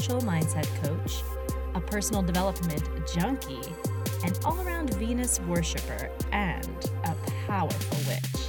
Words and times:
spiritual 0.00 0.26
mindset 0.26 0.66
coach, 0.82 1.22
a 1.74 1.80
personal 1.80 2.22
development 2.22 2.82
junkie, 3.14 3.60
an 4.24 4.32
all 4.46 4.58
around 4.62 4.94
Venus 4.94 5.38
worshiper, 5.40 6.10
and 6.32 6.88
a 7.04 7.14
powerful 7.46 7.98
witch. 8.08 8.46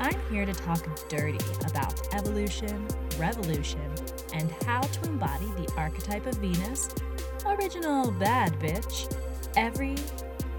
I'm 0.00 0.18
here 0.30 0.46
to 0.46 0.54
talk 0.54 0.86
dirty 1.10 1.38
about 1.66 2.14
evolution, 2.14 2.88
revolution, 3.18 3.92
and 4.32 4.50
how 4.64 4.80
to 4.80 5.08
embody 5.10 5.44
the 5.58 5.70
archetype 5.76 6.24
of 6.24 6.36
Venus, 6.36 6.94
original 7.44 8.10
bad 8.12 8.58
bitch, 8.58 9.14
every 9.54 9.96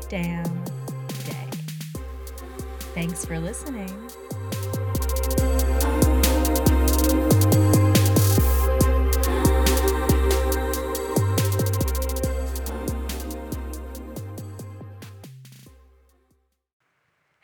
damn 0.08 0.63
day. 1.25 1.49
Thanks 2.94 3.25
for 3.25 3.39
listening. 3.39 3.89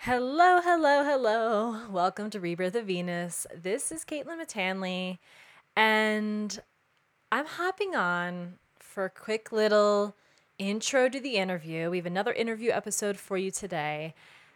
Hello, 0.05 0.61
hello, 0.63 1.03
hello. 1.03 1.79
Welcome 1.89 2.29
to 2.29 2.39
Rebirth 2.39 2.75
of 2.75 2.85
Venus. 2.85 3.47
This 3.59 3.91
is 3.91 4.05
Caitlin 4.05 4.39
Matanley, 4.39 5.17
and 5.75 6.59
I'm 7.31 7.47
hopping 7.47 7.95
on 7.95 8.59
for 8.77 9.05
a 9.05 9.09
quick 9.09 9.51
little 9.51 10.15
intro 10.59 11.09
to 11.09 11.19
the 11.19 11.37
interview. 11.37 11.89
We 11.89 11.97
have 11.97 12.05
another 12.05 12.33
interview 12.33 12.69
episode 12.69 13.17
for 13.17 13.35
you 13.35 13.49
today, 13.49 14.13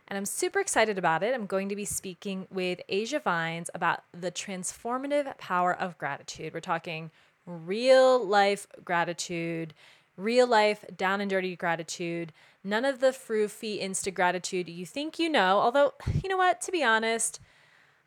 and 0.08 0.20
I'm 0.20 0.26
super 0.26 0.60
excited 0.60 1.00
about 1.00 1.24
it. 1.24 1.34
I'm 1.34 1.48
going 1.48 1.68
to 1.70 1.76
be 1.76 1.84
speaking 1.84 2.46
with 2.52 2.80
Asia 2.88 3.20
Vines 3.20 3.72
about 3.74 4.04
the 4.14 4.32
transformative 4.32 5.36
power 5.40 5.74
of 5.74 5.98
gratitude. 5.98 6.54
We're 6.54 6.60
talking 6.60 7.10
real 7.48 8.24
life 8.24 8.68
gratitude, 8.86 9.74
real 10.16 10.46
life 10.46 10.86
down 10.96 11.22
and 11.22 11.30
dirty 11.32 11.56
gratitude 11.56 12.34
None 12.64 12.86
of 12.86 13.00
the 13.00 13.08
froofy 13.08 13.82
Insta 13.82 14.14
gratitude 14.14 14.70
you 14.70 14.86
think 14.86 15.18
you 15.18 15.30
know. 15.30 15.60
Although, 15.60 15.94
you 16.24 16.30
know 16.30 16.38
what? 16.38 16.62
To 16.62 16.72
be 16.72 16.84
honest, 16.84 17.40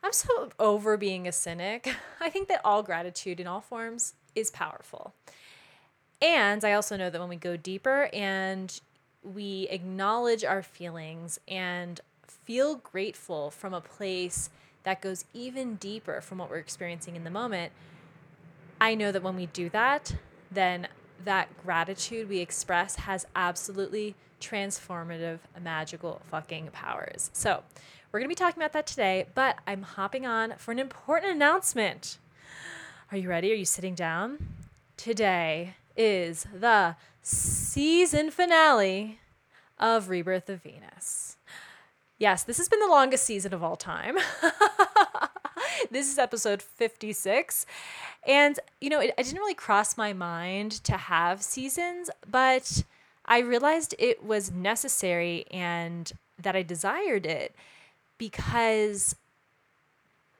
I'm 0.03 0.13
so 0.13 0.49
over 0.59 0.97
being 0.97 1.27
a 1.27 1.31
cynic. 1.31 1.95
I 2.21 2.29
think 2.29 2.47
that 2.49 2.61
all 2.63 2.83
gratitude 2.83 3.39
in 3.39 3.47
all 3.47 3.61
forms 3.61 4.13
is 4.35 4.51
powerful. 4.51 5.13
And 6.21 6.63
I 6.63 6.73
also 6.73 6.95
know 6.95 7.09
that 7.09 7.19
when 7.19 7.29
we 7.29 7.35
go 7.35 7.57
deeper 7.57 8.09
and 8.13 8.79
we 9.23 9.67
acknowledge 9.69 10.43
our 10.43 10.61
feelings 10.61 11.39
and 11.47 11.99
feel 12.27 12.75
grateful 12.75 13.51
from 13.51 13.73
a 13.73 13.81
place 13.81 14.49
that 14.83 15.01
goes 15.01 15.25
even 15.33 15.75
deeper 15.75 16.21
from 16.21 16.37
what 16.37 16.49
we're 16.49 16.57
experiencing 16.57 17.15
in 17.15 17.23
the 17.23 17.29
moment, 17.29 17.71
I 18.79 18.95
know 18.95 19.11
that 19.11 19.23
when 19.23 19.35
we 19.35 19.47
do 19.47 19.69
that, 19.69 20.15
then 20.51 20.87
that 21.23 21.47
gratitude 21.63 22.27
we 22.27 22.39
express 22.39 22.95
has 22.95 23.25
absolutely 23.35 24.15
transformative, 24.43 25.39
magical 25.61 26.21
fucking 26.29 26.69
powers. 26.73 27.31
So, 27.33 27.63
we're 28.11 28.19
going 28.19 28.29
to 28.29 28.35
be 28.35 28.35
talking 28.35 28.61
about 28.61 28.73
that 28.73 28.85
today, 28.85 29.25
but 29.33 29.57
I'm 29.65 29.81
hopping 29.81 30.27
on 30.27 30.53
for 30.57 30.71
an 30.71 30.77
important 30.77 31.31
announcement. 31.33 32.19
Are 33.11 33.17
you 33.17 33.27
ready? 33.27 33.51
Are 33.51 33.55
you 33.55 33.65
sitting 33.65 33.95
down? 33.95 34.37
Today 34.97 35.73
is 35.97 36.45
the 36.53 36.95
season 37.23 38.29
finale 38.29 39.19
of 39.79 40.09
Rebirth 40.09 40.47
of 40.49 40.61
Venus. 40.61 41.37
Yes, 42.19 42.43
this 42.43 42.57
has 42.57 42.69
been 42.69 42.79
the 42.79 42.87
longest 42.87 43.25
season 43.25 43.51
of 43.51 43.63
all 43.63 43.75
time. 43.75 44.17
this 45.91 46.11
is 46.11 46.19
episode 46.19 46.61
56. 46.61 47.65
And, 48.27 48.59
you 48.79 48.89
know, 48.89 48.99
it, 48.99 49.13
it 49.17 49.23
didn't 49.23 49.39
really 49.39 49.55
cross 49.55 49.97
my 49.97 50.13
mind 50.13 50.71
to 50.83 50.93
have 50.93 51.41
seasons, 51.41 52.09
but 52.29 52.83
I 53.25 53.39
realized 53.39 53.95
it 53.97 54.23
was 54.23 54.51
necessary 54.51 55.45
and 55.51 56.11
that 56.41 56.55
I 56.55 56.63
desired 56.63 57.25
it 57.25 57.55
because 58.17 59.15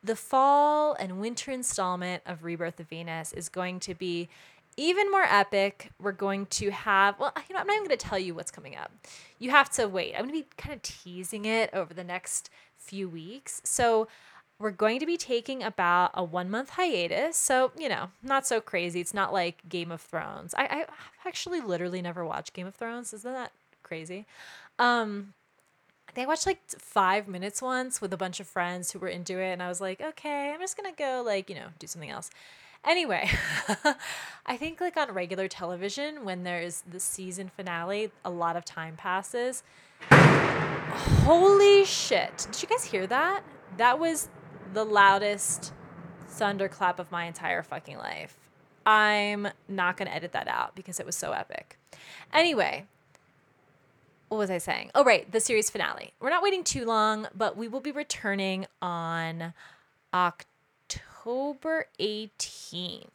the 0.03 0.15
fall 0.15 0.93
and 0.99 1.19
winter 1.19 1.51
installment 1.51 2.23
of 2.25 2.43
Rebirth 2.43 2.79
of 2.79 2.89
Venus 2.89 3.31
is 3.31 3.47
going 3.47 3.79
to 3.81 3.95
be 3.95 4.27
even 4.75 5.09
more 5.11 5.23
epic. 5.23 5.91
We're 5.99 6.11
going 6.11 6.47
to 6.47 6.71
have, 6.71 7.17
well, 7.19 7.31
you 7.47 7.53
know, 7.53 7.61
I'm 7.61 7.67
not 7.67 7.75
even 7.75 7.87
going 7.87 7.97
to 7.97 8.05
tell 8.05 8.19
you 8.19 8.33
what's 8.35 8.51
coming 8.51 8.75
up. 8.75 8.91
You 9.39 9.51
have 9.51 9.69
to 9.71 9.87
wait. 9.87 10.13
I'm 10.13 10.27
going 10.27 10.41
to 10.41 10.45
be 10.45 10.47
kind 10.57 10.75
of 10.75 10.81
teasing 10.81 11.45
it 11.45 11.69
over 11.73 11.93
the 11.93 12.03
next 12.03 12.49
few 12.77 13.07
weeks. 13.07 13.61
So, 13.63 14.07
we're 14.63 14.71
going 14.71 14.99
to 14.99 15.05
be 15.05 15.17
taking 15.17 15.61
about 15.61 16.11
a 16.13 16.23
one 16.23 16.49
month 16.49 16.71
hiatus. 16.71 17.35
So, 17.35 17.71
you 17.77 17.89
know, 17.89 18.09
not 18.23 18.47
so 18.47 18.61
crazy. 18.61 19.01
It's 19.01 19.13
not 19.13 19.33
like 19.33 19.67
Game 19.67 19.91
of 19.91 20.01
Thrones. 20.01 20.55
I, 20.57 20.63
I 20.63 20.85
actually 21.27 21.59
literally 21.59 22.01
never 22.01 22.25
watched 22.25 22.53
Game 22.53 22.65
of 22.65 22.73
Thrones. 22.73 23.13
Isn't 23.13 23.33
that 23.33 23.51
crazy? 23.83 24.25
Um, 24.79 25.33
I 26.15 26.25
watched 26.25 26.45
like 26.45 26.61
five 26.79 27.27
minutes 27.27 27.61
once 27.61 27.99
with 27.99 28.13
a 28.13 28.17
bunch 28.17 28.39
of 28.39 28.47
friends 28.47 28.91
who 28.91 28.99
were 28.99 29.09
into 29.09 29.37
it. 29.37 29.51
And 29.51 29.61
I 29.61 29.67
was 29.67 29.81
like, 29.81 29.99
okay, 29.99 30.51
I'm 30.53 30.61
just 30.61 30.77
going 30.77 30.89
to 30.89 30.97
go, 30.97 31.21
like, 31.25 31.49
you 31.49 31.55
know, 31.55 31.67
do 31.77 31.85
something 31.85 32.09
else. 32.09 32.29
Anyway, 32.85 33.29
I 34.45 34.57
think 34.57 34.79
like 34.79 34.95
on 34.95 35.11
regular 35.11 35.47
television, 35.47 36.23
when 36.23 36.43
there's 36.43 36.83
the 36.89 36.99
season 36.99 37.49
finale, 37.53 38.11
a 38.23 38.29
lot 38.29 38.55
of 38.55 38.63
time 38.63 38.95
passes. 38.95 39.63
Holy 40.09 41.83
shit. 41.83 42.47
Did 42.51 42.61
you 42.61 42.69
guys 42.69 42.83
hear 42.85 43.07
that? 43.07 43.43
That 43.77 43.99
was 43.99 44.29
the 44.73 44.83
loudest 44.83 45.73
thunderclap 46.27 46.99
of 46.99 47.11
my 47.11 47.25
entire 47.25 47.63
fucking 47.63 47.97
life. 47.97 48.37
I'm 48.85 49.47
not 49.69 49.97
going 49.97 50.07
to 50.09 50.15
edit 50.15 50.33
that 50.33 50.47
out 50.47 50.75
because 50.75 50.99
it 50.99 51.05
was 51.05 51.15
so 51.15 51.31
epic. 51.31 51.77
Anyway, 52.33 52.85
what 54.27 54.37
was 54.37 54.49
I 54.49 54.57
saying? 54.57 54.91
Oh, 54.95 55.03
right, 55.03 55.31
the 55.31 55.39
series 55.39 55.69
finale. 55.69 56.13
We're 56.19 56.31
not 56.31 56.43
waiting 56.43 56.63
too 56.63 56.85
long, 56.85 57.27
but 57.35 57.55
we 57.55 57.67
will 57.67 57.79
be 57.79 57.91
returning 57.91 58.65
on 58.81 59.53
October 60.13 61.85
18th. 61.99 63.07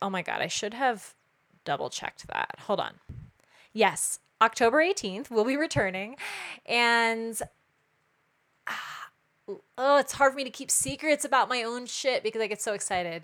Oh 0.00 0.10
my 0.10 0.22
God, 0.22 0.40
I 0.40 0.46
should 0.46 0.74
have 0.74 1.14
double 1.64 1.90
checked 1.90 2.28
that. 2.28 2.56
Hold 2.60 2.80
on. 2.80 2.94
Yes, 3.72 4.20
October 4.40 4.78
18th, 4.78 5.30
we'll 5.30 5.44
be 5.44 5.56
returning. 5.56 6.16
And 6.66 7.40
ah, 8.68 9.03
oh, 9.48 9.98
it's 9.98 10.12
hard 10.12 10.32
for 10.32 10.36
me 10.36 10.44
to 10.44 10.50
keep 10.50 10.70
secrets 10.70 11.24
about 11.24 11.48
my 11.48 11.62
own 11.62 11.86
shit 11.86 12.22
because 12.22 12.40
I 12.40 12.46
get 12.46 12.62
so 12.62 12.72
excited. 12.72 13.22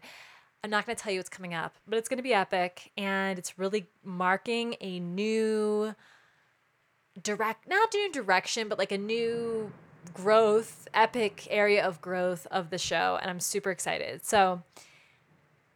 I'm 0.62 0.70
not 0.70 0.84
going 0.84 0.96
to 0.96 1.02
tell 1.02 1.12
you 1.12 1.18
what's 1.18 1.30
coming 1.30 1.54
up, 1.54 1.74
but 1.88 1.98
it's 1.98 2.08
going 2.08 2.18
to 2.18 2.22
be 2.22 2.34
epic 2.34 2.92
and 2.96 3.38
it's 3.38 3.58
really 3.58 3.86
marking 4.04 4.76
a 4.80 5.00
new 5.00 5.94
direct 7.22 7.68
not 7.68 7.88
new 7.94 8.12
direction, 8.12 8.68
but 8.68 8.78
like 8.78 8.92
a 8.92 8.98
new 8.98 9.72
growth, 10.12 10.86
epic 10.92 11.46
area 11.50 11.84
of 11.84 12.00
growth 12.00 12.46
of 12.50 12.70
the 12.70 12.78
show 12.78 13.18
and 13.20 13.30
I'm 13.30 13.40
super 13.40 13.70
excited. 13.70 14.24
So 14.26 14.62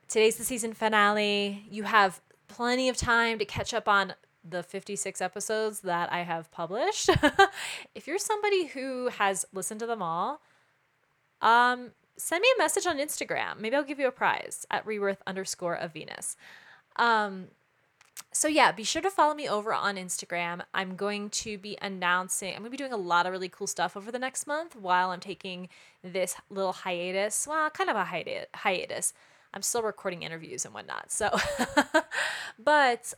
today's 0.09 0.37
the 0.37 0.45
season 0.45 0.75
finale. 0.75 1.65
You 1.71 1.85
have 1.85 2.21
plenty 2.47 2.89
of 2.91 2.97
time 2.97 3.39
to 3.39 3.45
catch 3.47 3.73
up 3.73 3.89
on 3.89 4.15
the 4.49 4.63
56 4.63 5.21
episodes 5.21 5.81
that 5.81 6.13
I 6.13 6.23
have 6.23 6.51
published. 6.51 7.09
if 7.95 8.07
you're 8.07 8.19
somebody 8.19 8.67
who 8.67 9.09
has 9.09 9.47
listened 9.53 9.81
to 9.81 9.87
them 9.87 10.03
all, 10.03 10.41
um, 11.41 11.93
send 12.17 12.43
me 12.43 12.49
a 12.57 12.63
message 12.63 12.87
on 12.87 12.99
Instagram. 12.99 13.59
Maybe 13.59 13.77
I'll 13.77 13.85
give 13.85 13.99
you 13.99 14.09
a 14.09 14.13
prize 14.13 14.67
at 14.71 14.87
rebirth 14.87 15.23
underscore 15.27 15.75
of 15.75 15.93
Venus. 15.93 16.37
Um, 16.97 17.49
so 18.33 18.49
yeah, 18.49 18.73
be 18.73 18.85
sure 18.85 19.03
to 19.03 19.11
follow 19.11 19.35
me 19.35 19.49
over 19.49 19.73
on 19.73 19.97
Instagram. 19.97 20.63
I'm 20.73 20.97
going 20.97 21.31
to 21.31 21.59
be 21.59 21.77
announcing, 21.81 22.51
I'm 22.51 22.61
going 22.61 22.67
to 22.67 22.71
be 22.71 22.77
doing 22.77 22.93
a 22.93 22.97
lot 22.97 23.27
of 23.27 23.33
really 23.33 23.49
cool 23.49 23.67
stuff 23.67 23.97
over 23.97 24.11
the 24.11 24.19
next 24.19 24.47
month 24.47 24.77
while 24.77 25.11
I'm 25.11 25.21
taking 25.21 25.69
this 26.03 26.35
little 26.51 26.73
hiatus. 26.73 27.47
Well, 27.49 27.71
kind 27.71 27.91
of 27.91 27.97
a 27.97 28.05
hiatus. 28.05 29.13
I'm 29.53 29.63
still 29.63 29.83
recording 29.83 30.23
interviews 30.23 30.65
and 30.65 30.75
whatnot. 30.75 31.13
So, 31.13 31.31
but 32.59 33.15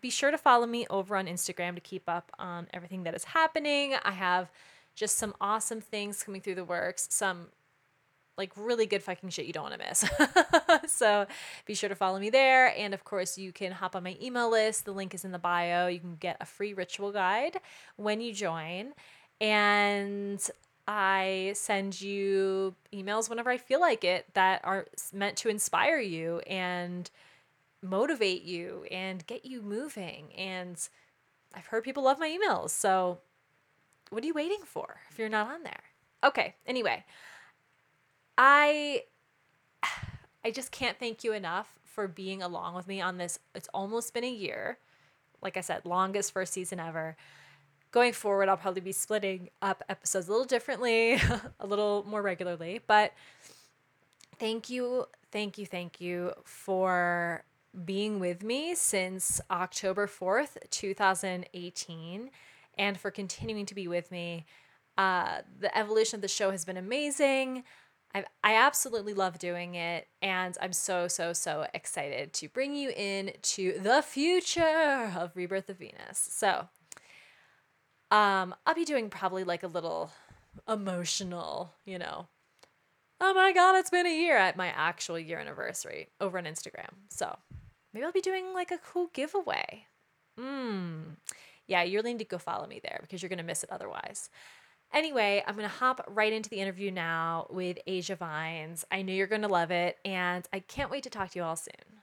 be 0.00 0.10
sure 0.10 0.30
to 0.30 0.38
follow 0.38 0.66
me 0.66 0.86
over 0.90 1.16
on 1.16 1.26
Instagram 1.26 1.74
to 1.74 1.80
keep 1.80 2.08
up 2.08 2.30
on 2.38 2.66
everything 2.72 3.04
that 3.04 3.14
is 3.14 3.24
happening. 3.24 3.94
I 4.02 4.12
have 4.12 4.50
just 4.94 5.16
some 5.16 5.34
awesome 5.40 5.80
things 5.80 6.22
coming 6.22 6.40
through 6.40 6.56
the 6.56 6.64
works, 6.64 7.08
some 7.10 7.48
like 8.36 8.52
really 8.56 8.86
good 8.86 9.02
fucking 9.02 9.28
shit 9.28 9.46
you 9.46 9.52
don't 9.52 9.70
want 9.70 9.80
to 9.80 9.86
miss. 9.86 10.04
so 10.92 11.26
be 11.66 11.74
sure 11.74 11.88
to 11.88 11.94
follow 11.94 12.18
me 12.18 12.30
there. 12.30 12.74
And 12.76 12.94
of 12.94 13.04
course, 13.04 13.36
you 13.36 13.52
can 13.52 13.72
hop 13.72 13.94
on 13.94 14.02
my 14.02 14.16
email 14.20 14.50
list. 14.50 14.86
The 14.86 14.92
link 14.92 15.14
is 15.14 15.24
in 15.24 15.32
the 15.32 15.38
bio. 15.38 15.88
You 15.88 16.00
can 16.00 16.16
get 16.16 16.38
a 16.40 16.46
free 16.46 16.72
ritual 16.72 17.12
guide 17.12 17.60
when 17.96 18.20
you 18.20 18.32
join. 18.32 18.92
And 19.40 20.42
I 20.88 21.52
send 21.54 22.00
you 22.00 22.74
emails 22.92 23.28
whenever 23.28 23.50
I 23.50 23.58
feel 23.58 23.80
like 23.80 24.04
it 24.04 24.26
that 24.34 24.60
are 24.64 24.86
meant 25.12 25.36
to 25.38 25.48
inspire 25.48 26.00
you 26.00 26.40
and 26.40 27.10
motivate 27.82 28.42
you 28.42 28.84
and 28.90 29.26
get 29.26 29.44
you 29.44 29.62
moving. 29.62 30.32
And 30.36 30.76
I've 31.54 31.66
heard 31.66 31.84
people 31.84 32.02
love 32.02 32.18
my 32.18 32.28
emails. 32.28 32.70
So 32.70 33.18
what 34.10 34.22
are 34.22 34.26
you 34.26 34.34
waiting 34.34 34.60
for 34.64 35.00
if 35.10 35.18
you're 35.18 35.28
not 35.28 35.48
on 35.48 35.62
there? 35.62 35.82
Okay, 36.24 36.54
anyway. 36.66 37.04
I 38.36 39.04
I 40.44 40.50
just 40.50 40.72
can't 40.72 40.98
thank 40.98 41.22
you 41.22 41.32
enough 41.32 41.78
for 41.84 42.08
being 42.08 42.42
along 42.42 42.74
with 42.74 42.88
me 42.88 43.00
on 43.00 43.18
this. 43.18 43.38
It's 43.54 43.68
almost 43.74 44.14
been 44.14 44.24
a 44.24 44.30
year. 44.30 44.78
Like 45.42 45.56
I 45.56 45.60
said, 45.60 45.84
longest 45.84 46.32
first 46.32 46.52
season 46.52 46.80
ever. 46.80 47.16
Going 47.90 48.12
forward, 48.12 48.48
I'll 48.48 48.56
probably 48.56 48.80
be 48.80 48.92
splitting 48.92 49.50
up 49.60 49.82
episodes 49.88 50.28
a 50.28 50.30
little 50.30 50.46
differently, 50.46 51.14
a 51.60 51.66
little 51.66 52.04
more 52.08 52.22
regularly, 52.22 52.80
but 52.86 53.12
thank 54.38 54.70
you, 54.70 55.06
thank 55.32 55.58
you, 55.58 55.66
thank 55.66 56.00
you 56.00 56.32
for 56.44 57.42
being 57.84 58.18
with 58.18 58.42
me 58.42 58.74
since 58.74 59.40
October 59.50 60.06
4th, 60.06 60.56
2018, 60.70 62.30
and 62.78 62.98
for 62.98 63.10
continuing 63.10 63.66
to 63.66 63.74
be 63.74 63.86
with 63.86 64.10
me. 64.10 64.46
Uh, 64.98 65.42
the 65.58 65.76
evolution 65.76 66.16
of 66.16 66.22
the 66.22 66.28
show 66.28 66.50
has 66.50 66.64
been 66.64 66.76
amazing. 66.76 67.64
I, 68.14 68.24
I 68.42 68.54
absolutely 68.56 69.14
love 69.14 69.38
doing 69.38 69.76
it, 69.76 70.08
and 70.20 70.56
I'm 70.60 70.72
so, 70.72 71.06
so, 71.06 71.32
so 71.32 71.66
excited 71.72 72.32
to 72.34 72.48
bring 72.48 72.74
you 72.74 72.90
in 72.96 73.32
to 73.42 73.78
the 73.80 74.02
future 74.02 75.12
of 75.16 75.36
Rebirth 75.36 75.70
of 75.70 75.78
Venus. 75.78 76.28
So, 76.30 76.68
um, 78.10 78.54
I'll 78.66 78.74
be 78.74 78.84
doing 78.84 79.10
probably 79.10 79.44
like 79.44 79.62
a 79.62 79.68
little 79.68 80.10
emotional, 80.68 81.72
you 81.84 81.98
know, 81.98 82.26
oh 83.20 83.34
my 83.34 83.52
god, 83.52 83.76
it's 83.76 83.90
been 83.90 84.06
a 84.06 84.16
year 84.16 84.36
at 84.36 84.56
my 84.56 84.68
actual 84.68 85.18
year 85.18 85.38
anniversary 85.38 86.08
over 86.20 86.38
on 86.38 86.44
Instagram. 86.44 86.88
So 87.10 87.36
maybe 87.92 88.04
I'll 88.04 88.12
be 88.12 88.20
doing 88.20 88.52
like 88.54 88.70
a 88.70 88.78
cool 88.78 89.10
giveaway. 89.12 89.86
Hmm. 90.38 91.14
Yeah, 91.66 91.82
you're 91.82 92.02
need 92.02 92.18
to 92.18 92.24
go 92.24 92.38
follow 92.38 92.66
me 92.66 92.80
there 92.82 92.98
because 93.02 93.22
you're 93.22 93.30
gonna 93.30 93.42
miss 93.42 93.62
it 93.62 93.70
otherwise. 93.70 94.30
Anyway, 94.92 95.42
I'm 95.46 95.54
going 95.54 95.68
to 95.68 95.74
hop 95.74 96.04
right 96.08 96.32
into 96.32 96.50
the 96.50 96.56
interview 96.56 96.90
now 96.90 97.46
with 97.48 97.78
Asia 97.86 98.16
Vines. 98.16 98.84
I 98.90 99.02
know 99.02 99.12
you're 99.12 99.28
going 99.28 99.42
to 99.42 99.48
love 99.48 99.70
it, 99.70 99.96
and 100.04 100.44
I 100.52 100.58
can't 100.58 100.90
wait 100.90 101.04
to 101.04 101.10
talk 101.10 101.30
to 101.30 101.38
you 101.38 101.44
all 101.44 101.54
soon. 101.54 102.00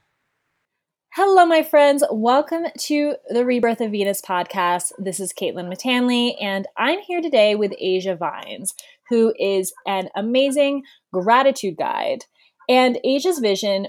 Hello, 1.14 1.46
my 1.46 1.64
friends. 1.64 2.04
Welcome 2.10 2.68
to 2.84 3.16
the 3.30 3.44
Rebirth 3.44 3.82
of 3.82 3.92
Venus 3.92 4.22
podcast. 4.22 4.94
This 4.98 5.20
is 5.20 5.34
Caitlin 5.34 5.68
Matanley, 5.68 6.36
and 6.42 6.66
I'm 6.78 7.00
here 7.00 7.22
today 7.22 7.56
with 7.56 7.74
Asia 7.78 8.16
Vines, 8.16 8.74
who 9.10 9.34
is 9.38 9.74
an 9.86 10.08
amazing 10.16 10.84
gratitude 11.12 11.76
guide. 11.76 12.24
And 12.70 13.00
Asia's 13.04 13.40
vision 13.40 13.88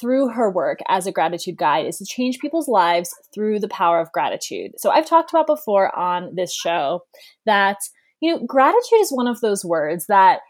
through 0.00 0.28
her 0.30 0.50
work 0.50 0.78
as 0.88 1.06
a 1.06 1.12
gratitude 1.12 1.56
guide 1.56 1.86
is 1.86 1.98
to 1.98 2.04
change 2.04 2.38
people's 2.38 2.68
lives 2.68 3.14
through 3.32 3.60
the 3.60 3.68
power 3.68 4.00
of 4.00 4.12
gratitude. 4.12 4.72
So, 4.78 4.90
I've 4.90 5.08
talked 5.08 5.30
about 5.30 5.46
before 5.46 5.96
on 5.96 6.34
this 6.34 6.54
show 6.54 7.00
that 7.46 7.78
you 8.20 8.32
know, 8.32 8.46
gratitude 8.46 9.00
is 9.00 9.10
one 9.10 9.28
of 9.28 9.40
those 9.40 9.64
words 9.64 10.06
that 10.06 10.40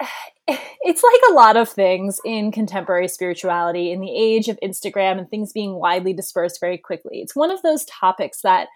it's 0.46 1.02
like 1.02 1.20
a 1.30 1.34
lot 1.34 1.56
of 1.56 1.68
things 1.68 2.20
in 2.24 2.52
contemporary 2.52 3.08
spirituality 3.08 3.92
in 3.92 4.00
the 4.00 4.14
age 4.14 4.48
of 4.48 4.58
Instagram 4.62 5.18
and 5.18 5.28
things 5.28 5.52
being 5.52 5.74
widely 5.74 6.12
dispersed 6.12 6.58
very 6.60 6.78
quickly. 6.78 7.18
It's 7.20 7.36
one 7.36 7.50
of 7.50 7.62
those 7.62 7.84
topics 7.86 8.42
that 8.42 8.68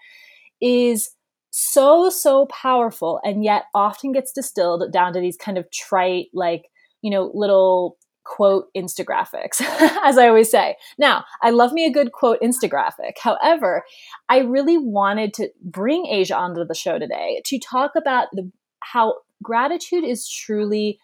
is 0.61 1.11
so, 1.51 2.09
so 2.09 2.47
powerful 2.47 3.19
and 3.23 3.43
yet 3.43 3.63
often 3.73 4.11
gets 4.11 4.33
distilled 4.33 4.91
down 4.91 5.13
to 5.13 5.21
these 5.21 5.37
kind 5.37 5.57
of 5.57 5.71
trite, 5.71 6.27
like, 6.33 6.65
you 7.01 7.09
know, 7.09 7.31
little 7.33 7.97
quote 8.25 8.67
instagraphics 8.75 9.61
as 10.03 10.17
i 10.17 10.27
always 10.27 10.51
say. 10.51 10.75
Now 10.97 11.25
i 11.41 11.51
love 11.51 11.73
me 11.73 11.85
a 11.85 11.91
good 11.91 12.11
quote 12.11 12.39
instagraphic. 12.41 13.13
However 13.21 13.83
i 14.29 14.39
really 14.39 14.77
wanted 14.77 15.33
to 15.35 15.49
bring 15.63 16.07
asia 16.07 16.35
onto 16.35 16.65
the 16.65 16.75
show 16.75 16.99
today 16.99 17.41
to 17.45 17.59
talk 17.59 17.91
about 17.95 18.27
the, 18.33 18.51
how 18.81 19.15
gratitude 19.43 20.03
is 20.03 20.29
truly 20.29 20.99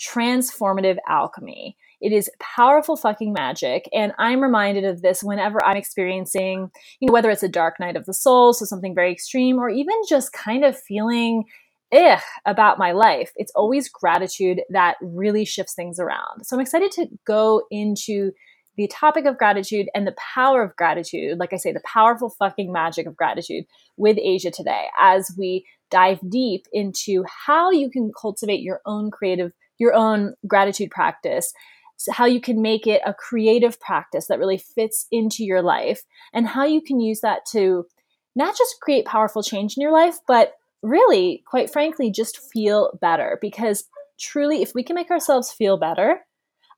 transformative 0.00 0.98
alchemy. 1.08 1.76
It 2.00 2.12
is 2.12 2.30
powerful 2.40 2.96
fucking 2.96 3.32
magic 3.32 3.88
and 3.94 4.12
i'm 4.18 4.42
reminded 4.42 4.84
of 4.84 5.00
this 5.02 5.22
whenever 5.22 5.64
i'm 5.64 5.78
experiencing 5.78 6.70
you 7.00 7.06
know 7.06 7.12
whether 7.12 7.30
it's 7.30 7.42
a 7.42 7.48
dark 7.48 7.80
night 7.80 7.96
of 7.96 8.04
the 8.04 8.12
soul 8.12 8.52
so 8.52 8.66
something 8.66 8.94
very 8.94 9.10
extreme 9.10 9.58
or 9.58 9.70
even 9.70 9.94
just 10.08 10.32
kind 10.34 10.64
of 10.64 10.78
feeling 10.78 11.44
ugh 11.92 12.20
about 12.44 12.78
my 12.78 12.92
life, 12.92 13.32
it's 13.36 13.52
always 13.54 13.88
gratitude 13.88 14.60
that 14.70 14.96
really 15.00 15.44
shifts 15.44 15.74
things 15.74 15.98
around. 15.98 16.44
So 16.44 16.56
I'm 16.56 16.60
excited 16.60 16.90
to 16.92 17.06
go 17.26 17.62
into 17.70 18.32
the 18.76 18.88
topic 18.88 19.24
of 19.24 19.38
gratitude 19.38 19.88
and 19.94 20.06
the 20.06 20.14
power 20.34 20.62
of 20.62 20.76
gratitude, 20.76 21.38
like 21.38 21.52
I 21.52 21.56
say, 21.56 21.72
the 21.72 21.80
powerful 21.84 22.28
fucking 22.28 22.70
magic 22.70 23.06
of 23.06 23.16
gratitude 23.16 23.64
with 23.96 24.18
Asia 24.20 24.50
today 24.50 24.86
as 25.00 25.34
we 25.38 25.64
dive 25.90 26.18
deep 26.28 26.66
into 26.72 27.24
how 27.46 27.70
you 27.70 27.88
can 27.88 28.12
cultivate 28.20 28.60
your 28.60 28.80
own 28.84 29.10
creative, 29.10 29.52
your 29.78 29.94
own 29.94 30.34
gratitude 30.46 30.90
practice, 30.90 31.54
so 31.96 32.12
how 32.12 32.26
you 32.26 32.40
can 32.40 32.60
make 32.60 32.86
it 32.86 33.00
a 33.06 33.14
creative 33.14 33.80
practice 33.80 34.26
that 34.26 34.38
really 34.38 34.58
fits 34.58 35.06
into 35.10 35.42
your 35.42 35.62
life, 35.62 36.02
and 36.34 36.46
how 36.46 36.66
you 36.66 36.82
can 36.82 37.00
use 37.00 37.20
that 37.20 37.46
to 37.52 37.86
not 38.34 38.58
just 38.58 38.76
create 38.82 39.06
powerful 39.06 39.42
change 39.42 39.78
in 39.78 39.80
your 39.80 39.92
life, 39.92 40.18
but 40.28 40.52
really, 40.82 41.42
quite 41.46 41.70
frankly, 41.70 42.10
just 42.10 42.38
feel 42.52 42.98
better. 43.00 43.38
Because 43.40 43.84
truly, 44.18 44.62
if 44.62 44.72
we 44.74 44.82
can 44.82 44.94
make 44.94 45.10
ourselves 45.10 45.52
feel 45.52 45.76
better 45.76 46.20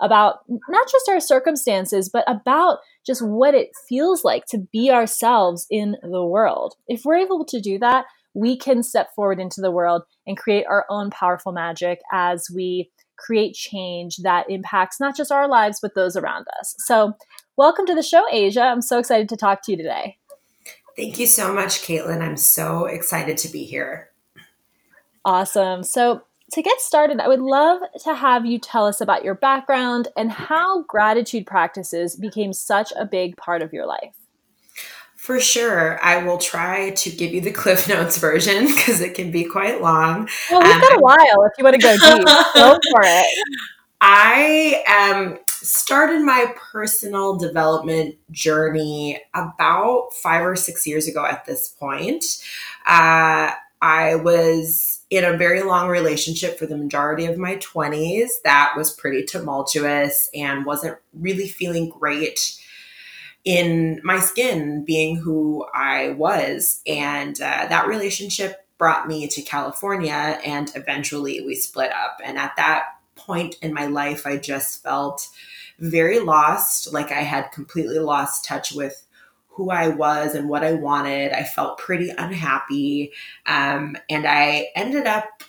about 0.01 0.41
not 0.69 0.89
just 0.91 1.09
our 1.09 1.21
circumstances, 1.21 2.09
but 2.09 2.25
about 2.29 2.79
just 3.05 3.21
what 3.21 3.55
it 3.55 3.71
feels 3.89 4.25
like 4.25 4.45
to 4.47 4.59
be 4.73 4.91
ourselves 4.91 5.67
in 5.71 5.97
the 6.03 6.25
world, 6.25 6.75
if 6.87 7.03
we're 7.05 7.17
able 7.17 7.45
to 7.45 7.61
do 7.61 7.79
that, 7.79 8.05
we 8.35 8.57
can 8.57 8.83
step 8.83 9.09
forward 9.17 9.41
into 9.41 9.61
the 9.61 9.71
world 9.71 10.03
and 10.27 10.37
create 10.37 10.67
our 10.67 10.87
own 10.89 11.11
powerful 11.11 11.53
magic 11.53 12.01
as 12.13 12.47
we 12.55 12.91
create 13.19 13.55
change 13.55 14.19
that 14.19 14.49
impacts 14.49 15.01
not 15.01 15.17
just 15.17 15.33
our 15.33 15.49
lives, 15.49 15.81
but 15.83 15.95
those 15.95 16.17
around 16.17 16.47
us. 16.61 16.75
So, 16.79 17.15
welcome 17.57 17.85
to 17.87 17.95
the 17.95 18.03
show, 18.03 18.25
Asia. 18.31 18.63
I'm 18.63 18.83
so 18.83 18.99
excited 18.99 19.29
to 19.31 19.37
talk 19.37 19.63
to 19.65 19.73
you 19.73 19.77
today. 19.77 20.19
Thank 20.99 21.21
you 21.21 21.27
so 21.27 21.55
much, 21.55 21.83
Caitlin. 21.83 22.21
I'm 22.21 22.37
so 22.37 22.87
excited 22.87 23.39
to 23.39 23.49
be 23.49 23.63
here. 23.63 24.11
Awesome. 25.25 25.85
So, 25.85 26.25
to 26.51 26.61
get 26.61 26.81
started, 26.81 27.21
I 27.21 27.29
would 27.29 27.41
love 27.41 27.83
to 28.03 28.15
have 28.15 28.45
you 28.45 28.59
tell 28.59 28.85
us 28.85 29.01
about 29.01 29.23
your 29.23 29.37
background 29.37 30.09
and 30.17 30.33
how 30.33 30.83
gratitude 30.83 31.47
practices 31.47 32.17
became 32.17 32.53
such 32.53 32.93
a 32.97 33.05
big 33.05 33.37
part 33.37 33.63
of 33.63 33.73
your 33.73 33.87
life. 33.87 34.17
For 35.15 35.39
sure. 35.39 36.03
I 36.03 36.25
will 36.25 36.39
try 36.39 36.91
to 36.91 37.11
give 37.11 37.33
you 37.33 37.43
the 37.43 37.53
Cliff 37.53 37.89
Notes 37.89 38.17
version 38.17 38.67
because 38.75 39.01
it 39.01 39.15
can 39.15 39.31
be 39.31 39.45
quite 39.45 39.81
long. 39.81 40.29
Well, 40.51 40.63
we've 40.63 40.75
um, 40.75 40.81
got 40.81 40.97
a 40.97 41.01
while 41.01 41.45
if 41.45 41.53
you 41.59 41.63
want 41.63 41.77
to 41.77 41.81
go 41.81 41.93
deep. 41.93 42.27
go 42.55 42.79
for 42.91 43.03
it. 43.05 43.27
I 44.01 45.13
um, 45.15 45.39
started 45.67 46.21
my 46.23 46.55
personal 46.73 47.37
development 47.37 48.17
journey 48.31 49.21
about 49.35 50.13
five 50.15 50.45
or 50.45 50.57
six 50.57 50.87
years 50.87 51.07
ago 51.07 51.25
at 51.25 51.45
this 51.45 51.69
point. 51.69 52.25
Uh, 52.87 53.53
I 53.81 54.17
was 54.17 55.01
in 55.11 55.25
a 55.25 55.37
very 55.37 55.63
long 55.63 55.89
relationship 55.89 56.59
for 56.59 56.67
the 56.67 56.77
majority 56.77 57.27
of 57.27 57.39
my 57.39 57.57
20s 57.57 58.29
that 58.45 58.75
was 58.77 58.93
pretty 58.93 59.25
tumultuous 59.25 60.29
and 60.35 60.67
wasn't 60.67 60.99
really 61.15 61.49
feeling 61.49 61.89
great 61.89 62.61
in 63.45 64.01
my 64.05 64.19
skin 64.19 64.85
being 64.85 65.17
who 65.17 65.67
I 65.73 66.11
was. 66.11 66.83
And 66.87 67.41
uh, 67.41 67.67
that 67.69 67.87
relationship 67.87 68.67
brought 68.77 69.09
me 69.09 69.27
to 69.29 69.43
California 69.43 70.39
and 70.45 70.71
eventually 70.75 71.41
we 71.41 71.55
split 71.55 71.93
up. 71.93 72.21
And 72.23 72.37
at 72.37 72.55
that 72.57 72.85
point 73.29 73.57
in 73.63 73.73
my 73.73 73.87
life, 73.87 74.27
I 74.27 74.39
just 74.39 74.83
felt 74.83 75.29
very 75.79 76.19
lost, 76.19 76.93
like 76.93 77.13
I 77.13 77.21
had 77.21 77.53
completely 77.53 78.01
lost 78.01 78.45
touch 78.45 78.73
with 78.73 79.07
who 79.49 79.71
I 79.71 79.89
was 79.89 80.35
and 80.35 80.49
what 80.49 80.65
I 80.65 80.73
wanted. 80.73 81.33
I 81.33 81.45
felt 81.45 81.79
pretty 81.79 82.11
unhappy. 82.11 83.13
Um, 83.47 83.97
and 84.09 84.27
I 84.27 84.69
ended 84.75 85.07
up 85.07 85.43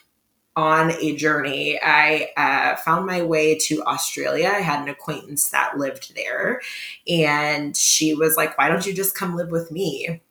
on 0.55 0.91
a 0.91 1.15
journey. 1.15 1.79
I 1.81 2.31
uh, 2.35 2.75
found 2.77 3.05
my 3.05 3.21
way 3.21 3.57
to 3.59 3.81
Australia. 3.83 4.51
I 4.53 4.59
had 4.59 4.81
an 4.81 4.89
acquaintance 4.89 5.49
that 5.51 5.77
lived 5.77 6.15
there, 6.15 6.61
and 7.07 7.77
she 7.77 8.13
was 8.13 8.35
like, 8.35 8.57
Why 8.57 8.67
don't 8.67 8.85
you 8.85 8.93
just 8.93 9.15
come 9.15 9.35
live 9.35 9.51
with 9.51 9.71
me? 9.71 10.21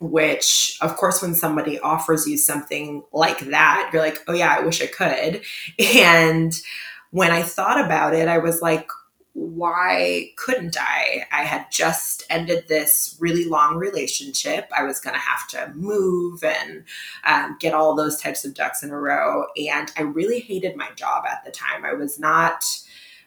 Which, 0.00 0.76
of 0.80 0.96
course, 0.96 1.22
when 1.22 1.34
somebody 1.34 1.80
offers 1.80 2.26
you 2.26 2.36
something 2.36 3.02
like 3.12 3.38
that, 3.46 3.90
you're 3.92 4.02
like, 4.02 4.22
Oh, 4.28 4.34
yeah, 4.34 4.54
I 4.58 4.60
wish 4.60 4.82
I 4.82 4.86
could. 4.86 5.42
And 5.96 6.52
when 7.10 7.30
I 7.30 7.42
thought 7.42 7.84
about 7.84 8.14
it, 8.14 8.28
I 8.28 8.38
was 8.38 8.60
like, 8.60 8.88
why 9.32 10.32
couldn't 10.36 10.76
I? 10.80 11.24
I 11.30 11.44
had 11.44 11.66
just 11.70 12.24
ended 12.28 12.66
this 12.66 13.16
really 13.20 13.44
long 13.44 13.76
relationship. 13.76 14.68
I 14.76 14.82
was 14.82 14.98
going 14.98 15.14
to 15.14 15.20
have 15.20 15.46
to 15.48 15.72
move 15.74 16.42
and 16.42 16.84
um, 17.24 17.56
get 17.60 17.72
all 17.72 17.94
those 17.94 18.20
types 18.20 18.44
of 18.44 18.54
ducks 18.54 18.82
in 18.82 18.90
a 18.90 18.98
row. 18.98 19.46
And 19.56 19.92
I 19.96 20.02
really 20.02 20.40
hated 20.40 20.76
my 20.76 20.90
job 20.96 21.24
at 21.30 21.44
the 21.44 21.52
time. 21.52 21.84
I 21.84 21.92
was 21.92 22.18
not. 22.18 22.64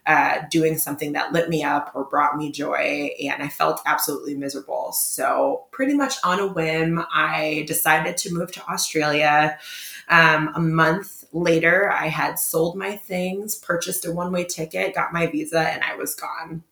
Uh, 0.08 0.42
doing 0.50 0.80
something 0.80 1.14
that 1.14 1.32
lit 1.32 1.48
me 1.48 1.64
up 1.64 1.92
or 1.94 2.06
brought 2.06 2.36
me 2.36 2.52
joy, 2.52 3.12
and 3.24 3.44
I 3.44 3.48
felt 3.50 3.82
absolutely 3.86 4.34
miserable. 4.34 4.92
So, 4.94 5.68
pretty 5.70 5.94
much 5.94 6.16
on 6.24 6.40
a 6.40 6.48
whim, 6.48 7.06
I 7.14 7.66
decided 7.68 8.18
to 8.18 8.34
move 8.34 8.52
to 8.54 8.68
Australia. 8.68 9.60
Um, 10.10 10.52
a 10.56 10.60
month 10.60 11.26
later, 11.34 11.92
I 11.92 12.08
had 12.08 12.40
sold 12.40 12.76
my 12.76 12.96
things, 12.96 13.56
purchased 13.56 14.06
a 14.06 14.12
one 14.12 14.32
way 14.32 14.44
ticket, 14.44 14.96
got 14.96 15.14
my 15.14 15.28
visa, 15.28 15.60
and 15.60 15.84
I 15.84 15.96
was 15.96 16.16
gone. 16.16 16.64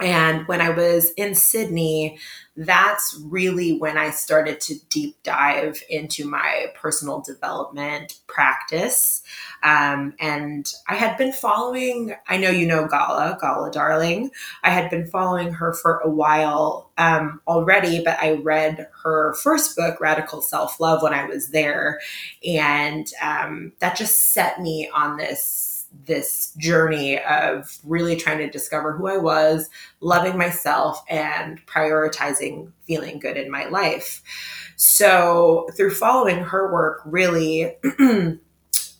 And 0.00 0.46
when 0.46 0.60
I 0.60 0.70
was 0.70 1.10
in 1.16 1.34
Sydney, 1.34 2.18
that's 2.56 3.20
really 3.26 3.78
when 3.78 3.96
I 3.96 4.10
started 4.10 4.60
to 4.62 4.74
deep 4.90 5.16
dive 5.22 5.82
into 5.90 6.24
my 6.24 6.66
personal 6.74 7.20
development 7.20 8.18
practice. 8.26 9.22
Um, 9.62 10.14
and 10.20 10.72
I 10.88 10.94
had 10.94 11.16
been 11.18 11.32
following, 11.32 12.14
I 12.28 12.36
know 12.36 12.50
you 12.50 12.66
know 12.66 12.86
Gala, 12.86 13.38
Gala 13.40 13.70
Darling. 13.70 14.30
I 14.62 14.70
had 14.70 14.90
been 14.90 15.06
following 15.06 15.52
her 15.52 15.72
for 15.72 15.98
a 15.98 16.10
while 16.10 16.90
um, 16.98 17.40
already, 17.46 18.02
but 18.04 18.18
I 18.20 18.34
read 18.34 18.88
her 19.02 19.34
first 19.34 19.76
book, 19.76 20.00
Radical 20.00 20.42
Self 20.42 20.80
Love, 20.80 21.02
when 21.02 21.14
I 21.14 21.24
was 21.24 21.50
there. 21.50 22.00
And 22.46 23.08
um, 23.22 23.72
that 23.80 23.96
just 23.96 24.32
set 24.32 24.60
me 24.60 24.88
on 24.92 25.16
this 25.16 25.67
this 26.04 26.52
journey 26.58 27.18
of 27.20 27.78
really 27.84 28.16
trying 28.16 28.38
to 28.38 28.50
discover 28.50 28.92
who 28.92 29.08
I 29.08 29.16
was, 29.16 29.70
loving 30.00 30.36
myself, 30.36 31.02
and 31.08 31.64
prioritizing 31.66 32.72
feeling 32.86 33.18
good 33.18 33.36
in 33.36 33.50
my 33.50 33.66
life. 33.66 34.22
So, 34.76 35.68
through 35.76 35.94
following 35.94 36.38
her 36.38 36.72
work, 36.72 37.02
really, 37.04 37.76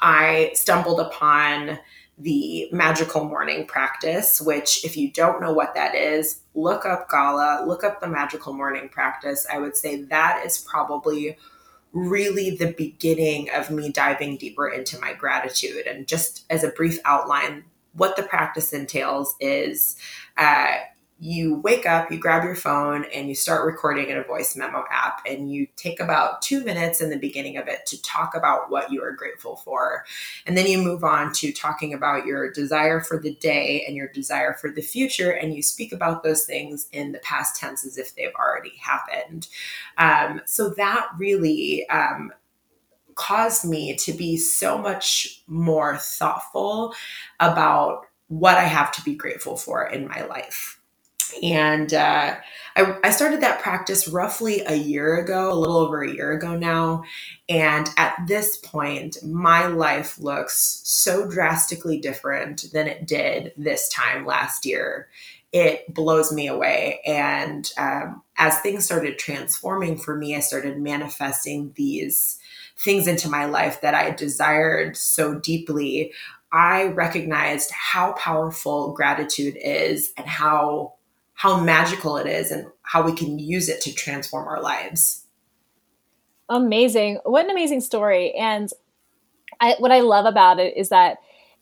I 0.00 0.50
stumbled 0.54 1.00
upon 1.00 1.78
the 2.18 2.68
magical 2.72 3.24
morning 3.24 3.66
practice, 3.66 4.40
which, 4.40 4.84
if 4.84 4.96
you 4.96 5.10
don't 5.12 5.40
know 5.40 5.52
what 5.52 5.74
that 5.74 5.94
is, 5.94 6.40
look 6.54 6.84
up 6.84 7.08
Gala, 7.08 7.64
look 7.66 7.84
up 7.84 8.00
the 8.00 8.08
magical 8.08 8.52
morning 8.52 8.88
practice. 8.88 9.46
I 9.50 9.58
would 9.58 9.76
say 9.76 10.02
that 10.04 10.42
is 10.44 10.58
probably 10.58 11.36
really 11.92 12.56
the 12.56 12.72
beginning 12.72 13.48
of 13.50 13.70
me 13.70 13.90
diving 13.90 14.36
deeper 14.36 14.68
into 14.68 15.00
my 15.00 15.12
gratitude. 15.14 15.86
And 15.86 16.06
just 16.06 16.44
as 16.50 16.64
a 16.64 16.68
brief 16.68 16.98
outline, 17.04 17.64
what 17.94 18.16
the 18.16 18.22
practice 18.22 18.72
entails 18.72 19.34
is 19.40 19.96
uh, 20.36 20.76
you 21.20 21.56
wake 21.56 21.84
up, 21.84 22.12
you 22.12 22.18
grab 22.18 22.44
your 22.44 22.54
phone, 22.54 23.04
and 23.12 23.28
you 23.28 23.34
start 23.34 23.66
recording 23.66 24.08
in 24.08 24.16
a 24.16 24.22
voice 24.22 24.54
memo 24.54 24.84
app. 24.88 25.20
And 25.26 25.50
you 25.50 25.66
take 25.74 25.98
about 25.98 26.42
two 26.42 26.62
minutes 26.62 27.00
in 27.00 27.10
the 27.10 27.18
beginning 27.18 27.56
of 27.56 27.66
it 27.66 27.86
to 27.86 28.00
talk 28.02 28.36
about 28.36 28.70
what 28.70 28.92
you 28.92 29.02
are 29.02 29.10
grateful 29.10 29.56
for. 29.56 30.04
And 30.46 30.56
then 30.56 30.68
you 30.68 30.78
move 30.78 31.02
on 31.02 31.32
to 31.34 31.50
talking 31.52 31.92
about 31.92 32.24
your 32.24 32.52
desire 32.52 33.00
for 33.00 33.18
the 33.18 33.34
day 33.34 33.84
and 33.86 33.96
your 33.96 34.08
desire 34.08 34.54
for 34.54 34.70
the 34.70 34.80
future. 34.80 35.30
And 35.30 35.54
you 35.54 35.62
speak 35.62 35.92
about 35.92 36.22
those 36.22 36.44
things 36.44 36.88
in 36.92 37.10
the 37.10 37.18
past 37.18 37.56
tense 37.56 37.84
as 37.84 37.98
if 37.98 38.14
they've 38.14 38.34
already 38.38 38.76
happened. 38.80 39.48
Um, 39.96 40.40
so 40.46 40.70
that 40.70 41.08
really 41.18 41.88
um, 41.88 42.32
caused 43.16 43.64
me 43.64 43.96
to 43.96 44.12
be 44.12 44.36
so 44.36 44.78
much 44.78 45.42
more 45.48 45.96
thoughtful 45.96 46.94
about 47.40 48.06
what 48.28 48.56
I 48.56 48.64
have 48.64 48.92
to 48.92 49.02
be 49.02 49.16
grateful 49.16 49.56
for 49.56 49.84
in 49.84 50.06
my 50.06 50.24
life. 50.24 50.77
And 51.42 51.92
uh, 51.94 52.36
I, 52.76 52.96
I 53.04 53.10
started 53.10 53.40
that 53.40 53.60
practice 53.60 54.08
roughly 54.08 54.62
a 54.66 54.74
year 54.74 55.16
ago, 55.16 55.52
a 55.52 55.54
little 55.54 55.76
over 55.76 56.02
a 56.02 56.12
year 56.12 56.32
ago 56.32 56.56
now. 56.56 57.02
And 57.48 57.88
at 57.96 58.16
this 58.26 58.58
point, 58.58 59.18
my 59.24 59.66
life 59.66 60.18
looks 60.18 60.80
so 60.84 61.28
drastically 61.28 61.98
different 61.98 62.66
than 62.72 62.86
it 62.86 63.06
did 63.06 63.52
this 63.56 63.88
time 63.88 64.26
last 64.26 64.64
year. 64.64 65.08
It 65.52 65.92
blows 65.92 66.32
me 66.32 66.46
away. 66.46 67.00
And 67.06 67.70
um, 67.78 68.22
as 68.36 68.58
things 68.60 68.84
started 68.84 69.18
transforming 69.18 69.96
for 69.96 70.14
me, 70.14 70.36
I 70.36 70.40
started 70.40 70.78
manifesting 70.78 71.72
these 71.74 72.38
things 72.76 73.08
into 73.08 73.28
my 73.28 73.46
life 73.46 73.80
that 73.80 73.94
I 73.94 74.10
desired 74.10 74.96
so 74.96 75.38
deeply. 75.38 76.12
I 76.52 76.84
recognized 76.88 77.70
how 77.72 78.12
powerful 78.12 78.92
gratitude 78.92 79.56
is 79.60 80.12
and 80.16 80.26
how 80.26 80.94
how 81.38 81.60
magical 81.60 82.16
it 82.16 82.26
is 82.26 82.50
and 82.50 82.66
how 82.82 83.00
we 83.00 83.12
can 83.12 83.38
use 83.38 83.68
it 83.68 83.80
to 83.80 83.94
transform 83.94 84.48
our 84.48 84.60
lives. 84.60 85.24
Amazing. 86.48 87.20
What 87.22 87.44
an 87.44 87.52
amazing 87.52 87.80
story. 87.80 88.32
And 88.32 88.68
I, 89.60 89.76
what 89.78 89.92
I 89.92 90.00
love 90.00 90.26
about 90.26 90.58
it 90.58 90.76
is 90.76 90.88
that 90.88 91.18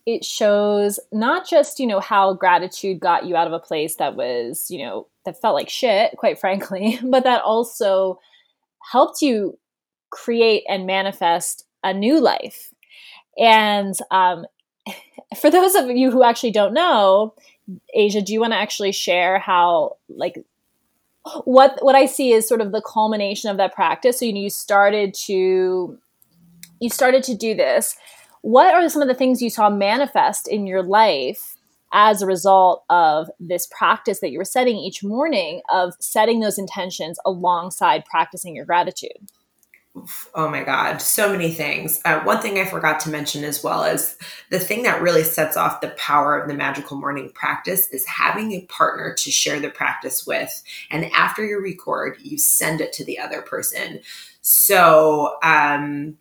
it 0.07 0.25
shows 0.25 0.99
not 1.13 1.47
just, 1.47 1.79
you 1.79 1.87
know, 1.87 2.01
how 2.01 2.33
gratitude 2.33 3.01
got 3.01 3.27
you 3.27 3.37
out 3.37 3.47
of 3.47 3.53
a 3.53 3.59
place 3.59 3.97
that 3.97 4.17
was, 4.17 4.71
you 4.71 4.79
know, 4.79 5.09
that 5.27 5.43
felt 5.43 5.55
like 5.55 5.69
shit, 5.69 6.17
quite 6.17 6.39
frankly, 6.39 6.99
but 7.05 7.25
that 7.25 7.43
also 7.43 8.19
helped 8.91 9.21
you 9.21 9.59
create 10.09 10.65
and 10.71 10.87
manifest 10.87 11.67
a 11.85 11.93
new 11.93 12.19
life. 12.19 12.73
And 13.37 13.95
um, 14.11 14.47
for 15.39 15.51
those 15.51 15.75
of 15.75 15.91
you 15.91 16.11
who 16.11 16.23
actually 16.23 16.53
don't 16.53 16.73
know, 16.73 17.35
Asia, 17.95 18.23
do 18.23 18.33
you 18.33 18.41
want 18.41 18.53
to 18.53 18.59
actually 18.59 18.93
share 18.93 19.39
how 19.39 19.97
like 20.09 20.45
what 21.45 21.79
what 21.83 21.95
I 21.95 22.07
see 22.07 22.33
is 22.33 22.49
sort 22.49 22.61
of 22.61 22.73
the 22.73 22.83
culmination 22.83 23.51
of 23.51 23.57
that 23.57 23.75
practice? 23.75 24.19
So 24.19 24.25
you 24.25 24.33
know, 24.33 24.41
you 24.41 24.51
started 24.51 25.15
to 25.27 25.99
you 26.81 26.91
started 26.91 27.23
to 27.25 27.35
do 27.35 27.55
this. 27.55 27.97
What 28.43 28.75
are 28.75 28.89
some 28.89 29.03
of 29.03 29.09
the 29.09 29.15
things 29.15 29.43
you 29.43 29.51
saw 29.51 29.71
manifest 29.71 30.47
in 30.47 30.67
your 30.67 30.83
life 30.83 31.57
as 31.93 32.21
a 32.21 32.27
result 32.27 32.85
of 32.91 33.29
this 33.41 33.67
practice 33.77 34.21
that 34.21 34.31
you 34.31 34.39
were 34.39 34.45
setting 34.45 34.77
each 34.77 35.03
morning 35.03 35.63
of 35.73 35.95
setting 35.99 36.41
those 36.41 36.59
intentions 36.59 37.19
alongside 37.25 38.05
practicing 38.05 38.55
your 38.55 38.67
gratitude? 38.67 39.31
Oh 40.35 40.49
my 40.49 40.63
God, 40.63 40.99
so 40.99 41.31
many 41.33 41.51
things. 41.53 42.01
Uh, 42.05 42.21
one 42.21 42.41
thing 42.41 42.59
I 42.59 42.65
forgot 42.65 43.01
to 43.01 43.11
mention 43.11 43.45
as 43.45 43.63
well 43.63 43.85
is 43.85 44.17
the 44.51 44.59
thing 44.59 44.83
that 44.83 45.03
really 45.03 45.23
sets 45.23 45.57
off 45.57 45.81
the 45.81 45.89
power 45.91 46.39
of 46.39 46.49
the 46.49 46.55
magical 46.55 46.99
morning 46.99 47.31
practice 47.35 47.89
is 47.89 48.07
having 48.07 48.53
a 48.53 48.67
partner 48.67 49.15
to 49.15 49.31
share 49.31 49.61
the 49.61 49.71
practice 49.71 50.27
with. 50.27 50.63
And 50.91 51.07
after 51.13 51.45
you 51.45 51.61
record, 51.61 52.19
you 52.21 52.39
send 52.39 52.81
it 52.81 52.93
to 52.95 53.05
the 53.05 53.19
other 53.19 53.43
person. 53.43 54.01
So, 54.43 55.37
um, 55.43 56.19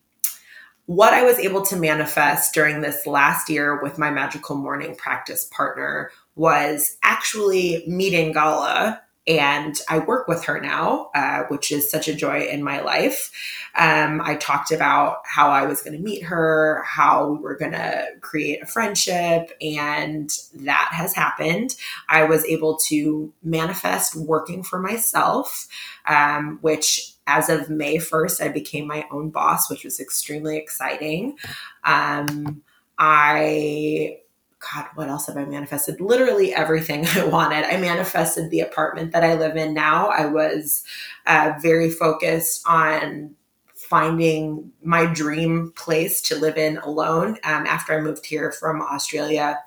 what 0.87 1.13
I 1.13 1.23
was 1.23 1.39
able 1.39 1.63
to 1.63 1.75
manifest 1.75 2.53
during 2.53 2.81
this 2.81 3.07
last 3.07 3.49
year 3.49 3.81
with 3.81 3.97
my 3.97 4.11
magical 4.11 4.55
morning 4.55 4.95
practice 4.95 5.45
partner 5.45 6.11
was 6.35 6.97
actually 7.01 7.83
meeting 7.87 8.33
Gala 8.33 9.01
and 9.27 9.79
I 9.89 9.99
work 9.99 10.27
with 10.27 10.43
her 10.45 10.59
now, 10.59 11.09
uh, 11.15 11.43
which 11.47 11.71
is 11.71 11.89
such 11.89 12.07
a 12.07 12.13
joy 12.13 12.41
in 12.41 12.63
my 12.63 12.81
life. 12.81 13.31
Um, 13.75 14.21
I 14.23 14.35
talked 14.35 14.71
about 14.71 15.17
how 15.25 15.49
I 15.49 15.65
was 15.65 15.81
going 15.81 15.97
to 15.97 16.03
meet 16.03 16.23
her, 16.23 16.83
how 16.85 17.29
we 17.29 17.39
were 17.39 17.55
going 17.55 17.71
to 17.71 18.07
create 18.21 18.61
a 18.61 18.67
friendship, 18.67 19.51
and 19.61 20.29
that 20.53 20.89
has 20.91 21.15
happened. 21.15 21.75
I 22.07 22.23
was 22.23 22.45
able 22.45 22.77
to 22.87 23.33
manifest 23.43 24.15
working 24.15 24.63
for 24.63 24.79
myself, 24.79 25.67
um, 26.07 26.59
which 26.61 27.13
as 27.27 27.49
of 27.49 27.69
May 27.69 27.97
1st, 27.97 28.41
I 28.41 28.49
became 28.49 28.85
my 28.85 29.05
own 29.11 29.31
boss, 29.31 29.69
which 29.69 29.83
was 29.83 29.99
extremely 29.99 30.57
exciting. 30.57 31.37
Um, 31.83 32.61
I 32.99 34.19
God, 34.59 34.87
what 34.95 35.09
else 35.09 35.27
have 35.27 35.37
I 35.37 35.45
manifested? 35.45 36.01
Literally 36.01 36.53
everything 36.53 37.05
I 37.15 37.25
wanted. 37.25 37.65
I 37.65 37.77
manifested 37.77 38.49
the 38.49 38.61
apartment 38.61 39.11
that 39.11 39.23
I 39.23 39.35
live 39.35 39.55
in 39.55 39.73
now. 39.73 40.07
I 40.09 40.25
was 40.25 40.83
uh, 41.27 41.53
very 41.61 41.89
focused 41.89 42.63
on 42.67 43.35
finding 43.75 44.71
my 44.81 45.05
dream 45.05 45.71
place 45.75 46.21
to 46.21 46.35
live 46.39 46.57
in 46.57 46.77
alone. 46.79 47.37
Um, 47.43 47.67
after 47.67 47.93
I 47.93 48.01
moved 48.01 48.25
here 48.25 48.51
from 48.51 48.81
Australia, 48.81 49.59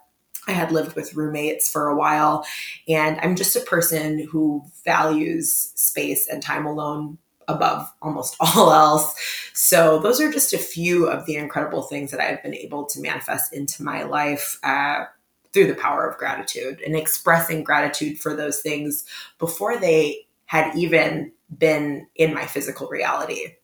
I 0.49 0.53
had 0.53 0.73
lived 0.73 0.97
with 0.97 1.15
roommates 1.15 1.71
for 1.71 1.89
a 1.89 1.97
while, 1.97 2.45
and 2.89 3.21
I'm 3.21 3.37
just 3.37 3.55
a 3.55 3.61
person 3.61 4.27
who 4.27 4.65
values 4.85 5.73
space 5.75 6.27
and 6.27 6.43
time 6.43 6.65
alone 6.65 7.19
above 7.49 7.93
almost 8.01 8.37
all 8.41 8.73
else. 8.73 9.15
So, 9.53 9.99
those 9.99 10.21
are 10.21 10.31
just 10.31 10.53
a 10.53 10.59
few 10.59 11.09
of 11.09 11.27
the 11.27 11.37
incredible 11.37 11.83
things 11.83 12.11
that 12.13 12.21
I've 12.21 12.43
been 12.43 12.55
able 12.55 12.87
to 12.87 13.01
manifest 13.01 13.53
into 13.53 13.83
my 13.83 14.05
life 14.05 14.59
uh, 14.63 15.07
through 15.53 15.67
the 15.67 15.75
power 15.75 16.09
of 16.09 16.19
gratitude 16.19 16.81
and 16.85 16.95
expressing 16.95 17.65
gratitude 17.65 18.19
for 18.19 18.35
those 18.35 18.61
things 18.61 19.05
before 19.39 19.77
they 19.77 20.27
had 20.47 20.75
even 20.77 21.33
been 21.57 22.07
in 22.15 22.35
my 22.35 22.47
physical 22.47 22.89
reality. 22.89 23.55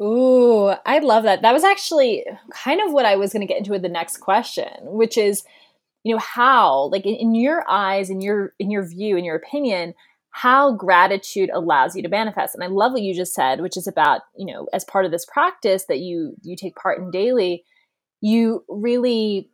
Ooh, 0.00 0.72
I 0.84 0.98
love 0.98 1.24
that. 1.24 1.42
That 1.42 1.52
was 1.52 1.64
actually 1.64 2.24
kind 2.50 2.80
of 2.80 2.92
what 2.92 3.04
I 3.04 3.16
was 3.16 3.32
going 3.32 3.46
to 3.46 3.46
get 3.46 3.58
into 3.58 3.70
with 3.70 3.82
the 3.82 3.88
next 3.88 4.18
question, 4.18 4.68
which 4.80 5.16
is, 5.16 5.44
you 6.02 6.14
know, 6.14 6.20
how, 6.20 6.84
like 6.86 7.06
in, 7.06 7.14
in 7.14 7.34
your 7.34 7.64
eyes, 7.68 8.10
in 8.10 8.20
your 8.20 8.54
in 8.58 8.70
your 8.70 8.84
view, 8.84 9.16
in 9.16 9.24
your 9.24 9.36
opinion, 9.36 9.94
how 10.32 10.72
gratitude 10.72 11.50
allows 11.52 11.94
you 11.94 12.02
to 12.02 12.08
manifest. 12.08 12.54
And 12.54 12.64
I 12.64 12.66
love 12.66 12.92
what 12.92 13.02
you 13.02 13.14
just 13.14 13.34
said, 13.34 13.60
which 13.60 13.76
is 13.76 13.86
about, 13.86 14.22
you 14.36 14.46
know, 14.46 14.66
as 14.72 14.84
part 14.84 15.04
of 15.04 15.10
this 15.10 15.26
practice 15.26 15.84
that 15.86 16.00
you 16.00 16.34
you 16.42 16.56
take 16.56 16.74
part 16.74 16.98
in 16.98 17.10
daily, 17.10 17.64
you 18.20 18.64
really 18.68 19.50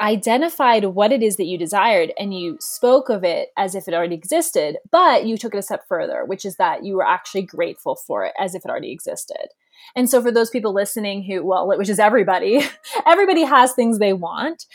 identified 0.00 0.84
what 0.84 1.12
it 1.12 1.22
is 1.22 1.36
that 1.36 1.46
you 1.46 1.56
desired 1.56 2.12
and 2.18 2.34
you 2.34 2.56
spoke 2.60 3.08
of 3.08 3.24
it 3.24 3.48
as 3.56 3.74
if 3.74 3.88
it 3.88 3.94
already 3.94 4.14
existed, 4.14 4.76
but 4.90 5.26
you 5.26 5.36
took 5.38 5.54
it 5.54 5.58
a 5.58 5.62
step 5.62 5.84
further, 5.88 6.24
which 6.26 6.44
is 6.44 6.56
that 6.56 6.84
you 6.84 6.96
were 6.96 7.06
actually 7.06 7.42
grateful 7.42 7.96
for 8.06 8.24
it 8.24 8.34
as 8.38 8.54
if 8.54 8.64
it 8.64 8.70
already 8.70 8.92
existed. 8.92 9.48
And 9.94 10.08
so 10.08 10.22
for 10.22 10.30
those 10.30 10.50
people 10.50 10.74
listening 10.74 11.22
who, 11.22 11.44
well, 11.44 11.66
which 11.66 11.88
is 11.88 11.98
everybody, 11.98 12.62
everybody 13.06 13.42
has 13.42 13.72
things 13.72 13.98
they 13.98 14.12
want. 14.12 14.66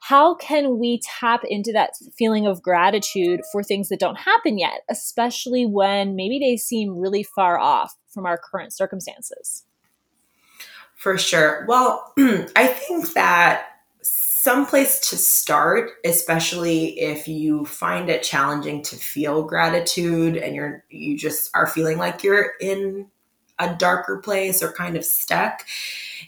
How 0.00 0.34
can 0.34 0.78
we 0.78 1.00
tap 1.20 1.42
into 1.44 1.72
that 1.72 1.90
feeling 2.16 2.46
of 2.46 2.62
gratitude 2.62 3.40
for 3.52 3.62
things 3.62 3.88
that 3.88 4.00
don't 4.00 4.18
happen 4.18 4.58
yet, 4.58 4.80
especially 4.88 5.66
when 5.66 6.14
maybe 6.16 6.38
they 6.38 6.56
seem 6.56 6.98
really 6.98 7.22
far 7.22 7.58
off 7.58 7.94
from 8.08 8.24
our 8.24 8.38
current 8.38 8.72
circumstances? 8.72 9.64
For 10.94 11.18
sure. 11.18 11.64
Well, 11.68 12.12
I 12.18 12.66
think 12.66 13.12
that 13.14 13.66
some 14.02 14.66
place 14.66 15.10
to 15.10 15.16
start, 15.16 15.90
especially 16.04 16.98
if 16.98 17.28
you 17.28 17.66
find 17.66 18.08
it 18.08 18.22
challenging 18.22 18.82
to 18.82 18.96
feel 18.96 19.42
gratitude 19.42 20.36
and 20.36 20.54
you're 20.54 20.84
you 20.90 21.18
just 21.18 21.50
are 21.54 21.66
feeling 21.66 21.98
like 21.98 22.22
you're 22.22 22.52
in 22.60 23.08
a 23.58 23.74
darker 23.74 24.18
place 24.18 24.62
or 24.62 24.72
kind 24.72 24.96
of 24.96 25.04
stuck, 25.04 25.66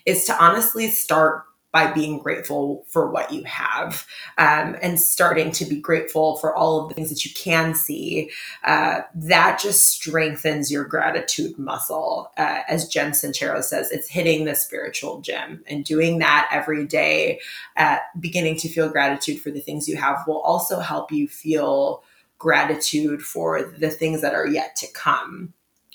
is 0.06 0.24
to 0.26 0.42
honestly 0.42 0.88
start 0.88 1.44
by 1.72 1.90
being 1.92 2.18
grateful 2.18 2.84
for 2.88 3.10
what 3.10 3.32
you 3.32 3.44
have 3.44 4.06
um, 4.38 4.76
and 4.82 4.98
starting 4.98 5.52
to 5.52 5.64
be 5.64 5.80
grateful 5.80 6.36
for 6.38 6.54
all 6.54 6.82
of 6.82 6.88
the 6.88 6.94
things 6.94 7.10
that 7.10 7.24
you 7.24 7.32
can 7.34 7.74
see. 7.74 8.30
Uh, 8.64 9.02
that 9.14 9.60
just 9.60 9.86
strengthens 9.86 10.70
your 10.70 10.84
gratitude 10.84 11.58
muscle. 11.58 12.32
Uh, 12.36 12.60
as 12.68 12.88
Jen 12.88 13.12
Sincero 13.12 13.62
says, 13.62 13.90
it's 13.90 14.08
hitting 14.08 14.44
the 14.44 14.54
spiritual 14.54 15.20
gym 15.20 15.62
and 15.68 15.84
doing 15.84 16.18
that 16.18 16.48
every 16.52 16.86
day, 16.86 17.40
uh, 17.76 17.98
beginning 18.18 18.56
to 18.58 18.68
feel 18.68 18.88
gratitude 18.88 19.40
for 19.40 19.50
the 19.50 19.60
things 19.60 19.88
you 19.88 19.96
have 19.96 20.26
will 20.26 20.40
also 20.40 20.80
help 20.80 21.12
you 21.12 21.28
feel 21.28 22.02
gratitude 22.38 23.22
for 23.22 23.62
the 23.62 23.90
things 23.90 24.22
that 24.22 24.34
are 24.34 24.46
yet 24.46 24.74
to 24.76 24.86
come. 24.92 25.52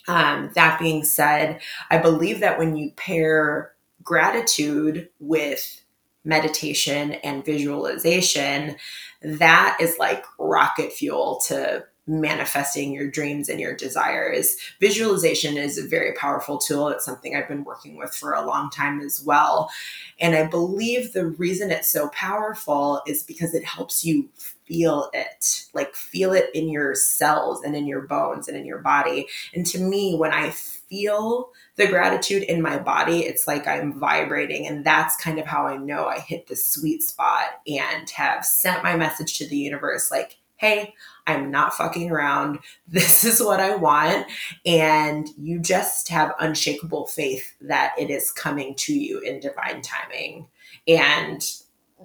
Um, 0.08 0.51
that 0.55 0.79
being 0.79 1.03
said, 1.03 1.62
I 1.89 1.98
believe 1.98 2.39
that 2.41 2.60
when 2.60 2.75
you 2.77 2.91
pair 2.91 3.75
gratitude 4.05 5.09
with 5.19 5.81
meditation 6.24 7.13
and 7.13 7.43
visualization, 7.45 8.77
that 9.21 9.77
is 9.81 9.97
like 10.00 10.24
rocket 10.39 10.93
fuel 10.93 11.41
to 11.47 11.83
manifesting 12.07 12.93
your 12.93 13.09
dreams 13.09 13.50
and 13.50 13.59
your 13.59 13.75
desires. 13.75 14.57
Visualization 14.79 15.57
is 15.57 15.77
a 15.77 15.88
very 15.88 16.13
powerful 16.13 16.57
tool. 16.57 16.89
It's 16.89 17.05
something 17.05 17.35
I've 17.35 17.47
been 17.47 17.63
working 17.63 17.97
with 17.97 18.13
for 18.13 18.33
a 18.33 18.45
long 18.45 18.69
time 18.69 19.01
as 19.01 19.24
well. 19.24 19.71
And 20.19 20.35
I 20.35 20.45
believe 20.47 21.13
the 21.13 21.27
reason 21.27 21.71
it's 21.71 21.89
so 21.89 22.09
powerful 22.09 23.01
is 23.07 23.24
because 23.24 23.53
it 23.53 23.65
helps 23.65 24.05
you 24.05 24.29
feel 24.65 25.09
it, 25.13 25.65
like 25.74 25.95
feel 25.95 26.33
it 26.33 26.50
in 26.53 26.69
your 26.69 26.95
cells 26.95 27.63
and 27.63 27.75
in 27.75 27.85
your 27.85 28.01
bones 28.01 28.47
and 28.47 28.57
in 28.57 28.65
your 28.65 28.79
body. 28.79 29.27
And 29.53 29.65
to 29.67 29.79
me, 29.79 30.15
when 30.15 30.31
I 30.31 30.50
feel 30.51 31.50
the 31.75 31.88
gratitude 31.88 32.43
in 32.43 32.62
my 32.62 32.77
body, 32.77 33.19
it's 33.21 33.47
like 33.47 33.67
I'm 33.67 34.00
vibrating. 34.00 34.67
And 34.67 34.85
that's 34.85 35.15
kind 35.17 35.39
of 35.39 35.45
how 35.45 35.67
I 35.67 35.77
know 35.77 36.05
I 36.05 36.19
hit 36.19 36.47
the 36.47 36.55
sweet 36.55 37.03
spot 37.03 37.45
and 37.67 38.09
have 38.12 38.45
sent 38.45 38.83
my 38.83 38.95
message 38.95 39.38
to 39.38 39.47
the 39.47 39.57
universe 39.57 40.09
like, 40.09 40.38
hey, 40.57 40.93
I'm 41.27 41.51
not 41.51 41.74
fucking 41.74 42.12
around. 42.12 42.60
This 42.88 43.25
is 43.25 43.41
what 43.41 43.60
I 43.60 43.75
want. 43.75 44.27
And 44.65 45.27
you 45.38 45.60
just 45.60 46.10
have 46.10 46.36
unshakable 46.39 47.08
faith 47.08 47.55
that 47.62 47.94
it 47.98 48.10
is 48.10 48.32
coming 48.32 48.75
to 48.75 48.94
you 48.94 49.20
in 49.20 49.39
divine 49.39 49.82
timing. 49.82 50.48
And 50.88 51.44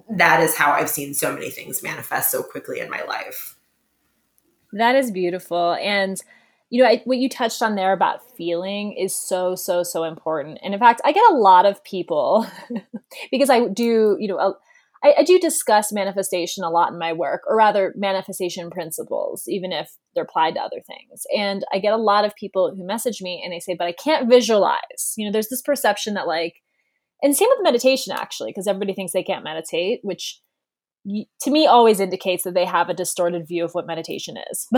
that 0.09 0.41
is 0.41 0.55
how 0.55 0.71
I've 0.71 0.89
seen 0.89 1.13
so 1.13 1.31
many 1.33 1.49
things 1.49 1.83
manifest 1.83 2.31
so 2.31 2.43
quickly 2.43 2.79
in 2.79 2.89
my 2.89 3.03
life. 3.03 3.57
That 4.73 4.95
is 4.95 5.11
beautiful. 5.11 5.73
And 5.75 6.21
you 6.71 6.81
know, 6.81 6.89
I, 6.89 7.01
what 7.03 7.17
you 7.17 7.27
touched 7.27 7.61
on 7.61 7.75
there 7.75 7.91
about 7.91 8.31
feeling 8.37 8.93
is 8.93 9.13
so, 9.13 9.55
so, 9.55 9.83
so 9.83 10.05
important. 10.05 10.57
And 10.63 10.73
in 10.73 10.79
fact, 10.79 11.01
I 11.03 11.11
get 11.11 11.29
a 11.29 11.35
lot 11.35 11.65
of 11.65 11.83
people 11.83 12.47
because 13.31 13.49
I 13.49 13.67
do, 13.67 14.15
you 14.19 14.29
know, 14.29 14.55
I, 15.03 15.15
I 15.19 15.23
do 15.23 15.39
discuss 15.39 15.91
manifestation 15.91 16.63
a 16.63 16.69
lot 16.69 16.91
in 16.91 16.99
my 16.99 17.13
work, 17.13 17.41
or 17.47 17.55
rather, 17.55 17.93
manifestation 17.95 18.69
principles, 18.69 19.43
even 19.47 19.71
if 19.71 19.91
they're 20.13 20.23
applied 20.23 20.55
to 20.55 20.61
other 20.61 20.81
things. 20.85 21.23
And 21.35 21.63
I 21.73 21.79
get 21.79 21.93
a 21.93 21.97
lot 21.97 22.25
of 22.25 22.35
people 22.35 22.73
who 22.75 22.85
message 22.85 23.21
me 23.21 23.41
and 23.43 23.51
they 23.51 23.59
say, 23.59 23.75
but 23.77 23.87
I 23.87 23.93
can't 23.93 24.29
visualize. 24.29 25.13
You 25.17 25.25
know, 25.25 25.31
there's 25.31 25.49
this 25.49 25.61
perception 25.61 26.13
that, 26.15 26.27
like, 26.27 26.55
and 27.23 27.35
same 27.35 27.49
with 27.51 27.63
meditation, 27.63 28.13
actually, 28.17 28.51
because 28.51 28.67
everybody 28.67 28.93
thinks 28.93 29.13
they 29.13 29.23
can't 29.23 29.43
meditate, 29.43 29.99
which 30.03 30.41
to 31.05 31.51
me 31.51 31.65
always 31.65 31.99
indicates 31.99 32.43
that 32.43 32.53
they 32.53 32.65
have 32.65 32.89
a 32.89 32.93
distorted 32.93 33.47
view 33.47 33.65
of 33.65 33.71
what 33.73 33.87
meditation 33.87 34.35
is. 34.51 34.67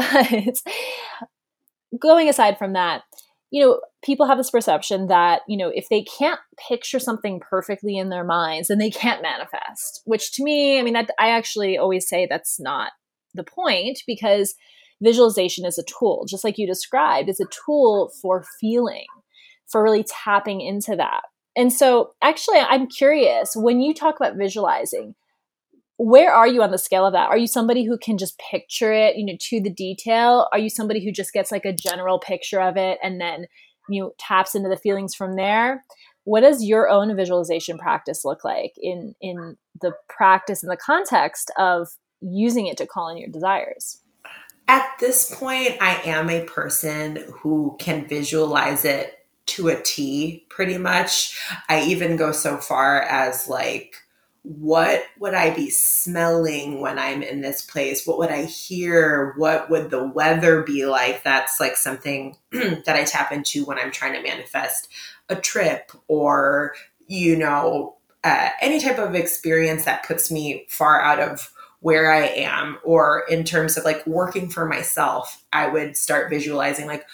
But 1.94 2.00
going 2.00 2.28
aside 2.28 2.58
from 2.58 2.74
that, 2.74 3.04
you 3.54 3.64
know, 3.64 3.80
people 4.04 4.26
have 4.26 4.40
this 4.40 4.50
perception 4.50 5.06
that, 5.10 5.42
you 5.48 5.56
know, 5.56 5.72
if 5.72 5.88
they 5.88 6.02
can't 6.02 6.40
picture 6.68 6.98
something 6.98 7.40
perfectly 7.40 7.96
in 7.96 8.10
their 8.10 8.24
minds, 8.24 8.68
then 8.68 8.80
they 8.80 8.90
can't 8.90 9.22
manifest, 9.22 10.02
which 10.06 10.32
to 10.32 10.44
me, 10.44 10.80
I 10.80 10.82
mean, 10.82 10.96
that, 10.96 11.12
I 11.20 11.30
actually 11.30 11.78
always 11.78 12.10
say 12.10 12.26
that's 12.26 12.60
not 12.60 12.94
the 13.36 13.44
point 13.44 14.00
because 14.08 14.56
visualization 15.04 15.66
is 15.66 15.78
a 15.78 15.84
tool, 15.84 16.26
just 16.28 16.44
like 16.44 16.58
you 16.58 16.66
described, 16.66 17.30
it's 17.30 17.40
a 17.40 17.46
tool 17.68 18.12
for 18.24 18.44
feeling, 18.60 19.06
for 19.68 19.84
really 19.84 20.04
tapping 20.04 20.60
into 20.60 20.96
that. 20.96 21.22
And 21.56 21.72
so, 21.72 22.16
actually, 22.24 22.58
I'm 22.58 22.88
curious 22.88 23.52
when 23.56 23.82
you 23.82 23.94
talk 23.94 24.16
about 24.16 24.36
visualizing, 24.36 25.14
where 25.98 26.34
are 26.34 26.48
you 26.48 26.64
on 26.64 26.72
the 26.72 26.78
scale 26.78 27.06
of 27.06 27.14
that? 27.14 27.30
Are 27.30 27.38
you 27.38 27.48
somebody 27.48 27.86
who 27.86 27.98
can 27.98 28.18
just 28.18 28.40
picture 28.52 28.92
it, 28.92 29.16
you 29.16 29.26
know, 29.26 29.38
to 29.40 29.62
the 29.62 29.70
detail? 29.70 30.48
Are 30.52 30.60
you 30.60 30.70
somebody 30.70 31.04
who 31.04 31.12
just 31.12 31.34
gets 31.34 31.52
like 31.52 31.66
a 31.66 31.74
general 31.74 32.20
picture 32.20 32.62
of 32.62 32.78
it 32.78 32.98
and 33.04 33.22
then 33.22 33.46
you 33.90 34.02
know, 34.02 34.14
taps 34.18 34.56
into 34.56 34.70
the 34.70 34.78
feelings 34.78 35.16
from 35.16 35.36
there? 35.36 35.84
What 36.26 36.42
does 36.42 36.64
your 36.64 36.90
own 36.90 37.16
visualization 37.16 37.78
practice 37.78 38.24
look 38.24 38.44
like 38.44 38.74
in 38.78 39.14
in 39.22 39.58
the 39.82 39.94
practice 40.10 40.64
and 40.64 40.72
the 40.72 40.78
context 40.78 41.52
of 41.58 41.90
using 42.22 42.68
it 42.68 42.78
to 42.78 42.88
call 42.88 43.10
in 43.10 43.18
your 43.18 43.30
desires? 43.30 44.00
At 44.68 44.88
this 45.00 45.36
point, 45.36 45.76
I 45.82 46.00
am 46.06 46.30
a 46.30 46.46
person 46.46 47.26
who 47.42 47.76
can 47.80 48.08
visualize 48.08 48.86
it 48.86 49.20
to 49.46 49.68
a 49.68 49.82
T 49.82 50.46
pretty 50.50 50.78
much. 50.78 51.38
I 51.68 51.84
even 51.84 52.16
go 52.16 52.32
so 52.32 52.58
far 52.58 53.02
as 53.02 53.50
like 53.50 53.96
what 54.44 55.06
would 55.20 55.34
I 55.34 55.56
be 55.56 55.70
smelling 55.70 56.82
when 56.82 57.00
I'm 57.00 57.24
in 57.24 57.42
this 57.42 57.62
place? 57.62 58.06
What 58.06 58.18
would 58.18 58.30
I 58.30 58.44
hear? 58.44 59.34
What 59.38 59.70
would 59.70 59.90
the 59.90 60.06
weather 60.06 60.64
be 60.64 60.86
like? 60.86 61.24
That's 61.24 61.62
like 61.62 61.78
something 61.78 62.36
that 62.52 62.96
I 62.96 63.06
tap 63.06 63.32
into 63.32 63.66
when 63.66 63.80
I'm 63.80 63.92
trying 63.92 64.14
to 64.14 64.22
manifest 64.22 64.90
a 65.30 65.36
trip 65.38 65.92
or, 66.10 66.76
you 67.08 67.38
know, 67.38 67.96
uh, 68.26 68.50
any 68.62 68.82
type 68.82 69.00
of 69.00 69.16
experience 69.16 69.86
that 69.86 70.06
puts 70.06 70.30
me 70.30 70.66
far 70.70 71.02
out 71.02 71.20
of 71.20 71.50
where 71.80 72.12
I 72.12 72.28
am, 72.28 72.78
or 72.84 73.24
in 73.30 73.44
terms 73.44 73.78
of 73.78 73.84
like 73.84 74.06
working 74.08 74.50
for 74.50 74.66
myself, 74.66 75.44
I 75.52 75.68
would 75.68 75.98
start 75.98 76.30
visualizing 76.30 76.88
like, 76.88 77.06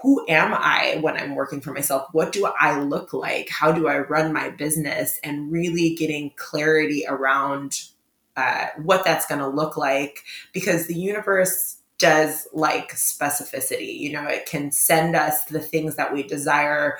who 0.00 0.24
am 0.28 0.54
I 0.54 0.98
when 1.00 1.16
I'm 1.16 1.34
working 1.34 1.60
for 1.60 1.72
myself? 1.72 2.06
What 2.12 2.32
do 2.32 2.48
I 2.58 2.80
look 2.80 3.12
like? 3.12 3.48
How 3.50 3.72
do 3.72 3.88
I 3.88 3.98
run 3.98 4.32
my 4.32 4.50
business? 4.50 5.18
And 5.24 5.50
really 5.50 5.94
getting 5.94 6.32
clarity 6.36 7.04
around 7.08 7.82
uh, 8.36 8.68
what 8.82 9.04
that's 9.04 9.26
going 9.26 9.40
to 9.40 9.48
look 9.48 9.76
like 9.76 10.22
because 10.52 10.86
the 10.86 10.94
universe 10.94 11.78
does 11.98 12.46
like 12.52 12.92
specificity. 12.92 13.98
You 13.98 14.12
know, 14.12 14.24
it 14.24 14.46
can 14.46 14.70
send 14.70 15.16
us 15.16 15.44
the 15.46 15.60
things 15.60 15.96
that 15.96 16.12
we 16.12 16.22
desire 16.22 16.98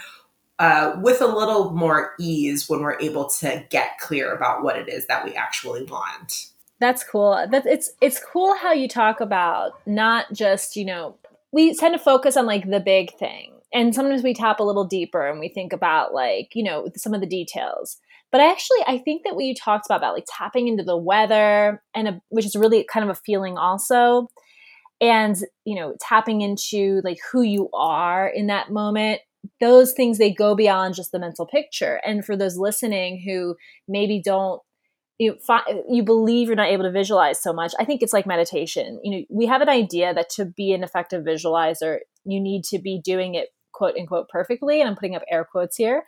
uh, 0.59 0.97
with 1.01 1.21
a 1.21 1.27
little 1.27 1.71
more 1.71 2.15
ease 2.19 2.69
when 2.69 2.81
we're 2.81 2.99
able 2.99 3.31
to 3.31 3.65
get 3.71 3.99
clear 3.99 4.35
about 4.35 4.65
what 4.65 4.77
it 4.77 4.89
is 4.89 5.07
that 5.07 5.25
we 5.25 5.33
actually 5.35 5.85
want. 5.85 6.51
That's 6.81 7.05
cool. 7.05 7.47
That 7.51 7.67
it's 7.67 7.91
it's 8.01 8.21
cool 8.21 8.55
how 8.57 8.73
you 8.73 8.89
talk 8.89 9.21
about 9.21 9.73
not 9.87 10.33
just 10.33 10.77
you 10.77 10.85
know 10.85 11.17
we 11.53 11.75
tend 11.75 11.95
to 11.95 11.99
focus 11.99 12.37
on 12.37 12.47
like 12.47 12.69
the 12.69 12.81
big 12.81 13.17
thing 13.19 13.59
and 13.73 13.95
sometimes 13.95 14.23
we 14.23 14.35
tap 14.35 14.61
a 14.61 14.65
little 14.65 14.87
deeper 14.87 15.27
and 15.27 15.41
we 15.41 15.49
think 15.49 15.73
about 15.73 16.15
like 16.15 16.51
you 16.55 16.63
know 16.63 16.89
some 16.97 17.15
of 17.15 17.21
the 17.21 17.27
details. 17.27 17.99
But 18.31 18.41
I 18.43 18.51
actually 18.51 18.81
i 18.87 18.99
think 18.99 19.23
that 19.25 19.35
what 19.35 19.45
you 19.45 19.55
talked 19.55 19.87
about 19.87 19.99
about 19.99 20.15
like 20.15 20.27
tapping 20.29 20.69
into 20.69 20.85
the 20.85 20.97
weather 20.97 21.83
and 21.95 22.09
a, 22.09 22.21
which 22.29 22.47
is 22.47 22.57
really 22.57 22.85
kind 22.85 23.09
of 23.09 23.11
a 23.11 23.21
feeling 23.25 23.57
also 23.57 24.29
and 25.01 25.37
you 25.65 25.77
know 25.77 25.95
tapping 26.01 26.41
into 26.41 27.01
like 27.05 27.19
who 27.33 27.43
you 27.43 27.69
are 27.73 28.29
in 28.29 28.47
that 28.49 28.71
moment. 28.71 29.21
Those 29.61 29.93
things 29.93 30.19
they 30.19 30.33
go 30.33 30.55
beyond 30.55 30.95
just 30.95 31.13
the 31.13 31.19
mental 31.19 31.47
picture. 31.47 32.01
And 32.05 32.25
for 32.25 32.37
those 32.37 32.59
listening 32.59 33.23
who 33.25 33.57
maybe 33.87 34.21
don't 34.23 34.61
you 35.19 35.37
you 35.89 36.03
believe 36.03 36.47
you're 36.47 36.57
not 36.57 36.69
able 36.69 36.85
to 36.85 36.91
visualize 36.91 37.43
so 37.43 37.53
much 37.53 37.73
i 37.79 37.85
think 37.85 38.03
it's 38.03 38.13
like 38.13 38.27
meditation 38.27 39.01
you 39.03 39.11
know 39.11 39.25
we 39.31 39.47
have 39.47 39.61
an 39.61 39.69
idea 39.69 40.15
that 40.15 40.31
to 40.31 40.45
be 40.45 40.73
an 40.73 40.83
effective 40.83 41.25
visualizer 41.25 41.99
you 42.25 42.41
need 42.41 42.65
to 42.65 42.79
be 42.79 43.01
doing 43.03 43.35
it 43.35 43.49
quote 43.73 43.97
unquote 43.97 44.29
perfectly 44.29 44.81
and 44.81 44.89
i'm 44.89 44.97
putting 44.97 45.17
up 45.17 45.23
air 45.31 45.45
quotes 45.45 45.77
here 45.77 46.05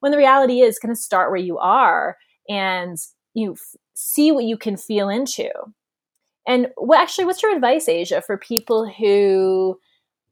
when 0.00 0.12
the 0.12 0.18
reality 0.18 0.60
is 0.60 0.78
kind 0.78 0.92
of 0.92 0.98
start 0.98 1.30
where 1.30 1.40
you 1.40 1.58
are 1.58 2.16
and 2.48 2.98
you 3.34 3.56
see 3.94 4.32
what 4.32 4.44
you 4.44 4.56
can 4.56 4.76
feel 4.76 5.08
into. 5.08 5.48
And 6.46 6.68
what 6.76 7.00
actually, 7.00 7.24
what's 7.24 7.42
your 7.42 7.54
advice, 7.54 7.88
Asia, 7.88 8.20
for 8.20 8.36
people 8.36 8.86
who 8.86 9.78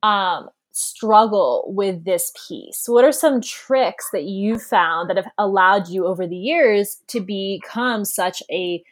um, 0.02 0.50
struggle 0.72 1.64
with 1.68 2.04
this 2.04 2.32
piece? 2.48 2.84
What 2.86 3.04
are 3.04 3.12
some 3.12 3.40
tricks 3.40 4.08
that 4.12 4.24
you 4.24 4.58
found 4.58 5.08
that 5.08 5.16
have 5.16 5.30
allowed 5.38 5.88
you 5.88 6.06
over 6.06 6.26
the 6.26 6.36
years 6.36 7.02
to 7.08 7.20
become 7.20 8.04
such 8.04 8.42
a 8.50 8.82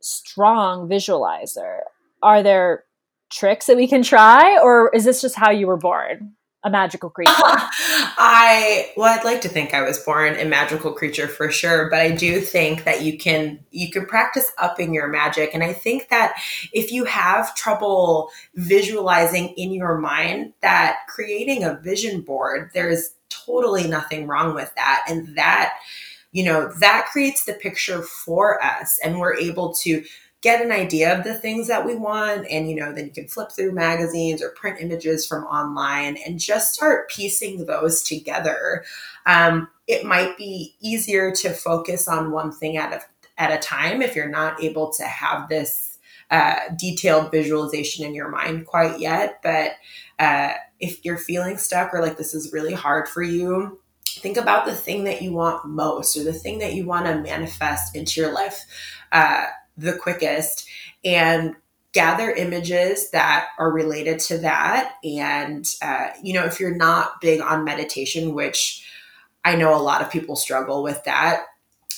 strong 0.00 0.88
visualizer? 0.88 1.80
Are 2.22 2.42
there 2.42 2.84
tricks 3.30 3.66
that 3.66 3.76
we 3.76 3.86
can 3.86 4.02
try, 4.02 4.58
or 4.58 4.90
is 4.94 5.04
this 5.04 5.20
just 5.20 5.36
how 5.36 5.50
you 5.50 5.66
were 5.66 5.76
born? 5.76 6.34
A 6.68 6.70
magical 6.70 7.10
creature? 7.10 7.32
I 7.40 8.92
well, 8.96 9.18
I'd 9.18 9.24
like 9.24 9.40
to 9.42 9.48
think 9.48 9.74
I 9.74 9.82
was 9.82 9.98
born 9.98 10.34
a 10.36 10.44
magical 10.44 10.92
creature 10.92 11.26
for 11.26 11.50
sure, 11.50 11.90
but 11.90 12.00
I 12.00 12.12
do 12.12 12.40
think 12.40 12.84
that 12.84 13.02
you 13.02 13.18
can 13.18 13.60
you 13.70 13.90
can 13.90 14.06
practice 14.06 14.52
upping 14.58 14.94
your 14.94 15.08
magic, 15.08 15.50
and 15.54 15.64
I 15.64 15.72
think 15.72 16.08
that 16.10 16.40
if 16.72 16.92
you 16.92 17.04
have 17.04 17.54
trouble 17.54 18.30
visualizing 18.54 19.48
in 19.56 19.72
your 19.72 19.98
mind, 19.98 20.52
that 20.60 20.98
creating 21.08 21.64
a 21.64 21.74
vision 21.82 22.20
board, 22.20 22.70
there's 22.74 23.14
totally 23.28 23.88
nothing 23.88 24.26
wrong 24.26 24.54
with 24.54 24.72
that, 24.76 25.04
and 25.08 25.36
that 25.36 25.74
you 26.32 26.44
know 26.44 26.70
that 26.80 27.08
creates 27.10 27.44
the 27.44 27.54
picture 27.54 28.02
for 28.02 28.62
us, 28.62 28.98
and 29.02 29.18
we're 29.18 29.36
able 29.36 29.74
to 29.74 30.04
get 30.40 30.64
an 30.64 30.70
idea 30.70 31.16
of 31.16 31.24
the 31.24 31.34
things 31.34 31.68
that 31.68 31.84
we 31.84 31.94
want. 31.94 32.46
And 32.50 32.68
you 32.68 32.76
know 32.76 32.92
then 32.92 33.06
you 33.06 33.12
can 33.12 33.28
flip 33.28 33.50
through 33.52 33.72
magazines 33.72 34.42
or 34.42 34.50
print 34.50 34.80
images 34.80 35.26
from 35.26 35.44
online 35.44 36.16
and 36.26 36.38
just 36.38 36.74
start 36.74 37.10
piecing 37.10 37.66
those 37.66 38.02
together. 38.02 38.84
Um, 39.26 39.68
it 39.86 40.04
might 40.04 40.36
be 40.36 40.76
easier 40.80 41.32
to 41.36 41.50
focus 41.50 42.08
on 42.08 42.30
one 42.30 42.52
thing 42.52 42.76
at 42.76 42.92
a 42.92 43.00
at 43.36 43.52
a 43.52 43.58
time 43.58 44.02
if 44.02 44.16
you're 44.16 44.28
not 44.28 44.62
able 44.62 44.92
to 44.92 45.04
have 45.04 45.48
this 45.48 45.98
uh, 46.30 46.56
detailed 46.76 47.30
visualization 47.30 48.04
in 48.04 48.14
your 48.14 48.28
mind 48.28 48.66
quite 48.66 49.00
yet. 49.00 49.40
But 49.42 49.72
uh, 50.18 50.52
if 50.78 51.04
you're 51.04 51.18
feeling 51.18 51.56
stuck 51.56 51.94
or 51.94 52.02
like 52.02 52.18
this 52.18 52.34
is 52.34 52.52
really 52.52 52.74
hard 52.74 53.08
for 53.08 53.22
you 53.22 53.78
think 54.18 54.36
about 54.36 54.66
the 54.66 54.74
thing 54.74 55.04
that 55.04 55.22
you 55.22 55.32
want 55.32 55.64
most 55.66 56.16
or 56.16 56.24
the 56.24 56.32
thing 56.32 56.58
that 56.58 56.74
you 56.74 56.84
want 56.84 57.06
to 57.06 57.20
manifest 57.20 57.94
into 57.94 58.20
your 58.20 58.32
life. 58.32 58.64
Uh, 59.12 59.46
the 59.78 59.94
quickest 59.94 60.68
and 61.04 61.54
gather 61.92 62.30
images 62.30 63.10
that 63.10 63.48
are 63.58 63.72
related 63.72 64.18
to 64.18 64.38
that. 64.38 64.96
And, 65.02 65.66
uh, 65.80 66.08
you 66.22 66.34
know, 66.34 66.44
if 66.44 66.60
you're 66.60 66.74
not 66.74 67.20
big 67.20 67.40
on 67.40 67.64
meditation, 67.64 68.34
which 68.34 68.84
I 69.44 69.56
know 69.56 69.74
a 69.74 69.80
lot 69.80 70.02
of 70.02 70.10
people 70.10 70.36
struggle 70.36 70.82
with 70.82 71.02
that, 71.04 71.46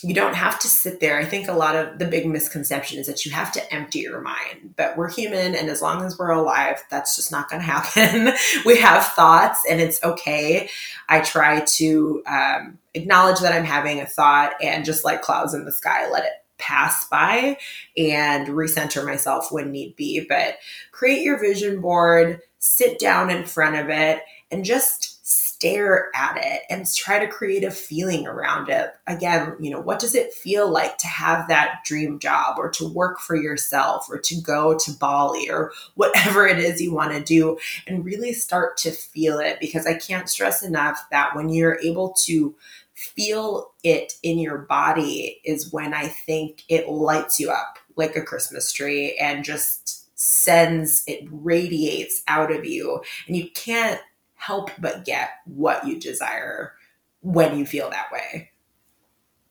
you 0.02 0.14
don't 0.14 0.34
have 0.34 0.58
to 0.60 0.68
sit 0.68 1.00
there. 1.00 1.18
I 1.18 1.24
think 1.24 1.48
a 1.48 1.52
lot 1.52 1.76
of 1.76 1.98
the 1.98 2.06
big 2.06 2.26
misconception 2.26 2.98
is 2.98 3.06
that 3.06 3.26
you 3.26 3.32
have 3.32 3.52
to 3.52 3.74
empty 3.74 3.98
your 4.00 4.20
mind, 4.20 4.74
but 4.76 4.96
we're 4.96 5.10
human. 5.10 5.54
And 5.54 5.68
as 5.68 5.82
long 5.82 6.02
as 6.02 6.18
we're 6.18 6.30
alive, 6.30 6.82
that's 6.90 7.16
just 7.16 7.30
not 7.30 7.50
going 7.50 7.60
to 7.64 7.66
happen. 7.66 8.32
we 8.64 8.78
have 8.78 9.04
thoughts 9.08 9.64
and 9.68 9.80
it's 9.80 10.02
okay. 10.02 10.70
I 11.08 11.20
try 11.20 11.60
to 11.60 12.22
um, 12.26 12.78
acknowledge 12.94 13.40
that 13.40 13.52
I'm 13.52 13.64
having 13.64 14.00
a 14.00 14.06
thought 14.06 14.54
and 14.62 14.84
just 14.84 15.04
like 15.04 15.20
clouds 15.20 15.52
in 15.52 15.64
the 15.64 15.72
sky, 15.72 16.08
let 16.10 16.24
it 16.24 16.32
pass 16.60 17.08
by 17.08 17.56
and 17.96 18.48
recenter 18.48 19.04
myself 19.04 19.50
when 19.50 19.72
need 19.72 19.96
be. 19.96 20.24
But 20.28 20.58
create 20.92 21.22
your 21.22 21.40
vision 21.40 21.80
board, 21.80 22.40
sit 22.58 22.98
down 22.98 23.30
in 23.30 23.44
front 23.44 23.76
of 23.76 23.88
it, 23.88 24.22
and 24.50 24.64
just 24.64 25.20
stare 25.26 26.10
at 26.14 26.38
it 26.42 26.62
and 26.70 26.90
try 26.92 27.18
to 27.18 27.30
create 27.30 27.62
a 27.62 27.70
feeling 27.70 28.26
around 28.26 28.68
it. 28.68 28.92
Again, 29.06 29.54
you 29.60 29.70
know, 29.70 29.78
what 29.78 30.00
does 30.00 30.14
it 30.14 30.32
feel 30.32 30.68
like 30.68 30.96
to 30.98 31.06
have 31.06 31.48
that 31.48 31.80
dream 31.84 32.18
job 32.18 32.58
or 32.58 32.70
to 32.70 32.88
work 32.88 33.20
for 33.20 33.36
yourself 33.36 34.06
or 34.10 34.18
to 34.18 34.40
go 34.40 34.76
to 34.78 34.92
Bali 34.92 35.50
or 35.50 35.70
whatever 35.94 36.46
it 36.46 36.58
is 36.58 36.80
you 36.80 36.94
want 36.94 37.12
to 37.12 37.22
do 37.22 37.58
and 37.86 38.04
really 38.04 38.32
start 38.32 38.76
to 38.78 38.90
feel 38.90 39.38
it 39.38 39.60
because 39.60 39.86
I 39.86 39.94
can't 39.94 40.28
stress 40.28 40.62
enough 40.62 41.06
that 41.10 41.36
when 41.36 41.50
you're 41.50 41.78
able 41.80 42.14
to 42.24 42.54
feel 43.00 43.72
it 43.82 44.12
in 44.22 44.38
your 44.38 44.58
body 44.58 45.40
is 45.42 45.72
when 45.72 45.94
I 45.94 46.06
think 46.06 46.64
it 46.68 46.86
lights 46.86 47.40
you 47.40 47.50
up 47.50 47.78
like 47.96 48.14
a 48.14 48.22
Christmas 48.22 48.72
tree 48.72 49.16
and 49.18 49.42
just 49.42 50.06
sends 50.18 51.02
it 51.06 51.26
radiates 51.30 52.22
out 52.28 52.52
of 52.52 52.66
you 52.66 53.00
and 53.26 53.34
you 53.34 53.50
can't 53.52 54.00
help 54.34 54.70
but 54.78 55.06
get 55.06 55.30
what 55.46 55.86
you 55.86 55.98
desire 55.98 56.74
when 57.22 57.56
you 57.56 57.64
feel 57.64 57.88
that 57.88 58.12
way. 58.12 58.50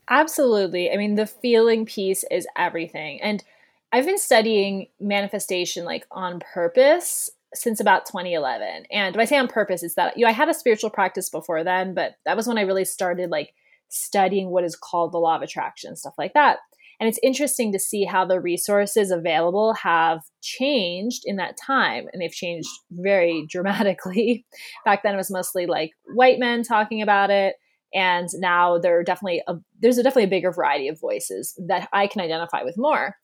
Absolutely. 0.10 0.92
I 0.92 0.98
mean, 0.98 1.16
the 1.16 1.26
feeling 1.26 1.88
piece 1.88 2.24
is 2.30 2.48
everything. 2.56 3.20
And 3.20 3.44
I've 3.92 4.06
been 4.06 4.20
studying 4.20 4.90
manifestation 5.00 5.86
like 5.86 6.06
on 6.12 6.40
purpose 6.40 7.32
since 7.54 7.80
about 7.80 8.06
2011. 8.06 8.86
And 8.92 9.16
when 9.16 9.22
I 9.22 9.26
say 9.26 9.38
on 9.38 9.48
purpose, 9.48 9.84
it's 9.84 9.96
that 9.96 10.18
you 10.18 10.24
know, 10.24 10.30
I 10.30 10.34
had 10.34 10.50
a 10.50 10.54
spiritual 10.54 10.90
practice 10.90 11.30
before 11.30 11.64
then, 11.64 11.94
but 11.94 12.14
that 12.26 12.38
was 12.38 12.48
when 12.48 12.58
I 12.58 12.62
really 12.62 12.86
started 12.86 13.30
like 13.30 13.54
studying 13.90 14.50
what 14.50 14.64
is 14.64 14.76
called 14.76 15.12
the 15.12 15.18
law 15.18 15.36
of 15.36 15.42
attraction, 15.42 15.96
stuff 15.96 16.14
like 16.18 16.34
that. 16.34 16.60
And 17.00 17.08
it's 17.08 17.20
interesting 17.24 17.72
to 17.72 17.80
see 17.80 18.04
how 18.04 18.26
the 18.26 18.42
resources 18.42 19.10
available 19.10 19.74
have 19.76 20.20
changed 20.42 21.24
in 21.26 21.38
that 21.38 21.56
time. 21.58 22.08
And 22.12 22.22
they've 22.22 22.32
changed 22.32 22.70
very 22.92 23.46
dramatically. 23.50 24.46
Back 24.86 25.04
then, 25.04 25.14
it 25.14 25.18
was 25.18 25.32
mostly 25.32 25.66
like 25.66 25.92
white 26.14 26.40
men 26.40 26.64
talking 26.64 27.02
about 27.02 27.30
it. 27.30 27.56
And 27.94 28.28
now 28.36 28.78
there 28.78 29.00
are 29.00 29.04
definitely 29.04 29.42
a, 29.48 29.56
there's 29.80 29.98
a 29.98 30.04
definitely 30.04 30.26
a 30.26 30.28
bigger 30.28 30.52
variety 30.52 30.90
of 30.90 31.00
voices 31.00 31.60
that 31.68 31.90
I 31.92 32.06
can 32.06 32.22
identify 32.22 32.64
with 32.64 32.78
more. 32.78 33.16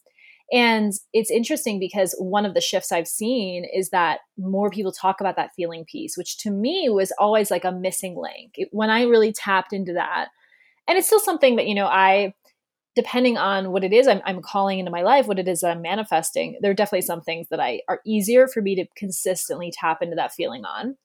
And 0.51 0.93
it's 1.11 1.31
interesting 1.31 1.79
because 1.79 2.15
one 2.19 2.45
of 2.45 2.53
the 2.53 2.61
shifts 2.61 2.91
I've 2.91 3.07
seen 3.07 3.65
is 3.73 3.89
that 3.89 4.19
more 4.37 4.69
people 4.69 4.91
talk 4.91 5.19
about 5.19 5.35
that 5.37 5.51
feeling 5.55 5.85
piece, 5.91 6.17
which 6.17 6.37
to 6.39 6.51
me 6.51 6.87
was 6.89 7.11
always 7.17 7.49
like 7.49 7.65
a 7.65 7.71
missing 7.71 8.15
link. 8.15 8.51
It, 8.55 8.69
when 8.71 8.89
I 8.89 9.03
really 9.03 9.33
tapped 9.33 9.73
into 9.73 9.93
that, 9.93 10.27
and 10.87 10.97
it's 10.97 11.07
still 11.07 11.19
something 11.19 11.55
that, 11.55 11.67
you 11.67 11.73
know, 11.73 11.87
I, 11.87 12.35
depending 12.95 13.37
on 13.37 13.71
what 13.71 13.83
it 13.83 13.91
is 13.91 14.07
I'm, 14.07 14.21
I'm 14.23 14.41
calling 14.41 14.77
into 14.77 14.91
my 14.91 15.01
life, 15.01 15.27
what 15.27 15.39
it 15.39 15.47
is 15.47 15.61
that 15.61 15.71
I'm 15.71 15.81
manifesting, 15.81 16.59
there 16.61 16.69
are 16.69 16.75
definitely 16.75 17.01
some 17.01 17.21
things 17.21 17.47
that 17.49 17.59
I 17.59 17.81
are 17.89 18.01
easier 18.05 18.47
for 18.47 18.61
me 18.61 18.75
to 18.75 18.85
consistently 18.95 19.73
tap 19.75 20.03
into 20.03 20.15
that 20.15 20.33
feeling 20.33 20.63
on. 20.63 20.95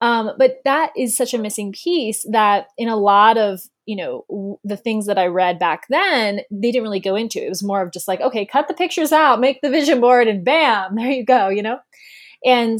Um, 0.00 0.30
but 0.38 0.60
that 0.64 0.92
is 0.96 1.16
such 1.16 1.34
a 1.34 1.38
missing 1.38 1.72
piece 1.72 2.24
that 2.30 2.68
in 2.78 2.88
a 2.88 2.96
lot 2.96 3.36
of 3.36 3.60
you 3.90 3.96
know 3.96 4.24
w- 4.28 4.58
the 4.62 4.76
things 4.76 5.06
that 5.06 5.18
I 5.18 5.26
read 5.26 5.58
back 5.58 5.86
then, 5.88 6.42
they 6.48 6.70
didn't 6.70 6.84
really 6.84 7.00
go 7.00 7.16
into. 7.16 7.44
It 7.44 7.48
was 7.48 7.64
more 7.64 7.82
of 7.82 7.92
just 7.92 8.06
like, 8.06 8.20
okay, 8.20 8.46
cut 8.46 8.68
the 8.68 8.74
pictures 8.74 9.10
out, 9.10 9.40
make 9.40 9.60
the 9.62 9.68
vision 9.68 10.00
board, 10.00 10.28
and 10.28 10.44
bam, 10.44 10.94
there 10.94 11.10
you 11.10 11.24
go. 11.24 11.48
You 11.48 11.64
know, 11.64 11.80
and 12.44 12.78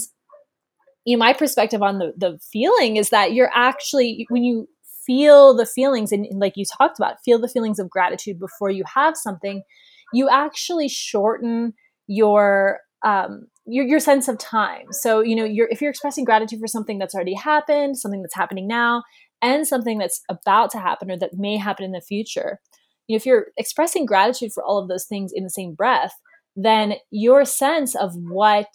you 1.05 1.17
know, 1.17 1.19
my 1.19 1.33
perspective 1.33 1.83
on 1.83 1.99
the 1.99 2.13
the 2.17 2.39
feeling 2.53 2.97
is 2.97 3.11
that 3.11 3.33
you're 3.33 3.51
actually 3.53 4.25
when 4.31 4.45
you 4.45 4.69
feel 5.05 5.57
the 5.57 5.67
feelings 5.67 6.13
and, 6.13 6.25
and 6.27 6.39
like 6.39 6.57
you 6.57 6.65
talked 6.79 7.01
about, 7.01 7.17
feel 7.25 7.41
the 7.41 7.49
feelings 7.49 7.81
of 7.81 7.91
gratitude 7.91 8.39
before 8.39 8.71
you 8.71 8.85
have 8.95 9.17
something, 9.17 9.65
you 10.13 10.29
actually 10.29 10.89
shorten 10.89 11.75
your 12.07 12.79
um, 13.03 13.49
your, 13.67 13.85
your 13.85 14.01
sense 14.01 14.29
of 14.29 14.39
time. 14.39 14.93
So, 14.93 15.21
you 15.21 15.35
know, 15.35 15.45
you're, 15.45 15.69
if 15.71 15.81
you're 15.81 15.91
expressing 15.91 16.25
gratitude 16.25 16.61
for 16.61 16.67
something 16.67 16.99
that's 16.99 17.15
already 17.15 17.35
happened, 17.35 17.97
something 17.99 18.21
that's 18.21 18.35
happening 18.35 18.67
now, 18.67 19.03
and 19.43 19.67
something 19.67 19.99
that's 19.99 20.23
about 20.29 20.71
to 20.71 20.79
happen 20.79 21.11
or 21.11 21.19
that 21.19 21.35
may 21.35 21.57
happen 21.57 21.85
in 21.85 21.93
the 21.93 22.01
future, 22.01 22.61
you 23.07 23.15
know, 23.15 23.17
if 23.17 23.27
you're 23.27 23.47
expressing 23.57 24.07
gratitude 24.07 24.53
for 24.53 24.65
all 24.65 24.79
of 24.79 24.89
those 24.89 25.07
things 25.07 25.33
in 25.35 25.45
the 25.45 25.51
same 25.51 25.75
breath, 25.75 26.15
then 26.57 26.95
your 27.11 27.45
sense 27.45 27.95
of 27.95 28.15
what, 28.15 28.69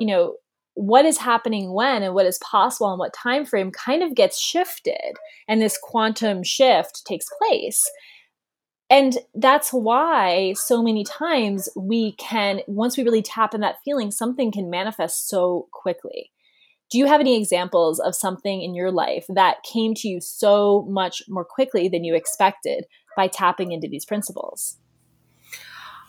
you 0.00 0.06
know, 0.06 0.34
what 0.74 1.04
is 1.04 1.18
happening 1.18 1.72
when 1.74 2.02
and 2.02 2.14
what 2.14 2.26
is 2.26 2.38
possible 2.38 2.90
and 2.90 3.00
what 3.00 3.12
time 3.12 3.44
frame 3.44 3.72
kind 3.72 4.02
of 4.02 4.14
gets 4.14 4.38
shifted 4.38 5.16
and 5.48 5.60
this 5.60 5.76
quantum 5.82 6.42
shift 6.44 7.04
takes 7.04 7.26
place 7.38 7.84
and 8.90 9.18
that's 9.34 9.70
why 9.70 10.54
so 10.54 10.82
many 10.82 11.04
times 11.04 11.68
we 11.76 12.12
can, 12.12 12.60
once 12.66 12.96
we 12.96 13.04
really 13.04 13.22
tap 13.22 13.54
in 13.54 13.60
that 13.60 13.76
feeling, 13.84 14.10
something 14.10 14.50
can 14.50 14.70
manifest 14.70 15.28
so 15.28 15.68
quickly. 15.72 16.30
Do 16.90 16.98
you 16.98 17.06
have 17.06 17.20
any 17.20 17.38
examples 17.38 18.00
of 18.00 18.14
something 18.14 18.62
in 18.62 18.74
your 18.74 18.90
life 18.90 19.26
that 19.28 19.62
came 19.62 19.94
to 19.94 20.08
you 20.08 20.20
so 20.20 20.86
much 20.88 21.22
more 21.28 21.44
quickly 21.44 21.88
than 21.88 22.04
you 22.04 22.14
expected 22.14 22.86
by 23.16 23.28
tapping 23.28 23.72
into 23.72 23.88
these 23.88 24.06
principles? 24.06 24.78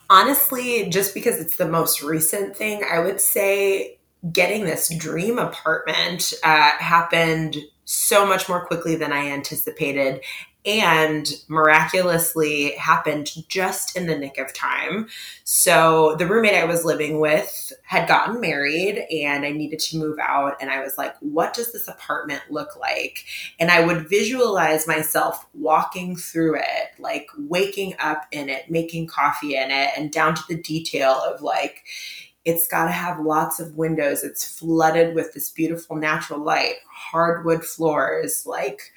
Honestly, 0.10 0.90
just 0.90 1.14
because 1.14 1.40
it's 1.40 1.58
the 1.58 1.68
most 1.68 2.02
recent 2.02 2.56
thing, 2.56 2.84
I 2.90 3.00
would 3.00 3.22
say 3.22 4.00
getting 4.32 4.66
this 4.66 4.94
dream 4.96 5.38
apartment 5.38 6.34
uh, 6.44 6.72
happened 6.80 7.58
so 7.86 8.26
much 8.26 8.48
more 8.48 8.66
quickly 8.66 8.96
than 8.96 9.12
I 9.12 9.30
anticipated. 9.30 10.22
And 10.66 11.32
miraculously 11.48 12.72
happened 12.72 13.32
just 13.48 13.96
in 13.96 14.08
the 14.08 14.18
nick 14.18 14.38
of 14.38 14.54
time. 14.54 15.08
So 15.46 16.16
the 16.18 16.28
roommate 16.28 16.56
I 16.56 16.66
was 16.66 16.84
living 16.84 17.22
with 17.22 17.72
had 17.84 18.10
gotten 18.10 18.42
married 18.42 19.06
and 19.10 19.46
I 19.46 19.52
needed 19.52 19.80
to 19.80 19.98
move 19.98 20.20
out 20.20 20.58
and 20.60 20.70
I 20.70 20.82
was 20.84 20.98
like, 20.98 21.16
what 21.22 21.54
does 21.54 21.72
this 21.72 21.88
apartment 21.88 22.42
look 22.50 22.76
like? 22.78 23.24
And 23.58 23.72
I 23.72 23.86
would 23.86 24.10
visualize 24.10 24.86
myself 24.86 25.48
walking 25.54 26.18
through 26.18 26.58
it, 26.58 26.90
like 27.00 27.28
waking 27.38 27.96
up 27.98 28.26
in 28.32 28.50
it, 28.50 28.70
making 28.70 29.08
coffee 29.08 29.56
in 29.56 29.72
it 29.72 29.92
and 29.96 30.12
down 30.12 30.36
to 30.36 30.44
the 30.50 30.62
detail 30.62 31.14
of 31.26 31.42
like 31.42 31.84
it's 32.46 32.68
got 32.68 32.86
to 32.86 32.92
have 32.92 33.20
lots 33.20 33.60
of 33.60 33.76
windows. 33.76 34.24
It's 34.24 34.60
flooded 34.60 35.14
with 35.14 35.34
this 35.34 35.50
beautiful 35.50 35.96
natural 35.96 36.40
light, 36.40 36.76
hardwood 36.90 37.64
floors, 37.64 38.46
like 38.46 38.92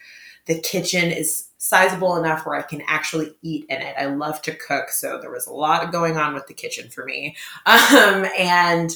the 0.47 0.59
kitchen 0.59 1.11
is 1.11 1.49
sizable 1.63 2.17
enough 2.17 2.45
where 2.45 2.57
I 2.57 2.63
can 2.63 2.83
actually 2.89 3.37
eat 3.41 3.67
in 3.69 3.81
it. 3.81 3.95
I 3.97 4.07
love 4.07 4.43
to 4.43 4.55
cook, 4.55 4.89
so 4.89 5.21
there 5.21 5.31
was 5.31 5.47
a 5.47 5.53
lot 5.53 5.93
going 5.93 6.17
on 6.17 6.35
with 6.35 6.49
the 6.49 6.55
kitchen 6.55 6.91
for 6.91 7.05
me. 7.05 7.37
Um, 7.67 8.27
and 8.37 8.91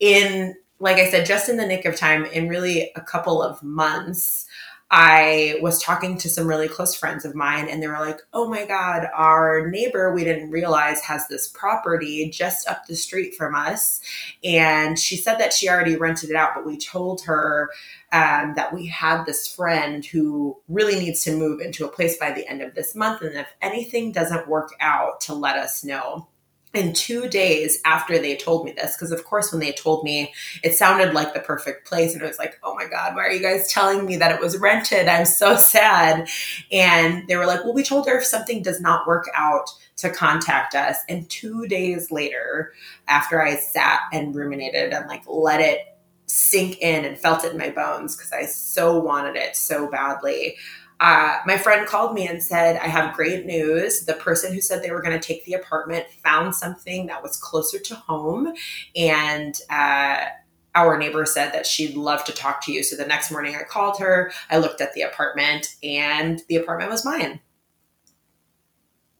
in, 0.00 0.56
like 0.80 0.96
I 0.96 1.08
said, 1.08 1.24
just 1.24 1.48
in 1.48 1.56
the 1.56 1.66
nick 1.66 1.84
of 1.84 1.94
time, 1.94 2.24
in 2.24 2.48
really 2.48 2.90
a 2.96 3.00
couple 3.00 3.40
of 3.42 3.62
months, 3.62 4.46
I 4.90 5.56
was 5.62 5.80
talking 5.80 6.18
to 6.18 6.28
some 6.28 6.48
really 6.48 6.66
close 6.66 6.96
friends 6.96 7.24
of 7.24 7.34
mine, 7.34 7.68
and 7.68 7.80
they 7.80 7.86
were 7.86 8.00
like, 8.00 8.20
Oh 8.32 8.48
my 8.48 8.66
God, 8.66 9.06
our 9.14 9.68
neighbor 9.68 10.12
we 10.12 10.24
didn't 10.24 10.50
realize 10.50 11.00
has 11.02 11.28
this 11.28 11.46
property 11.46 12.28
just 12.30 12.68
up 12.68 12.86
the 12.86 12.96
street 12.96 13.34
from 13.36 13.54
us. 13.54 14.00
And 14.42 14.98
she 14.98 15.16
said 15.16 15.38
that 15.38 15.52
she 15.52 15.68
already 15.68 15.96
rented 15.96 16.30
it 16.30 16.36
out, 16.36 16.52
but 16.54 16.66
we 16.66 16.76
told 16.76 17.22
her 17.22 17.70
um, 18.12 18.54
that 18.56 18.74
we 18.74 18.86
had 18.86 19.24
this 19.24 19.46
friend 19.46 20.04
who 20.04 20.56
really 20.68 20.98
needs 20.98 21.22
to 21.22 21.36
move 21.36 21.60
into 21.60 21.84
a 21.84 21.88
place 21.88 22.18
by 22.18 22.32
the 22.32 22.48
end 22.48 22.60
of 22.60 22.74
this 22.74 22.94
month. 22.96 23.22
And 23.22 23.36
if 23.36 23.48
anything 23.62 24.10
doesn't 24.10 24.48
work 24.48 24.72
out, 24.80 25.20
to 25.22 25.34
let 25.34 25.56
us 25.56 25.84
know. 25.84 26.26
In 26.72 26.92
two 26.92 27.28
days 27.28 27.80
after 27.84 28.18
they 28.18 28.36
told 28.36 28.64
me 28.64 28.70
this, 28.70 28.96
because 28.96 29.10
of 29.10 29.24
course, 29.24 29.50
when 29.50 29.60
they 29.60 29.72
told 29.72 30.04
me, 30.04 30.32
it 30.62 30.74
sounded 30.74 31.14
like 31.14 31.34
the 31.34 31.40
perfect 31.40 31.88
place. 31.88 32.12
And 32.12 32.22
it 32.22 32.26
was 32.28 32.38
like, 32.38 32.60
oh 32.62 32.76
my 32.76 32.86
God, 32.86 33.16
why 33.16 33.22
are 33.22 33.32
you 33.32 33.42
guys 33.42 33.72
telling 33.72 34.06
me 34.06 34.16
that 34.18 34.30
it 34.30 34.40
was 34.40 34.56
rented? 34.56 35.08
I'm 35.08 35.26
so 35.26 35.56
sad. 35.58 36.28
And 36.70 37.26
they 37.26 37.36
were 37.36 37.46
like, 37.46 37.64
well, 37.64 37.74
we 37.74 37.82
told 37.82 38.06
her 38.06 38.18
if 38.18 38.24
something 38.24 38.62
does 38.62 38.80
not 38.80 39.06
work 39.06 39.26
out, 39.34 39.68
to 40.00 40.10
contact 40.10 40.74
us. 40.74 40.98
And 41.08 41.28
two 41.28 41.66
days 41.66 42.10
later, 42.10 42.72
after 43.06 43.42
I 43.42 43.56
sat 43.56 44.00
and 44.12 44.34
ruminated 44.34 44.92
and 44.92 45.06
like 45.06 45.22
let 45.26 45.60
it 45.60 45.80
sink 46.26 46.78
in 46.78 47.04
and 47.04 47.18
felt 47.18 47.44
it 47.44 47.52
in 47.52 47.58
my 47.58 47.70
bones 47.70 48.16
because 48.16 48.32
I 48.32 48.46
so 48.46 48.98
wanted 48.98 49.36
it 49.36 49.56
so 49.56 49.88
badly. 49.88 50.56
Uh, 51.00 51.38
my 51.46 51.56
friend 51.56 51.86
called 51.86 52.14
me 52.14 52.28
and 52.28 52.42
said, 52.42 52.76
I 52.76 52.86
have 52.86 53.16
great 53.16 53.46
news. 53.46 54.04
The 54.04 54.14
person 54.14 54.52
who 54.52 54.60
said 54.60 54.82
they 54.82 54.90
were 54.90 55.00
going 55.00 55.18
to 55.18 55.26
take 55.26 55.44
the 55.46 55.54
apartment 55.54 56.06
found 56.22 56.54
something 56.54 57.06
that 57.06 57.22
was 57.22 57.38
closer 57.38 57.78
to 57.78 57.94
home. 57.94 58.52
And 58.94 59.58
uh, 59.70 60.26
our 60.74 60.98
neighbor 60.98 61.24
said 61.24 61.52
that 61.52 61.66
she'd 61.66 61.96
love 61.96 62.24
to 62.24 62.32
talk 62.32 62.62
to 62.66 62.72
you. 62.72 62.82
So 62.82 62.96
the 62.96 63.06
next 63.06 63.30
morning 63.30 63.56
I 63.56 63.62
called 63.62 63.98
her, 63.98 64.30
I 64.50 64.58
looked 64.58 64.82
at 64.82 64.92
the 64.92 65.02
apartment, 65.02 65.74
and 65.82 66.42
the 66.48 66.56
apartment 66.56 66.90
was 66.90 67.04
mine. 67.04 67.40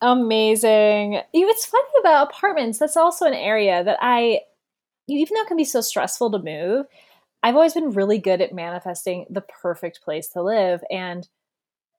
Amazing. 0.02 1.20
It's 1.32 1.66
funny 1.66 1.88
about 2.00 2.30
apartments. 2.30 2.78
That's 2.78 2.96
also 2.96 3.26
an 3.26 3.34
area 3.34 3.82
that 3.84 3.98
I 4.00 4.40
even 5.08 5.34
though 5.34 5.42
it 5.42 5.48
can 5.48 5.56
be 5.56 5.64
so 5.64 5.80
stressful 5.80 6.30
to 6.30 6.38
move, 6.38 6.86
I've 7.42 7.56
always 7.56 7.74
been 7.74 7.90
really 7.90 8.18
good 8.18 8.40
at 8.40 8.54
manifesting 8.54 9.26
the 9.28 9.40
perfect 9.40 10.02
place 10.02 10.28
to 10.28 10.42
live. 10.42 10.82
And 10.90 11.28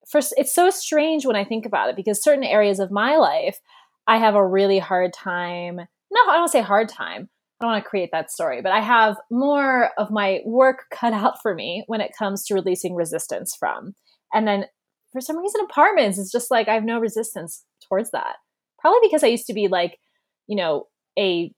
first, 0.07 0.33
it's 0.37 0.53
so 0.53 0.69
strange 0.69 1.25
when 1.25 1.35
I 1.35 1.43
think 1.43 1.65
about 1.65 1.89
it 1.89 1.95
because 1.95 2.23
certain 2.23 2.43
areas 2.43 2.79
of 2.79 2.91
my 2.91 3.17
life, 3.17 3.59
I 4.07 4.17
have 4.17 4.35
a 4.35 4.45
really 4.45 4.79
hard 4.79 5.13
time. 5.13 5.77
No, 5.77 6.21
I 6.27 6.35
don't 6.35 6.49
say 6.49 6.61
hard 6.61 6.89
time. 6.89 7.29
I 7.59 7.63
don't 7.63 7.71
want 7.73 7.83
to 7.83 7.89
create 7.89 8.09
that 8.11 8.31
story, 8.31 8.61
but 8.61 8.71
I 8.71 8.81
have 8.81 9.17
more 9.29 9.91
of 9.97 10.09
my 10.09 10.39
work 10.45 10.85
cut 10.91 11.13
out 11.13 11.41
for 11.41 11.53
me 11.53 11.83
when 11.87 12.01
it 12.01 12.11
comes 12.17 12.45
to 12.45 12.55
releasing 12.55 12.95
resistance 12.95 13.55
from. 13.57 13.93
And 14.33 14.47
then 14.47 14.65
for 15.11 15.21
some 15.21 15.37
reason, 15.37 15.61
apartments, 15.61 16.17
it's 16.17 16.31
just 16.31 16.51
like 16.51 16.67
I 16.67 16.73
have 16.73 16.83
no 16.83 16.99
resistance 16.99 17.63
towards 17.87 18.11
that. 18.11 18.37
Probably 18.79 18.99
because 19.03 19.23
I 19.23 19.27
used 19.27 19.45
to 19.47 19.53
be 19.53 19.67
like, 19.67 19.99
you 20.47 20.55
know, 20.55 20.87
a 21.19 21.53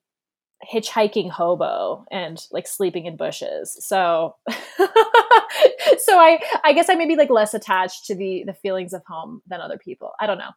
hitchhiking 0.71 1.29
hobo 1.29 2.05
and 2.11 2.45
like 2.51 2.67
sleeping 2.67 3.05
in 3.05 3.17
bushes. 3.17 3.75
So 3.79 4.35
so 4.49 6.17
I 6.17 6.39
I 6.63 6.73
guess 6.73 6.89
I 6.89 6.95
may 6.95 7.07
be 7.07 7.15
like 7.15 7.29
less 7.29 7.53
attached 7.53 8.05
to 8.05 8.15
the 8.15 8.43
the 8.45 8.53
feelings 8.53 8.93
of 8.93 9.03
home 9.07 9.41
than 9.47 9.61
other 9.61 9.77
people. 9.77 10.11
I 10.19 10.27
don't 10.27 10.37
know. 10.37 10.51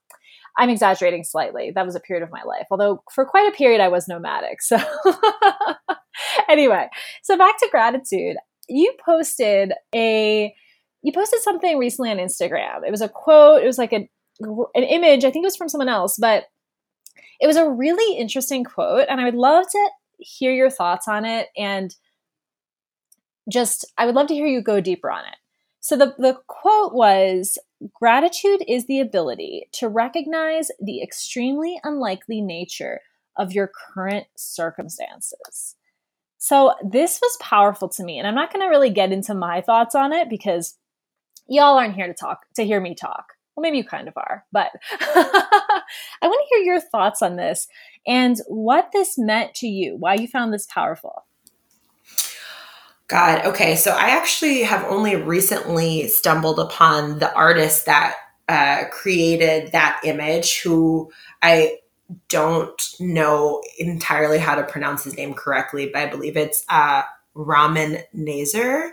I'm 0.58 0.70
exaggerating 0.70 1.24
slightly. 1.24 1.72
That 1.74 1.86
was 1.86 1.96
a 1.96 2.00
period 2.00 2.22
of 2.22 2.30
my 2.30 2.42
life. 2.42 2.66
Although 2.70 3.02
for 3.12 3.24
quite 3.24 3.52
a 3.52 3.56
period 3.56 3.80
I 3.80 3.88
was 3.88 4.08
nomadic. 4.08 4.62
So 4.62 4.78
anyway, 6.48 6.88
so 7.22 7.36
back 7.36 7.58
to 7.58 7.68
gratitude. 7.70 8.36
You 8.68 8.94
posted 9.04 9.72
a 9.94 10.54
you 11.02 11.12
posted 11.12 11.40
something 11.40 11.78
recently 11.78 12.10
on 12.10 12.16
Instagram. 12.16 12.86
It 12.86 12.90
was 12.90 13.00
a 13.00 13.08
quote, 13.08 13.62
it 13.62 13.66
was 13.66 13.78
like 13.78 13.92
a 13.92 14.08
an 14.74 14.82
image, 14.82 15.24
I 15.24 15.30
think 15.30 15.44
it 15.44 15.46
was 15.46 15.56
from 15.56 15.68
someone 15.68 15.88
else, 15.88 16.16
but 16.20 16.44
it 17.40 17.46
was 17.46 17.56
a 17.56 17.68
really 17.68 18.18
interesting 18.18 18.64
quote, 18.64 19.06
and 19.08 19.20
I 19.20 19.24
would 19.24 19.34
love 19.34 19.66
to 19.70 19.90
hear 20.18 20.52
your 20.52 20.70
thoughts 20.70 21.08
on 21.08 21.24
it. 21.24 21.48
And 21.56 21.94
just, 23.50 23.84
I 23.96 24.06
would 24.06 24.14
love 24.14 24.28
to 24.28 24.34
hear 24.34 24.46
you 24.46 24.62
go 24.62 24.80
deeper 24.80 25.10
on 25.10 25.24
it. 25.24 25.36
So 25.80 25.96
the, 25.96 26.14
the 26.18 26.38
quote 26.48 26.94
was 26.94 27.58
Gratitude 27.94 28.64
is 28.66 28.86
the 28.86 29.00
ability 29.00 29.68
to 29.72 29.88
recognize 29.88 30.70
the 30.80 31.02
extremely 31.02 31.78
unlikely 31.84 32.40
nature 32.40 33.00
of 33.36 33.52
your 33.52 33.70
current 33.94 34.26
circumstances. 34.34 35.76
So 36.38 36.74
this 36.82 37.20
was 37.20 37.36
powerful 37.40 37.88
to 37.90 38.04
me, 38.04 38.18
and 38.18 38.26
I'm 38.26 38.34
not 38.34 38.52
going 38.52 38.64
to 38.64 38.70
really 38.70 38.90
get 38.90 39.12
into 39.12 39.34
my 39.34 39.60
thoughts 39.60 39.94
on 39.94 40.12
it 40.12 40.30
because 40.30 40.76
y'all 41.46 41.78
aren't 41.78 41.94
here 41.94 42.06
to 42.06 42.14
talk 42.14 42.46
to 42.56 42.64
hear 42.64 42.80
me 42.80 42.94
talk. 42.94 43.35
Well, 43.56 43.62
maybe 43.62 43.78
you 43.78 43.84
kind 43.84 44.06
of 44.06 44.14
are, 44.16 44.44
but 44.52 44.70
I 45.00 45.82
want 46.22 46.46
to 46.48 46.54
hear 46.54 46.64
your 46.64 46.80
thoughts 46.80 47.22
on 47.22 47.36
this 47.36 47.68
and 48.06 48.38
what 48.48 48.90
this 48.92 49.16
meant 49.16 49.54
to 49.56 49.66
you, 49.66 49.96
why 49.96 50.14
you 50.14 50.28
found 50.28 50.52
this 50.52 50.66
powerful. 50.66 51.24
God, 53.08 53.46
okay. 53.46 53.76
So 53.76 53.92
I 53.92 54.10
actually 54.10 54.62
have 54.62 54.84
only 54.84 55.16
recently 55.16 56.08
stumbled 56.08 56.58
upon 56.58 57.18
the 57.18 57.32
artist 57.34 57.86
that 57.86 58.16
uh, 58.48 58.84
created 58.90 59.72
that 59.72 60.00
image, 60.04 60.60
who 60.60 61.10
I 61.40 61.78
don't 62.28 62.80
know 63.00 63.62
entirely 63.78 64.38
how 64.38 64.54
to 64.54 64.62
pronounce 64.64 65.04
his 65.04 65.16
name 65.16 65.34
correctly, 65.34 65.90
but 65.92 66.02
I 66.02 66.06
believe 66.06 66.36
it's 66.36 66.64
uh, 66.68 67.02
Ramin 67.34 67.98
Nazer 68.14 68.90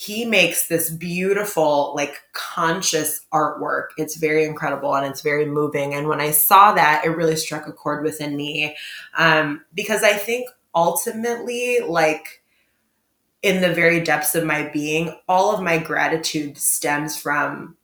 he 0.00 0.24
makes 0.24 0.68
this 0.68 0.90
beautiful 0.90 1.92
like 1.96 2.22
conscious 2.32 3.26
artwork 3.32 3.88
it's 3.96 4.16
very 4.16 4.44
incredible 4.44 4.94
and 4.94 5.04
it's 5.04 5.22
very 5.22 5.44
moving 5.44 5.92
and 5.92 6.06
when 6.06 6.20
i 6.20 6.30
saw 6.30 6.72
that 6.72 7.04
it 7.04 7.08
really 7.08 7.34
struck 7.34 7.66
a 7.66 7.72
chord 7.72 8.04
within 8.04 8.36
me 8.36 8.76
um, 9.16 9.64
because 9.74 10.04
i 10.04 10.12
think 10.12 10.48
ultimately 10.72 11.80
like 11.80 12.42
in 13.42 13.60
the 13.60 13.74
very 13.74 14.00
depths 14.00 14.36
of 14.36 14.44
my 14.44 14.68
being 14.68 15.12
all 15.26 15.52
of 15.52 15.60
my 15.60 15.78
gratitude 15.78 16.56
stems 16.56 17.16
from 17.20 17.76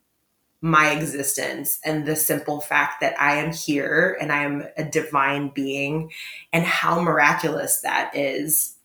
my 0.61 0.91
existence 0.91 1.79
and 1.83 2.05
the 2.05 2.15
simple 2.15 2.59
fact 2.59 2.99
that 2.99 3.13
I 3.21 3.35
am 3.35 3.53
here 3.53 4.17
and 4.19 4.31
I 4.31 4.43
am 4.43 4.63
a 4.77 4.83
divine 4.83 5.49
being 5.49 6.11
and 6.51 6.63
how 6.63 6.99
miraculous 6.99 7.81
that 7.81 8.15
is. 8.15 8.75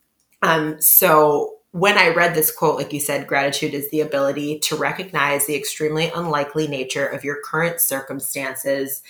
Um, 0.43 0.79
so 0.79 1.60
when 1.73 1.97
I 1.97 2.09
read 2.09 2.35
this 2.35 2.51
quote, 2.51 2.77
like 2.77 2.93
you 2.93 3.01
said, 3.01 3.27
gratitude 3.27 3.75
is 3.75 3.91
the 3.91 4.01
ability 4.01 4.59
to 4.61 4.77
recognize 4.77 5.47
the 5.47 5.55
extremely 5.55 6.11
unlikely 6.15 6.67
nature 6.67 7.07
of 7.07 7.25
your 7.25 7.39
current 7.45 7.81
circumstances. 7.81 9.03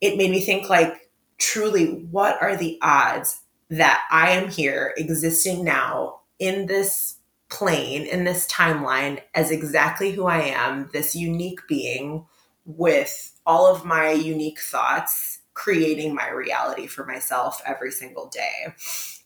It 0.00 0.16
made 0.16 0.30
me 0.30 0.40
think, 0.40 0.70
like, 0.70 1.10
truly, 1.36 1.86
what 2.10 2.40
are 2.40 2.56
the 2.56 2.78
odds 2.80 3.42
that 3.68 4.02
I 4.10 4.30
am 4.30 4.48
here 4.48 4.94
existing 4.96 5.62
now 5.62 6.20
in 6.38 6.66
this 6.66 7.16
plane, 7.50 8.06
in 8.06 8.24
this 8.24 8.46
timeline, 8.46 9.20
as 9.34 9.50
exactly 9.50 10.12
who 10.12 10.26
I 10.26 10.40
am, 10.40 10.88
this 10.92 11.14
unique 11.14 11.60
being 11.68 12.26
with 12.64 13.32
all 13.44 13.66
of 13.66 13.84
my 13.84 14.10
unique 14.10 14.60
thoughts, 14.60 15.40
creating 15.54 16.14
my 16.14 16.30
reality 16.30 16.86
for 16.86 17.04
myself 17.04 17.60
every 17.66 17.90
single 17.90 18.28
day. 18.28 18.74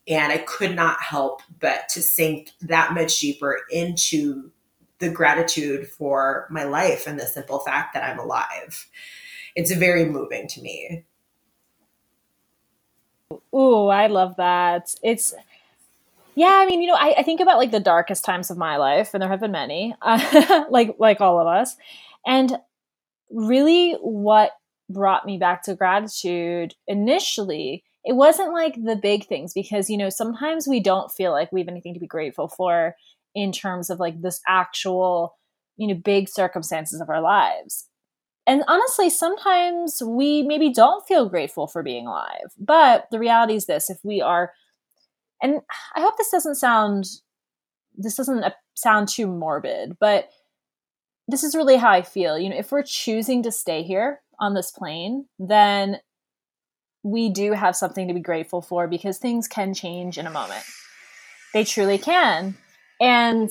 And 0.08 0.32
I 0.32 0.38
could 0.38 0.74
not 0.74 1.00
help 1.00 1.42
but 1.60 1.88
to 1.90 2.02
sink 2.02 2.50
that 2.62 2.92
much 2.92 3.20
deeper 3.20 3.60
into 3.70 4.50
the 4.98 5.10
gratitude 5.10 5.88
for 5.88 6.46
my 6.50 6.64
life 6.64 7.06
and 7.06 7.18
the 7.18 7.26
simple 7.26 7.58
fact 7.60 7.94
that 7.94 8.04
I'm 8.04 8.18
alive. 8.18 8.88
It's 9.54 9.72
very 9.72 10.04
moving 10.04 10.46
to 10.48 10.62
me. 10.62 11.04
Ooh, 13.54 13.88
I 13.88 14.06
love 14.06 14.36
that. 14.36 14.94
It's, 15.02 15.34
yeah, 16.34 16.52
I 16.54 16.66
mean, 16.66 16.80
you 16.80 16.88
know, 16.88 16.96
I, 16.96 17.14
I 17.18 17.22
think 17.22 17.40
about 17.40 17.58
like 17.58 17.70
the 17.70 17.80
darkest 17.80 18.24
times 18.24 18.50
of 18.50 18.56
my 18.56 18.76
life, 18.76 19.12
and 19.12 19.22
there 19.22 19.28
have 19.28 19.40
been 19.40 19.52
many, 19.52 19.94
uh, 20.00 20.64
like 20.70 20.96
like 20.98 21.20
all 21.20 21.38
of 21.40 21.46
us, 21.46 21.76
and 22.26 22.56
really 23.30 23.94
what 24.00 24.52
brought 24.88 25.26
me 25.26 25.38
back 25.38 25.62
to 25.64 25.74
gratitude 25.74 26.74
initially 26.86 27.84
it 28.04 28.14
wasn't 28.14 28.52
like 28.52 28.74
the 28.82 28.96
big 28.96 29.26
things 29.26 29.52
because 29.52 29.88
you 29.88 29.96
know 29.96 30.10
sometimes 30.10 30.66
we 30.66 30.80
don't 30.80 31.12
feel 31.12 31.32
like 31.32 31.52
we 31.52 31.60
have 31.60 31.68
anything 31.68 31.94
to 31.94 32.00
be 32.00 32.06
grateful 32.06 32.48
for 32.48 32.94
in 33.34 33.52
terms 33.52 33.90
of 33.90 34.00
like 34.00 34.20
this 34.20 34.40
actual 34.48 35.36
you 35.76 35.86
know 35.88 35.94
big 35.94 36.28
circumstances 36.28 37.00
of 37.00 37.08
our 37.08 37.20
lives. 37.20 37.88
And 38.46 38.64
honestly 38.66 39.08
sometimes 39.08 40.02
we 40.04 40.42
maybe 40.42 40.72
don't 40.72 41.06
feel 41.06 41.28
grateful 41.28 41.68
for 41.68 41.82
being 41.82 42.06
alive 42.08 42.50
but 42.58 43.06
the 43.10 43.20
reality 43.20 43.54
is 43.54 43.66
this 43.66 43.88
if 43.88 43.98
we 44.02 44.20
are 44.20 44.52
and 45.40 45.60
i 45.94 46.00
hope 46.00 46.16
this 46.16 46.30
doesn't 46.30 46.56
sound 46.56 47.04
this 47.96 48.16
doesn't 48.16 48.44
sound 48.74 49.08
too 49.08 49.28
morbid 49.28 49.96
but 50.00 50.30
this 51.28 51.44
is 51.44 51.54
really 51.54 51.76
how 51.76 51.90
i 51.90 52.02
feel 52.02 52.36
you 52.36 52.48
know 52.48 52.56
if 52.56 52.72
we're 52.72 52.82
choosing 52.82 53.44
to 53.44 53.52
stay 53.52 53.84
here 53.84 54.22
on 54.40 54.54
this 54.54 54.72
plane 54.72 55.26
then 55.38 55.98
we 57.02 57.28
do 57.28 57.52
have 57.52 57.76
something 57.76 58.08
to 58.08 58.14
be 58.14 58.20
grateful 58.20 58.62
for 58.62 58.86
because 58.86 59.18
things 59.18 59.48
can 59.48 59.74
change 59.74 60.18
in 60.18 60.26
a 60.26 60.30
moment. 60.30 60.64
They 61.52 61.64
truly 61.64 61.98
can. 61.98 62.56
And, 63.00 63.50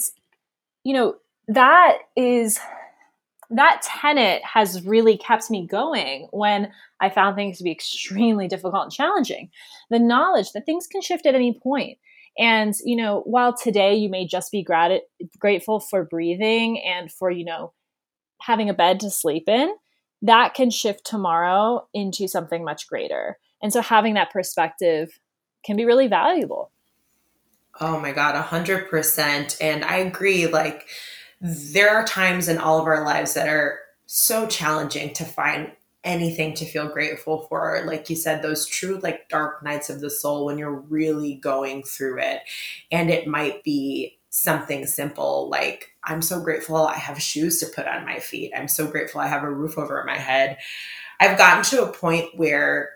you 0.84 0.94
know, 0.94 1.16
that 1.48 1.98
is 2.16 2.60
that 3.52 3.82
tenet 3.84 4.42
has 4.46 4.86
really 4.86 5.18
kept 5.18 5.52
me 5.52 5.68
going 5.68 6.30
when 6.32 6.72
I 7.02 7.10
found 7.10 7.36
things 7.36 7.58
to 7.58 7.66
be 7.66 7.72
extremely 7.72 8.48
difficult 8.48 8.84
and 8.84 8.92
challenging. 8.92 9.50
The 9.90 10.00
knowledge 10.00 10.54
that 10.54 10.66
things 10.66 10.88
can 10.88 11.02
shift 11.02 11.26
at 11.26 11.36
any 11.36 11.60
point. 11.62 11.98
And, 12.40 12.74
you 12.86 12.96
know, 12.96 13.24
while 13.26 13.54
today 13.54 13.96
you 13.96 14.10
may 14.10 14.26
just 14.26 14.54
be 14.54 14.64
grat- 14.64 15.02
grateful 15.38 15.82
for 15.82 16.06
breathing 16.06 16.82
and 16.82 17.12
for, 17.12 17.30
you 17.30 17.44
know, 17.44 17.74
having 18.40 18.70
a 18.70 18.74
bed 18.74 19.02
to 19.02 19.10
sleep 19.10 19.50
in, 19.50 19.76
that 20.22 20.54
can 20.54 20.70
shift 20.70 21.06
tomorrow 21.06 21.88
into 21.94 22.28
something 22.28 22.64
much 22.64 22.88
greater. 22.88 23.38
And 23.62 23.72
so 23.74 23.82
having 23.82 24.16
that 24.16 24.32
perspective 24.32 25.20
can 25.66 25.78
be 25.78 25.86
really 25.86 26.08
valuable. 26.08 26.72
Oh 27.80 28.00
my 28.00 28.12
God, 28.12 28.36
100%. 28.36 29.58
And 29.62 29.86
I 29.86 29.98
agree. 29.98 30.48
Like, 30.48 30.88
there 31.40 31.90
are 31.90 32.06
times 32.06 32.48
in 32.48 32.58
all 32.58 32.80
of 32.80 32.86
our 32.86 33.06
lives 33.06 33.34
that 33.34 33.48
are 33.48 33.80
so 34.06 34.46
challenging 34.48 35.14
to 35.14 35.24
find 35.26 35.72
anything 36.04 36.54
to 36.56 36.66
feel 36.66 36.88
grateful 36.88 37.46
for. 37.48 37.84
Like 37.86 38.10
you 38.10 38.16
said, 38.16 38.42
those 38.42 38.66
true, 38.66 39.00
like, 39.02 39.30
dark 39.30 39.64
nights 39.64 39.90
of 39.90 40.02
the 40.02 40.10
soul 40.10 40.46
when 40.46 40.58
you're 40.58 40.82
really 40.82 41.36
going 41.36 41.84
through 41.84 42.20
it. 42.20 42.42
And 42.92 43.10
it 43.10 43.28
might 43.28 43.64
be 43.64 44.20
something 44.32 44.88
simple 44.88 45.50
like 45.50 45.90
I'm 46.04 46.22
so 46.22 46.40
grateful 46.42 46.78
I 46.78 46.96
have 46.96 47.22
shoes 47.22 47.60
to 47.60 47.68
put 47.68 47.86
on 47.86 48.06
my 48.06 48.20
feet. 48.20 48.54
I'm 48.58 48.70
so 48.70 48.88
grateful 48.88 49.22
I 49.22 49.28
have 49.28 49.44
a 49.44 49.52
roof 49.52 49.78
over 49.78 50.04
my 50.06 50.18
head. 50.18 50.58
I've 51.20 51.38
gotten 51.38 51.64
to 51.66 51.84
a 51.84 51.92
point 51.94 52.36
where 52.36 52.92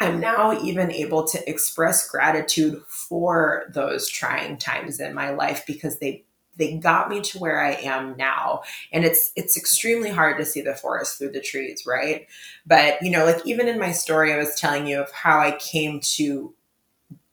I'm 0.00 0.20
now 0.20 0.58
even 0.62 0.92
able 0.92 1.26
to 1.28 1.50
express 1.50 2.08
gratitude 2.08 2.82
for 2.86 3.64
those 3.74 4.08
trying 4.08 4.58
times 4.58 5.00
in 5.00 5.14
my 5.14 5.30
life 5.30 5.64
because 5.66 5.98
they 5.98 6.24
they 6.58 6.78
got 6.78 7.10
me 7.10 7.20
to 7.20 7.38
where 7.38 7.60
I 7.60 7.72
am 7.72 8.16
now. 8.16 8.62
And 8.92 9.04
it's 9.04 9.32
it's 9.36 9.56
extremely 9.56 10.10
hard 10.10 10.38
to 10.38 10.44
see 10.44 10.62
the 10.62 10.74
forest 10.74 11.18
through 11.18 11.32
the 11.32 11.40
trees, 11.40 11.84
right? 11.86 12.28
But 12.66 13.02
you 13.02 13.10
know, 13.10 13.24
like 13.26 13.44
even 13.46 13.68
in 13.68 13.78
my 13.78 13.92
story 13.92 14.32
I 14.32 14.38
was 14.38 14.58
telling 14.58 14.86
you 14.86 15.00
of 15.00 15.10
how 15.12 15.40
I 15.40 15.52
came 15.52 16.00
to 16.14 16.54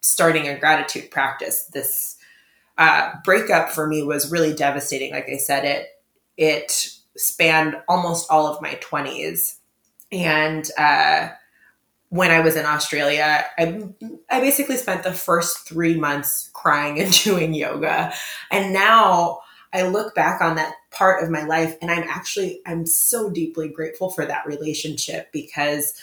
starting 0.02 0.48
a 0.48 0.58
gratitude 0.60 1.12
practice. 1.12 1.66
This 1.66 2.13
uh, 2.78 3.14
breakup 3.24 3.70
for 3.70 3.88
me 3.88 4.04
was 4.04 4.32
really 4.32 4.54
devastating. 4.54 5.12
Like 5.12 5.30
I 5.30 5.38
said, 5.38 5.66
it 5.66 5.88
it 6.38 6.90
spanned 7.16 7.78
almost 7.88 8.30
all 8.32 8.48
of 8.48 8.62
my 8.62 8.76
20s. 8.76 9.58
And 10.12 10.70
uh, 10.78 11.30
when 12.10 12.32
I 12.32 12.40
was 12.40 12.56
in 12.56 12.66
Australia, 12.66 13.46
I, 13.58 13.88
I 14.30 14.40
basically 14.40 14.78
spent 14.78 15.04
the 15.04 15.14
first 15.14 15.68
three 15.68 15.96
months 15.96 16.50
crying 16.54 17.00
and 17.00 17.12
doing 17.24 17.54
yoga. 17.54 18.14
And 18.52 18.74
now 18.74 19.42
I 19.74 19.84
look 19.84 20.14
back 20.14 20.42
on 20.42 20.56
that 20.56 20.76
part 20.92 21.24
of 21.24 21.30
my 21.30 21.44
life 21.44 21.76
and 21.82 21.90
I'm 21.90 22.04
actually, 22.04 22.62
I'm 22.66 22.86
so 22.86 23.32
deeply 23.32 23.68
grateful 23.68 24.12
for 24.12 24.26
that 24.26 24.46
relationship 24.46 25.32
because 25.32 25.94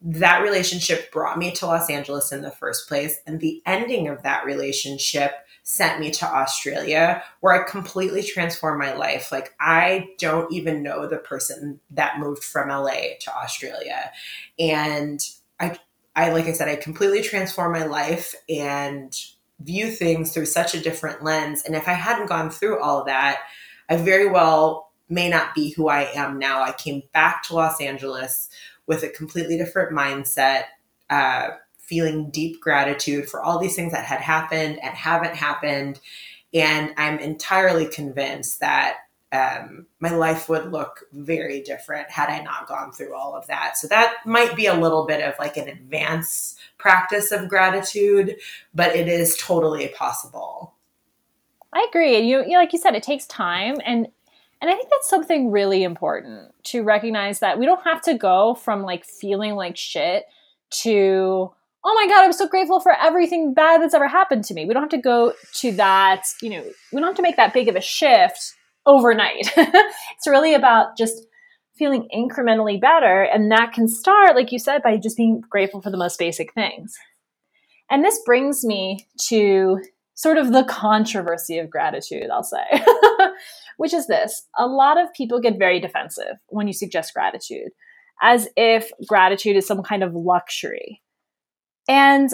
that 0.00 0.42
relationship 0.42 1.10
brought 1.12 1.38
me 1.38 1.50
to 1.52 1.66
Los 1.66 1.90
Angeles 1.90 2.32
in 2.32 2.42
the 2.42 2.50
first 2.50 2.88
place. 2.88 3.18
And 3.26 3.40
the 3.40 3.62
ending 3.66 4.08
of 4.08 4.22
that 4.22 4.44
relationship 4.44 5.32
sent 5.68 5.98
me 5.98 6.12
to 6.12 6.24
Australia, 6.24 7.20
where 7.40 7.52
I 7.52 7.68
completely 7.68 8.22
transformed 8.22 8.78
my 8.78 8.94
life. 8.94 9.32
Like, 9.32 9.52
I 9.58 10.10
don't 10.16 10.50
even 10.52 10.80
know 10.80 11.08
the 11.08 11.16
person 11.16 11.80
that 11.90 12.20
moved 12.20 12.44
from 12.44 12.68
LA 12.68 13.16
to 13.22 13.36
Australia. 13.36 14.12
And 14.60 15.20
I, 15.58 15.76
I, 16.14 16.30
like 16.30 16.44
I 16.44 16.52
said, 16.52 16.68
I 16.68 16.76
completely 16.76 17.20
transformed 17.20 17.76
my 17.76 17.84
life 17.84 18.32
and 18.48 19.12
view 19.58 19.90
things 19.90 20.32
through 20.32 20.46
such 20.46 20.76
a 20.76 20.80
different 20.80 21.24
lens. 21.24 21.64
And 21.64 21.74
if 21.74 21.88
I 21.88 21.94
hadn't 21.94 22.28
gone 22.28 22.50
through 22.50 22.80
all 22.80 23.00
of 23.00 23.06
that, 23.06 23.40
I 23.88 23.96
very 23.96 24.28
well 24.28 24.92
may 25.08 25.28
not 25.28 25.52
be 25.52 25.70
who 25.70 25.88
I 25.88 26.02
am 26.14 26.38
now. 26.38 26.62
I 26.62 26.74
came 26.74 27.02
back 27.12 27.42
to 27.44 27.56
Los 27.56 27.80
Angeles 27.80 28.48
with 28.86 29.02
a 29.02 29.08
completely 29.08 29.58
different 29.58 29.90
mindset. 29.90 30.66
Uh, 31.10 31.48
feeling 31.86 32.30
deep 32.30 32.60
gratitude 32.60 33.28
for 33.28 33.42
all 33.42 33.58
these 33.58 33.76
things 33.76 33.92
that 33.92 34.04
had 34.04 34.20
happened 34.20 34.78
and 34.82 34.94
haven't 34.94 35.36
happened. 35.36 36.00
And 36.52 36.92
I'm 36.96 37.18
entirely 37.18 37.86
convinced 37.86 38.60
that 38.60 38.98
um, 39.32 39.86
my 40.00 40.10
life 40.10 40.48
would 40.48 40.72
look 40.72 41.04
very 41.12 41.60
different 41.60 42.10
had 42.10 42.28
I 42.28 42.42
not 42.42 42.68
gone 42.68 42.92
through 42.92 43.14
all 43.14 43.34
of 43.34 43.46
that. 43.48 43.76
So 43.76 43.88
that 43.88 44.14
might 44.24 44.54
be 44.54 44.66
a 44.66 44.74
little 44.74 45.04
bit 45.06 45.20
of 45.20 45.34
like 45.38 45.56
an 45.56 45.68
advanced 45.68 46.58
practice 46.78 47.32
of 47.32 47.48
gratitude, 47.48 48.36
but 48.74 48.94
it 48.94 49.08
is 49.08 49.36
totally 49.36 49.88
possible. 49.88 50.74
I 51.72 51.86
agree. 51.88 52.18
You, 52.20 52.44
you 52.46 52.56
like 52.56 52.72
you 52.72 52.78
said, 52.78 52.94
it 52.94 53.02
takes 53.02 53.26
time 53.26 53.76
and 53.84 54.08
and 54.62 54.70
I 54.70 54.74
think 54.74 54.88
that's 54.88 55.10
something 55.10 55.50
really 55.50 55.82
important 55.82 56.52
to 56.64 56.82
recognize 56.82 57.40
that 57.40 57.58
we 57.58 57.66
don't 57.66 57.84
have 57.84 58.00
to 58.02 58.14
go 58.14 58.54
from 58.54 58.82
like 58.82 59.04
feeling 59.04 59.54
like 59.54 59.76
shit 59.76 60.24
to 60.70 61.52
oh 61.86 61.94
my 61.94 62.06
god 62.06 62.24
i'm 62.24 62.32
so 62.32 62.46
grateful 62.48 62.80
for 62.80 62.92
everything 62.92 63.54
bad 63.54 63.80
that's 63.80 63.94
ever 63.94 64.08
happened 64.08 64.44
to 64.44 64.54
me. 64.54 64.66
We 64.66 64.74
don't 64.74 64.82
have 64.82 64.90
to 64.90 64.98
go 64.98 65.32
to 65.54 65.72
that 65.72 66.24
you 66.42 66.50
know 66.50 66.64
we 66.92 67.00
don't 67.00 67.08
have 67.08 67.16
to 67.16 67.22
make 67.22 67.36
that 67.36 67.54
big 67.54 67.68
of 67.68 67.76
a 67.76 67.80
shift 67.80 68.54
overnight. 68.84 69.50
It's 69.56 70.26
really 70.26 70.54
about 70.54 70.96
just 70.96 71.26
feeling 71.76 72.08
incrementally 72.14 72.80
better 72.80 73.22
and 73.22 73.50
that 73.52 73.72
can 73.72 73.86
start 73.86 74.34
like 74.34 74.50
you 74.50 74.58
said 74.58 74.82
by 74.82 74.96
just 74.96 75.16
being 75.16 75.42
grateful 75.48 75.82
for 75.82 75.90
the 75.90 75.96
most 75.96 76.18
basic 76.18 76.52
things. 76.54 76.94
And 77.90 78.04
this 78.04 78.20
brings 78.24 78.64
me 78.64 79.06
to 79.28 79.80
sort 80.14 80.38
of 80.38 80.52
the 80.52 80.64
controversy 80.64 81.58
of 81.58 81.68
gratitude 81.68 82.30
i'll 82.32 82.42
say 82.42 82.64
which 83.76 83.94
is 83.94 84.06
this. 84.06 84.46
A 84.58 84.66
lot 84.66 84.98
of 84.98 85.12
people 85.12 85.40
get 85.40 85.58
very 85.58 85.80
defensive 85.80 86.36
when 86.48 86.66
you 86.66 86.72
suggest 86.72 87.14
gratitude 87.14 87.70
as 88.22 88.48
if 88.56 88.90
gratitude 89.06 89.56
is 89.56 89.66
some 89.66 89.82
kind 89.82 90.02
of 90.02 90.14
luxury 90.14 91.02
and 91.88 92.30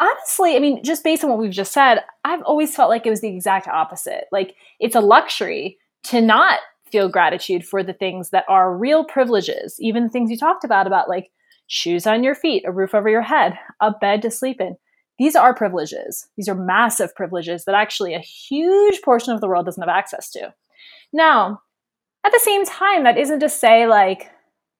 honestly, 0.00 0.56
I 0.56 0.58
mean, 0.58 0.82
just 0.82 1.04
based 1.04 1.24
on 1.24 1.30
what 1.30 1.38
we've 1.38 1.50
just 1.50 1.72
said, 1.72 2.00
I've 2.24 2.42
always 2.42 2.74
felt 2.74 2.90
like 2.90 3.06
it 3.06 3.10
was 3.10 3.20
the 3.20 3.34
exact 3.34 3.68
opposite. 3.68 4.24
Like 4.32 4.56
it's 4.80 4.96
a 4.96 5.00
luxury 5.00 5.78
to 6.04 6.20
not 6.20 6.58
feel 6.90 7.08
gratitude 7.08 7.64
for 7.64 7.82
the 7.82 7.92
things 7.92 8.30
that 8.30 8.44
are 8.48 8.76
real 8.76 9.04
privileges, 9.04 9.76
even 9.80 10.04
the 10.04 10.08
things 10.08 10.30
you 10.30 10.36
talked 10.36 10.64
about, 10.64 10.86
about 10.86 11.08
like 11.08 11.30
shoes 11.68 12.06
on 12.06 12.22
your 12.22 12.34
feet, 12.34 12.64
a 12.66 12.72
roof 12.72 12.94
over 12.94 13.08
your 13.08 13.22
head, 13.22 13.58
a 13.80 13.92
bed 13.92 14.22
to 14.22 14.30
sleep 14.30 14.60
in. 14.60 14.76
These 15.18 15.36
are 15.36 15.54
privileges. 15.54 16.26
These 16.36 16.48
are 16.48 16.54
massive 16.54 17.14
privileges 17.14 17.64
that 17.64 17.74
actually 17.74 18.14
a 18.14 18.18
huge 18.18 19.00
portion 19.02 19.32
of 19.32 19.40
the 19.40 19.48
world 19.48 19.66
doesn't 19.66 19.82
have 19.82 19.88
access 19.88 20.30
to. 20.32 20.52
Now, 21.12 21.60
at 22.24 22.32
the 22.32 22.40
same 22.40 22.64
time, 22.64 23.04
that 23.04 23.18
isn't 23.18 23.40
to 23.40 23.48
say 23.48 23.86
like 23.86 24.30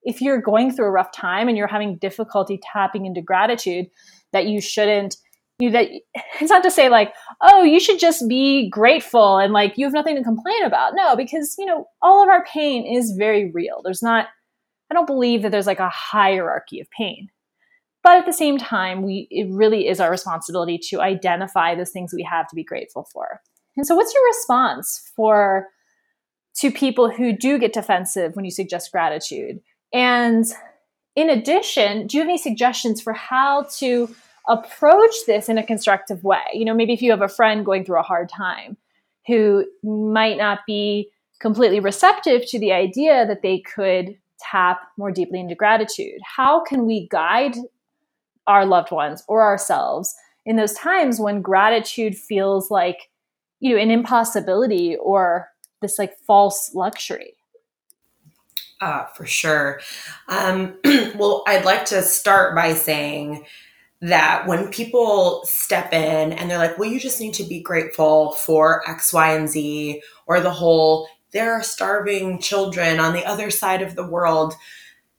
if 0.05 0.21
you're 0.21 0.41
going 0.41 0.73
through 0.73 0.87
a 0.87 0.91
rough 0.91 1.12
time 1.12 1.49
and 1.49 1.57
you're 1.57 1.67
having 1.67 1.97
difficulty 1.97 2.61
tapping 2.73 3.07
into 3.07 3.21
gratitude, 3.21 3.87
that 4.33 4.47
you 4.47 4.61
shouldn't 4.61 5.17
you 5.59 5.71
that 5.71 5.88
it's 6.41 6.51
not 6.51 6.62
to 6.62 6.71
say 6.71 6.88
like 6.88 7.15
oh 7.43 7.62
you 7.62 7.79
should 7.79 7.99
just 7.99 8.29
be 8.29 8.69
grateful 8.69 9.38
and 9.38 9.53
like 9.53 9.75
you 9.77 9.87
have 9.87 9.93
nothing 9.93 10.17
to 10.17 10.23
complain 10.23 10.65
about. 10.65 10.93
No 10.95 11.17
because 11.17 11.55
you 11.59 11.66
know 11.66 11.87
all 12.01 12.22
of 12.22 12.29
our 12.29 12.45
pain 12.45 12.87
is 12.87 13.14
very 13.16 13.51
real. 13.53 13.81
There's 13.83 14.03
not 14.03 14.29
i 14.91 14.95
don't 14.95 15.07
believe 15.07 15.43
that 15.43 15.51
there's 15.51 15.66
like 15.66 15.81
a 15.81 15.89
hierarchy 15.89 16.81
of 16.81 16.91
pain. 16.91 17.29
But 18.03 18.18
at 18.18 18.26
the 18.26 18.33
same 18.33 18.59
time 18.59 19.03
we 19.03 19.29
it 19.31 19.49
really 19.51 19.89
is 19.89 20.01
our 20.01 20.11
responsibility 20.11 20.79
to 20.89 21.01
identify 21.01 21.74
those 21.74 21.91
things 21.91 22.12
we 22.12 22.26
have 22.29 22.49
to 22.49 22.57
be 22.57 22.64
grateful 22.64 23.07
for. 23.12 23.41
And 23.76 23.87
so 23.87 23.95
what's 23.95 24.12
your 24.12 24.24
response 24.26 25.11
for 25.16 25.68
to 26.57 26.70
people 26.70 27.11
who 27.11 27.33
do 27.33 27.59
get 27.59 27.72
defensive 27.72 28.37
when 28.37 28.45
you 28.45 28.51
suggest 28.51 28.93
gratitude 28.93 29.61
and 29.93 30.45
in 31.14 31.28
addition, 31.28 32.07
do 32.07 32.16
you 32.16 32.22
have 32.22 32.28
any 32.28 32.38
suggestions 32.38 33.01
for 33.01 33.12
how 33.12 33.66
to 33.78 34.14
approach 34.49 35.14
this 35.26 35.49
in 35.49 35.59
a 35.59 35.66
constructive 35.66 36.24
way? 36.24 36.45
You 36.53 36.64
know, 36.64 36.74
maybe 36.74 36.93
if 36.93 37.03
you 37.03 37.11
have 37.11 37.22
a 37.22 37.28
friend 37.28 37.64
going 37.64 37.84
through 37.84 37.99
a 37.99 38.03
hard 38.03 38.28
time 38.28 38.76
who 39.26 39.64
might 39.82 40.38
not 40.38 40.61
be 40.66 41.11
completely 41.40 41.80
receptive 41.80 42.47
to 42.47 42.59
the 42.59 42.72
idea 42.72 43.26
that 43.26 43.43
they 43.43 43.61
could 43.61 44.16
tap 44.38 44.80
more 44.97 45.11
deeply 45.11 45.40
into 45.40 45.55
gratitude. 45.55 46.20
How 46.24 46.64
can 46.64 46.86
we 46.86 47.09
guide 47.11 47.57
our 48.47 48.66
loved 48.66 48.90
ones 48.90 49.22
or 49.28 49.43
ourselves 49.43 50.14
in 50.45 50.57
those 50.57 50.72
times 50.72 51.20
when 51.20 51.43
gratitude 51.43 52.16
feels 52.16 52.70
like, 52.70 53.11
you 53.61 53.74
know, 53.74 53.80
an 53.80 53.90
impossibility 53.90 54.97
or 54.97 55.49
this 55.80 55.99
like 55.99 56.16
false 56.26 56.72
luxury? 56.74 57.34
Uh, 58.83 59.05
for 59.14 59.24
sure. 59.24 59.80
Um, 60.28 60.74
well, 61.14 61.45
I'd 61.47 61.64
like 61.64 61.85
to 61.87 62.03
start 62.03 62.57
by 62.57 62.74
saying 62.74 63.47
that 64.01 64.47
when 64.49 64.70
people 64.70 65.43
step 65.45 65.93
in 65.93 66.33
and 66.33 66.51
they're 66.51 66.59
like, 66.59 66.78
well, 66.78 66.91
you 66.91 67.01
just 67.01 67.20
need 67.20 67.35
to 67.35 67.45
be 67.45 67.61
grateful 67.61 68.33
for 68.33 68.83
X, 68.89 69.12
Y, 69.12 69.35
and 69.35 69.49
Z, 69.49 70.03
or 70.26 70.41
the 70.41 70.51
whole, 70.51 71.09
there 71.33 71.53
are 71.55 71.62
starving 71.62 72.41
children 72.41 73.01
on 73.01 73.14
the 73.14 73.26
other 73.26 73.51
side 73.51 73.83
of 73.83 73.97
the 73.97 74.07
world, 74.07 74.55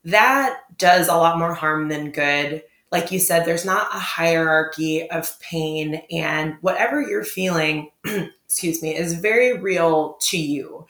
that 0.05 0.59
does 0.77 1.07
a 1.07 1.15
lot 1.15 1.39
more 1.39 1.53
harm 1.53 1.89
than 1.89 2.11
good. 2.11 2.63
Like 2.91 3.11
you 3.11 3.19
said, 3.19 3.45
there's 3.45 3.65
not 3.65 3.87
a 3.95 3.99
hierarchy 3.99 5.09
of 5.09 5.39
pain, 5.39 6.03
and 6.11 6.55
whatever 6.61 7.01
you're 7.01 7.23
feeling, 7.23 7.91
excuse 8.45 8.81
me, 8.83 8.95
is 8.95 9.13
very 9.13 9.57
real 9.59 10.17
to 10.21 10.37
you. 10.37 10.85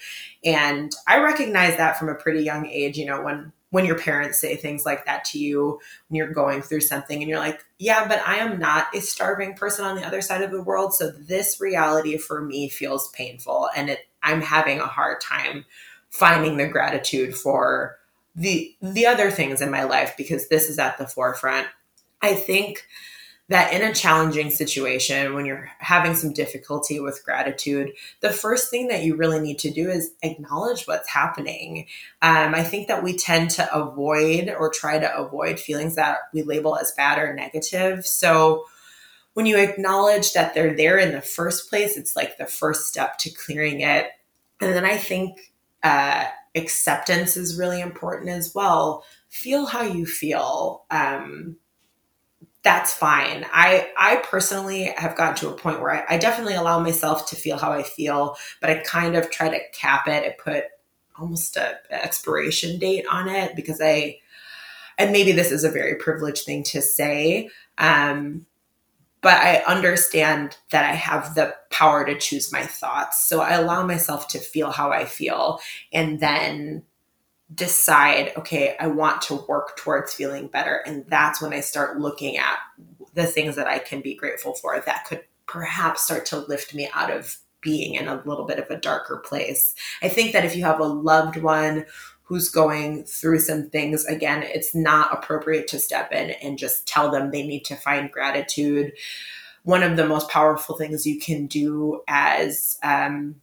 And 0.45 0.93
I 1.07 1.19
recognize 1.21 1.77
that 1.77 1.97
from 1.97 2.09
a 2.09 2.15
pretty 2.15 2.43
young 2.43 2.67
age, 2.67 2.97
you 2.97 3.05
know, 3.05 3.21
when 3.21 3.53
when 3.69 3.85
your 3.85 3.97
parents 3.97 4.37
say 4.37 4.55
things 4.55 4.85
like 4.85 5.03
that 5.05 5.25
to 5.25 5.39
you 5.39 5.79
when 6.07 6.15
you're 6.15 6.31
going 6.31 6.61
through 6.61 6.81
something 6.81 7.21
and 7.21 7.27
you're 7.27 7.39
like, 7.39 7.65
yeah, 7.79 8.07
but 8.07 8.21
I 8.23 8.35
am 8.35 8.59
not 8.59 8.95
a 8.95 9.01
starving 9.01 9.55
person 9.55 9.83
on 9.83 9.95
the 9.95 10.05
other 10.05 10.21
side 10.21 10.43
of 10.43 10.51
the 10.51 10.61
world, 10.61 10.93
so 10.93 11.09
this 11.09 11.59
reality 11.59 12.17
for 12.17 12.41
me 12.41 12.69
feels 12.69 13.07
painful 13.09 13.69
and 13.75 13.89
it 13.89 13.99
I'm 14.21 14.41
having 14.41 14.79
a 14.79 14.85
hard 14.85 15.21
time 15.21 15.65
finding 16.11 16.57
the 16.57 16.67
gratitude 16.67 17.35
for 17.35 17.97
the 18.35 18.75
the 18.81 19.07
other 19.07 19.31
things 19.31 19.61
in 19.61 19.71
my 19.71 19.83
life 19.83 20.13
because 20.17 20.47
this 20.47 20.69
is 20.69 20.79
at 20.79 20.97
the 20.97 21.07
forefront. 21.07 21.67
I 22.21 22.35
think 22.35 22.87
that 23.49 23.73
in 23.73 23.81
a 23.81 23.93
challenging 23.93 24.49
situation 24.49 25.33
when 25.33 25.45
you're 25.45 25.69
having 25.79 26.15
some 26.15 26.31
difficulty 26.31 26.99
with 26.99 27.23
gratitude 27.25 27.91
the 28.21 28.31
first 28.31 28.69
thing 28.69 28.87
that 28.87 29.03
you 29.03 29.15
really 29.15 29.39
need 29.39 29.59
to 29.59 29.69
do 29.69 29.89
is 29.89 30.13
acknowledge 30.21 30.85
what's 30.85 31.09
happening. 31.09 31.87
Um, 32.21 32.55
i 32.55 32.63
think 32.63 32.87
that 32.87 33.03
we 33.03 33.17
tend 33.17 33.49
to 33.51 33.75
avoid 33.75 34.53
or 34.57 34.69
try 34.69 34.97
to 34.99 35.17
avoid 35.17 35.59
feelings 35.59 35.95
that 35.95 36.19
we 36.33 36.43
label 36.43 36.77
as 36.77 36.93
bad 36.93 37.19
or 37.19 37.33
negative. 37.33 38.05
So 38.05 38.65
when 39.33 39.45
you 39.45 39.57
acknowledge 39.57 40.33
that 40.33 40.53
they're 40.53 40.75
there 40.75 40.97
in 40.97 41.11
the 41.11 41.21
first 41.21 41.69
place 41.69 41.97
it's 41.97 42.15
like 42.15 42.37
the 42.37 42.45
first 42.45 42.87
step 42.87 43.17
to 43.19 43.29
clearing 43.31 43.81
it. 43.81 44.07
And 44.61 44.73
then 44.73 44.85
i 44.85 44.97
think 44.97 45.53
uh, 45.83 46.25
acceptance 46.55 47.35
is 47.35 47.57
really 47.57 47.81
important 47.81 48.29
as 48.29 48.53
well. 48.55 49.03
Feel 49.29 49.65
how 49.65 49.81
you 49.83 50.05
feel 50.05 50.85
um, 50.89 51.57
that's 52.64 52.93
fine. 52.93 53.45
I 53.51 53.91
I 53.97 54.18
personally 54.18 54.86
have 54.97 55.16
gotten 55.18 55.36
to 55.38 55.49
a 55.49 55.57
point 55.57 55.82
where 55.82 55.91
I, 55.91 56.16
I, 56.16 56.18
definitely 56.18 56.55
allow 56.55 56.80
myself 56.80 57.30
to 57.30 57.36
feel 57.36 57.57
how 57.57 57.74
I 57.74 57.84
feel, 57.84 58.38
but 58.61 58.70
I 58.70 58.78
kind 58.78 59.16
of 59.16 59.30
try 59.30 59.49
to 59.49 59.59
cap 59.74 60.07
it. 60.07 60.24
I 60.24 60.36
put 60.41 60.66
almost 61.18 61.57
a, 61.57 61.78
expiration 61.91 62.80
date 62.80 63.05
on 63.11 63.28
it 63.28 63.55
because 63.55 63.82
I 63.82 64.20
and 64.97 65.11
maybe 65.11 65.34
this 65.34 65.51
is 65.51 65.64
a 65.64 65.72
very 65.72 65.95
privileged 65.95 66.45
thing 66.45 66.64
to 66.64 66.82
say. 66.82 67.49
Um, 67.78 68.45
but 69.22 69.36
I 69.36 69.64
understand 69.66 70.57
that 70.72 70.86
I 70.89 70.93
have 70.93 71.34
the 71.36 71.55
power 71.70 72.05
to 72.05 72.18
choose 72.18 72.51
my 72.51 72.64
thoughts. 72.64 73.26
So 73.26 73.39
I 73.41 73.53
allow 73.53 73.86
myself 73.86 74.28
to 74.30 74.39
feel 74.39 74.70
how 74.70 74.91
I 74.91 75.05
feel 75.05 75.59
and 75.93 76.20
then 76.20 76.84
decide, 77.54 78.32
okay, 78.38 78.76
I 78.80 78.88
want 78.88 79.22
to 79.24 79.45
work 79.47 79.76
towards 79.78 80.14
feeling 80.14 80.47
better. 80.47 80.82
And 80.86 81.06
that's 81.08 81.41
when 81.41 81.54
I 81.54 81.60
start 81.60 81.99
looking 81.99 82.38
at 82.38 82.58
the 83.14 83.26
things 83.26 83.56
that 83.56 83.68
I 83.68 83.80
can 83.80 84.01
be 84.01 84.16
grateful 84.16 84.54
for 84.54 84.80
that 84.80 85.06
could 85.06 85.24
perhaps 85.45 86.04
start 86.04 86.26
to 86.28 86.38
lift 86.38 86.74
me 86.74 86.89
out 86.93 87.12
of 87.12 87.38
being 87.62 87.95
in 87.95 88.08
a 88.08 88.22
little 88.26 88.45
bit 88.45 88.60
of 88.60 88.70
a 88.70 88.80
darker 88.80 89.18
place. 89.18 89.76
I 90.01 90.10
think 90.10 90.34
that 90.34 90.45
if 90.45 90.56
you 90.56 90.64
have 90.64 90.80
a 90.80 90.86
loved 90.86 91.38
one 91.38 91.86
who's 92.24 92.49
going 92.49 93.04
through 93.04 93.39
some 93.39 93.70
things, 93.70 94.06
again, 94.06 94.43
it's 94.43 94.74
not 94.74 95.14
appropriate 95.14 95.68
to 95.70 95.80
step 95.80 96.12
in 96.12 96.32
and 96.32 96.58
just 96.58 96.88
tell 96.88 97.12
them 97.12 97.32
they 97.32 97.45
need 97.45 97.66
to 97.66 97.76
find 97.76 98.12
gratitude. 98.12 98.93
One 99.64 99.84
of 99.84 99.95
the 99.95 100.08
most 100.08 100.30
powerful 100.30 100.76
things 100.76 101.06
you 101.06 101.20
can 101.20 101.47
do 101.47 102.01
as 102.08 102.78
um, 102.84 103.36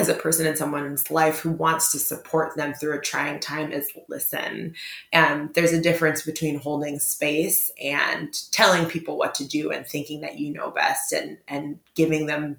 as 0.00 0.08
a 0.08 0.14
person 0.14 0.46
in 0.46 0.56
someone's 0.56 1.10
life 1.10 1.40
who 1.40 1.50
wants 1.50 1.92
to 1.92 1.98
support 1.98 2.56
them 2.56 2.72
through 2.72 2.98
a 2.98 3.00
trying 3.00 3.38
time 3.38 3.70
is 3.70 3.90
listen. 4.08 4.74
And 5.12 5.52
there's 5.54 5.72
a 5.72 5.80
difference 5.80 6.22
between 6.22 6.58
holding 6.58 6.98
space 6.98 7.70
and 7.80 8.32
telling 8.50 8.86
people 8.86 9.18
what 9.18 9.34
to 9.36 9.46
do 9.46 9.70
and 9.70 9.86
thinking 9.86 10.22
that 10.22 10.38
you 10.38 10.52
know 10.52 10.70
best 10.70 11.12
and, 11.12 11.38
and 11.46 11.78
giving 11.94 12.26
them 12.26 12.56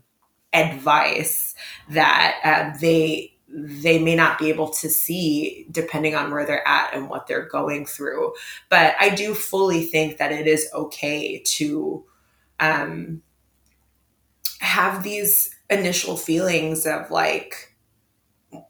advice 0.53 1.55
that 1.89 2.35
uh, 2.43 2.77
they 2.79 3.33
they 3.53 3.99
may 3.99 4.15
not 4.15 4.39
be 4.39 4.47
able 4.47 4.69
to 4.69 4.89
see 4.89 5.65
depending 5.71 6.15
on 6.15 6.31
where 6.31 6.45
they're 6.45 6.65
at 6.65 6.93
and 6.93 7.09
what 7.09 7.27
they're 7.27 7.47
going 7.47 7.85
through. 7.85 8.33
But 8.69 8.95
I 8.99 9.09
do 9.09 9.33
fully 9.33 9.83
think 9.83 10.17
that 10.17 10.31
it 10.31 10.47
is 10.47 10.69
okay 10.73 11.39
to 11.39 12.05
um, 12.61 13.23
have 14.59 15.03
these 15.03 15.53
initial 15.71 16.17
feelings 16.17 16.85
of 16.85 17.09
like, 17.09 17.75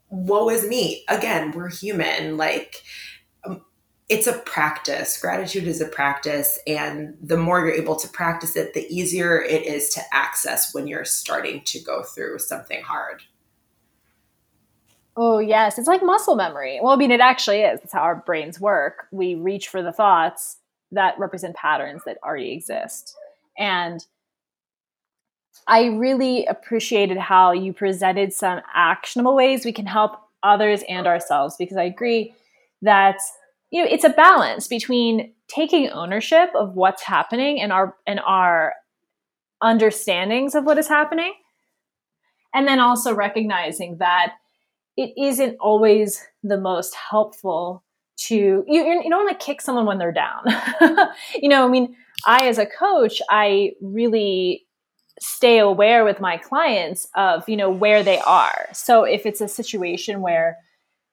woe 0.08 0.48
is 0.48 0.66
me. 0.66 1.04
Again, 1.08 1.50
we're 1.50 1.68
human. 1.68 2.36
Like, 2.36 2.76
um, 3.44 3.62
it's 4.08 4.26
a 4.26 4.38
practice. 4.38 5.20
Gratitude 5.20 5.66
is 5.66 5.80
a 5.80 5.88
practice. 5.88 6.58
And 6.66 7.16
the 7.20 7.36
more 7.36 7.60
you're 7.60 7.74
able 7.74 7.96
to 7.96 8.08
practice 8.08 8.56
it, 8.56 8.72
the 8.72 8.86
easier 8.88 9.42
it 9.42 9.66
is 9.66 9.88
to 9.90 10.00
access 10.12 10.72
when 10.74 10.86
you're 10.86 11.04
starting 11.04 11.62
to 11.64 11.80
go 11.80 12.02
through 12.02 12.38
something 12.38 12.82
hard. 12.82 13.22
Oh, 15.16 15.40
yes. 15.40 15.78
It's 15.78 15.88
like 15.88 16.02
muscle 16.02 16.36
memory. 16.36 16.78
Well, 16.82 16.94
I 16.94 16.96
mean, 16.96 17.10
it 17.10 17.20
actually 17.20 17.60
is. 17.60 17.80
It's 17.82 17.92
how 17.92 18.00
our 18.00 18.16
brains 18.16 18.58
work. 18.58 19.08
We 19.10 19.34
reach 19.34 19.68
for 19.68 19.82
the 19.82 19.92
thoughts 19.92 20.56
that 20.92 21.18
represent 21.18 21.56
patterns 21.56 22.02
that 22.06 22.18
already 22.24 22.52
exist. 22.52 23.14
And 23.58 24.06
I 25.66 25.86
really 25.86 26.44
appreciated 26.46 27.18
how 27.18 27.52
you 27.52 27.72
presented 27.72 28.32
some 28.32 28.60
actionable 28.74 29.34
ways 29.34 29.64
we 29.64 29.72
can 29.72 29.86
help 29.86 30.18
others 30.42 30.82
and 30.88 31.06
ourselves 31.06 31.56
because 31.56 31.76
I 31.76 31.84
agree 31.84 32.34
that 32.82 33.18
you 33.70 33.82
know 33.82 33.88
it's 33.90 34.04
a 34.04 34.10
balance 34.10 34.66
between 34.66 35.32
taking 35.48 35.88
ownership 35.90 36.50
of 36.54 36.74
what's 36.74 37.02
happening 37.02 37.60
and 37.60 37.72
our 37.72 37.94
and 38.06 38.20
our 38.20 38.74
understandings 39.62 40.54
of 40.54 40.64
what 40.64 40.78
is 40.78 40.88
happening 40.88 41.32
and 42.54 42.66
then 42.66 42.80
also 42.80 43.14
recognizing 43.14 43.98
that 43.98 44.34
it 44.96 45.12
isn't 45.16 45.56
always 45.60 46.26
the 46.42 46.58
most 46.58 46.94
helpful 46.94 47.84
to 48.16 48.64
you 48.66 48.84
you 48.84 49.08
don't 49.08 49.24
want 49.24 49.38
to 49.38 49.44
kick 49.44 49.60
someone 49.60 49.86
when 49.86 49.98
they're 49.98 50.12
down. 50.12 50.44
You 51.40 51.48
know 51.48 51.64
i 51.64 51.68
mean 51.68 51.94
i 52.26 52.48
as 52.48 52.58
a 52.58 52.66
coach 52.66 53.22
i 53.30 53.72
really 53.80 54.66
stay 55.20 55.58
aware 55.58 56.04
with 56.04 56.20
my 56.20 56.36
clients 56.36 57.08
of 57.16 57.48
you 57.48 57.56
know 57.56 57.70
where 57.70 58.02
they 58.02 58.18
are. 58.20 58.68
So 58.72 59.04
if 59.04 59.26
it's 59.26 59.40
a 59.40 59.48
situation 59.48 60.20
where 60.20 60.58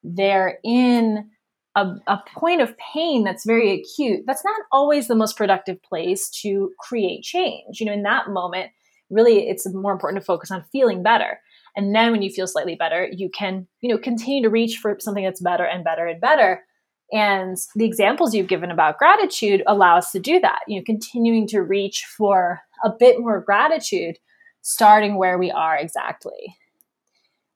they're 0.03 0.59
in 0.63 1.29
a, 1.75 1.93
a, 2.07 2.23
point 2.35 2.61
of 2.61 2.75
pain 2.77 3.23
that's 3.23 3.45
very 3.45 3.71
acute 3.71 4.21
that's 4.25 4.43
not 4.43 4.61
always 4.71 5.07
the 5.07 5.15
most 5.15 5.37
productive 5.37 5.81
place 5.83 6.29
to 6.41 6.71
create 6.79 7.23
change. 7.23 7.79
You 7.79 7.85
know 7.85 7.93
in 7.93 8.03
that 8.03 8.29
moment 8.29 8.71
really 9.09 9.47
it's 9.49 9.67
more 9.73 9.91
important 9.91 10.21
to 10.21 10.25
focus 10.25 10.51
on 10.51 10.63
feeling 10.71 11.03
better. 11.03 11.39
And 11.75 11.95
then 11.95 12.11
when 12.11 12.21
you 12.21 12.31
feel 12.31 12.47
slightly 12.47 12.75
better 12.75 13.07
you 13.11 13.29
can 13.29 13.67
you 13.81 13.89
know 13.89 13.97
continue 13.97 14.43
to 14.43 14.49
reach 14.49 14.77
for 14.77 14.97
something 14.99 15.23
that's 15.23 15.41
better 15.41 15.65
and 15.65 15.83
better 15.83 16.07
and 16.07 16.21
better 16.21 16.63
and 17.11 17.57
the 17.75 17.85
examples 17.85 18.33
you've 18.33 18.47
given 18.47 18.71
about 18.71 18.97
gratitude 18.97 19.63
allow 19.67 19.97
us 19.97 20.11
to 20.11 20.19
do 20.19 20.39
that 20.39 20.59
you 20.67 20.77
know 20.77 20.83
continuing 20.85 21.47
to 21.47 21.61
reach 21.61 22.05
for 22.05 22.61
a 22.83 22.89
bit 22.97 23.19
more 23.19 23.41
gratitude 23.41 24.17
starting 24.61 25.17
where 25.17 25.37
we 25.37 25.51
are 25.51 25.77
exactly. 25.77 26.55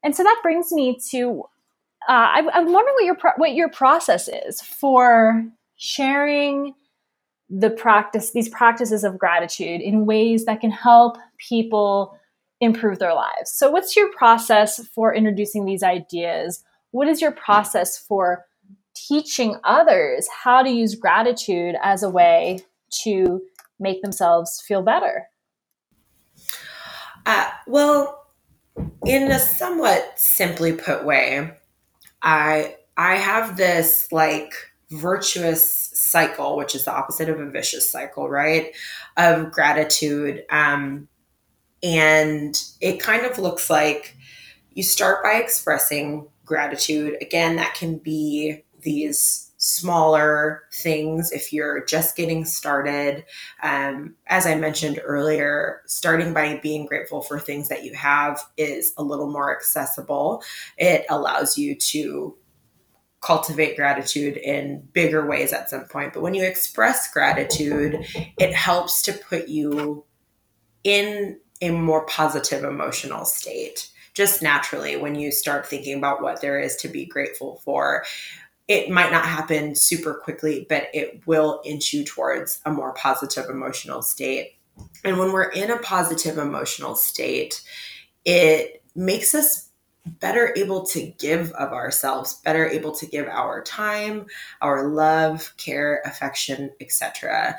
And 0.03 0.15
so 0.15 0.23
that 0.23 0.39
brings 0.43 0.71
me 0.71 0.97
to 1.11 1.43
uh, 2.09 2.11
I, 2.11 2.39
am 2.53 2.73
wondering 2.73 2.95
what 2.95 3.05
your 3.05 3.15
pro- 3.15 3.37
what 3.37 3.53
your 3.53 3.69
process 3.69 4.27
is 4.27 4.61
for 4.61 5.45
sharing 5.77 6.73
the 7.49 7.69
practice 7.69 8.31
these 8.31 8.49
practices 8.49 9.05
of 9.05 9.17
gratitude 9.17 9.79
in 9.79 10.05
ways 10.05 10.45
that 10.45 10.59
can 10.59 10.71
help 10.71 11.17
people 11.37 12.17
improve 12.59 12.99
their 12.99 13.13
lives. 13.13 13.51
So 13.53 13.71
what's 13.71 13.95
your 13.95 14.11
process 14.11 14.85
for 14.87 15.13
introducing 15.13 15.65
these 15.65 15.83
ideas? 15.83 16.63
What 16.91 17.07
is 17.07 17.21
your 17.21 17.31
process 17.31 17.97
for 17.97 18.45
teaching 18.93 19.57
others 19.63 20.27
how 20.43 20.63
to 20.63 20.69
use 20.69 20.95
gratitude 20.95 21.75
as 21.81 22.03
a 22.03 22.09
way 22.09 22.59
to 23.03 23.41
make 23.79 24.01
themselves 24.01 24.63
feel 24.65 24.81
better? 24.81 25.27
Uh, 27.25 27.49
well, 27.67 28.27
in 29.05 29.31
a 29.31 29.39
somewhat 29.39 30.13
simply 30.15 30.73
put 30.73 31.05
way, 31.05 31.51
I 32.21 32.75
I 32.97 33.15
have 33.15 33.57
this 33.57 34.07
like 34.11 34.53
virtuous 34.91 35.91
cycle, 35.93 36.57
which 36.57 36.75
is 36.75 36.85
the 36.85 36.93
opposite 36.93 37.29
of 37.29 37.39
a 37.39 37.49
vicious 37.49 37.89
cycle, 37.89 38.29
right? 38.29 38.75
Of 39.17 39.51
gratitude. 39.51 40.43
Um, 40.49 41.07
and 41.81 42.61
it 42.79 42.99
kind 42.99 43.25
of 43.25 43.39
looks 43.39 43.69
like 43.69 44.15
you 44.71 44.83
start 44.83 45.23
by 45.23 45.33
expressing 45.33 46.27
gratitude. 46.45 47.17
Again, 47.21 47.57
that 47.57 47.73
can 47.73 47.97
be 47.97 48.63
these 48.84 49.51
smaller 49.57 50.63
things 50.73 51.31
if 51.31 51.53
you're 51.53 51.86
just 51.86 52.17
getting 52.17 52.43
started. 52.43 53.23
Um, 53.61 54.15
as 54.27 54.45
I 54.45 54.55
mentioned 54.55 54.99
earlier, 55.03 55.81
starting 55.86 56.34
by 56.34 56.59
being 56.61 56.86
grateful 56.86 57.21
for 57.21 57.39
things 57.39 57.69
that 57.69 57.86
you 57.86 57.93
have 57.93 58.41
is 58.57 58.93
a 58.97 59.03
little 59.03 59.31
more 59.31 59.55
accessible. 59.55 60.43
It 60.77 61.05
allows 61.09 61.57
you 61.57 61.75
to 61.75 62.36
cultivate 63.21 63.77
gratitude 63.77 64.36
in 64.36 64.86
bigger 64.91 65.25
ways 65.25 65.53
at 65.53 65.69
some 65.69 65.86
point. 65.86 66.11
But 66.13 66.23
when 66.23 66.34
you 66.34 66.43
express 66.43 67.11
gratitude, 67.11 68.05
it 68.38 68.53
helps 68.53 69.01
to 69.03 69.13
put 69.13 69.47
you 69.47 70.03
in 70.84 71.39
a 71.61 71.69
more 71.69 72.05
positive 72.07 72.65
emotional 72.65 73.23
state 73.23 73.89
just 74.13 74.43
naturally 74.43 74.97
when 74.97 75.15
you 75.15 75.31
start 75.31 75.65
thinking 75.65 75.97
about 75.97 76.21
what 76.21 76.41
there 76.41 76.59
is 76.59 76.75
to 76.75 76.88
be 76.89 77.05
grateful 77.05 77.61
for 77.63 78.03
it 78.68 78.89
might 78.89 79.11
not 79.11 79.26
happen 79.26 79.76
super 79.76 80.14
quickly, 80.14 80.66
but 80.70 80.88
it 80.93 81.22
will 81.26 81.61
inch 81.66 81.93
you 81.93 82.03
towards 82.03 82.61
a 82.66 82.72
more 82.72 82.93
positive 82.93 83.49
emotional 83.49 84.01
state. 84.01 84.55
And 85.03 85.20
when 85.20 85.32
we're 85.32 85.49
in 85.49 85.70
a 85.70 85.78
positive 85.80 86.38
emotional 86.38 86.95
state, 86.95 87.61
it 88.26 88.82
makes 88.95 89.36
us 89.36 89.70
better 90.05 90.53
able 90.57 90.86
to 90.86 91.01
give 91.18 91.51
of 91.53 91.72
ourselves, 91.72 92.36
better 92.43 92.68
able 92.68 92.91
to 92.93 93.05
give 93.05 93.28
our 93.28 93.64
time, 93.64 94.26
our 94.61 94.88
love, 94.89 95.53
care, 95.57 96.01
affection, 96.05 96.72
etc. 96.82 97.57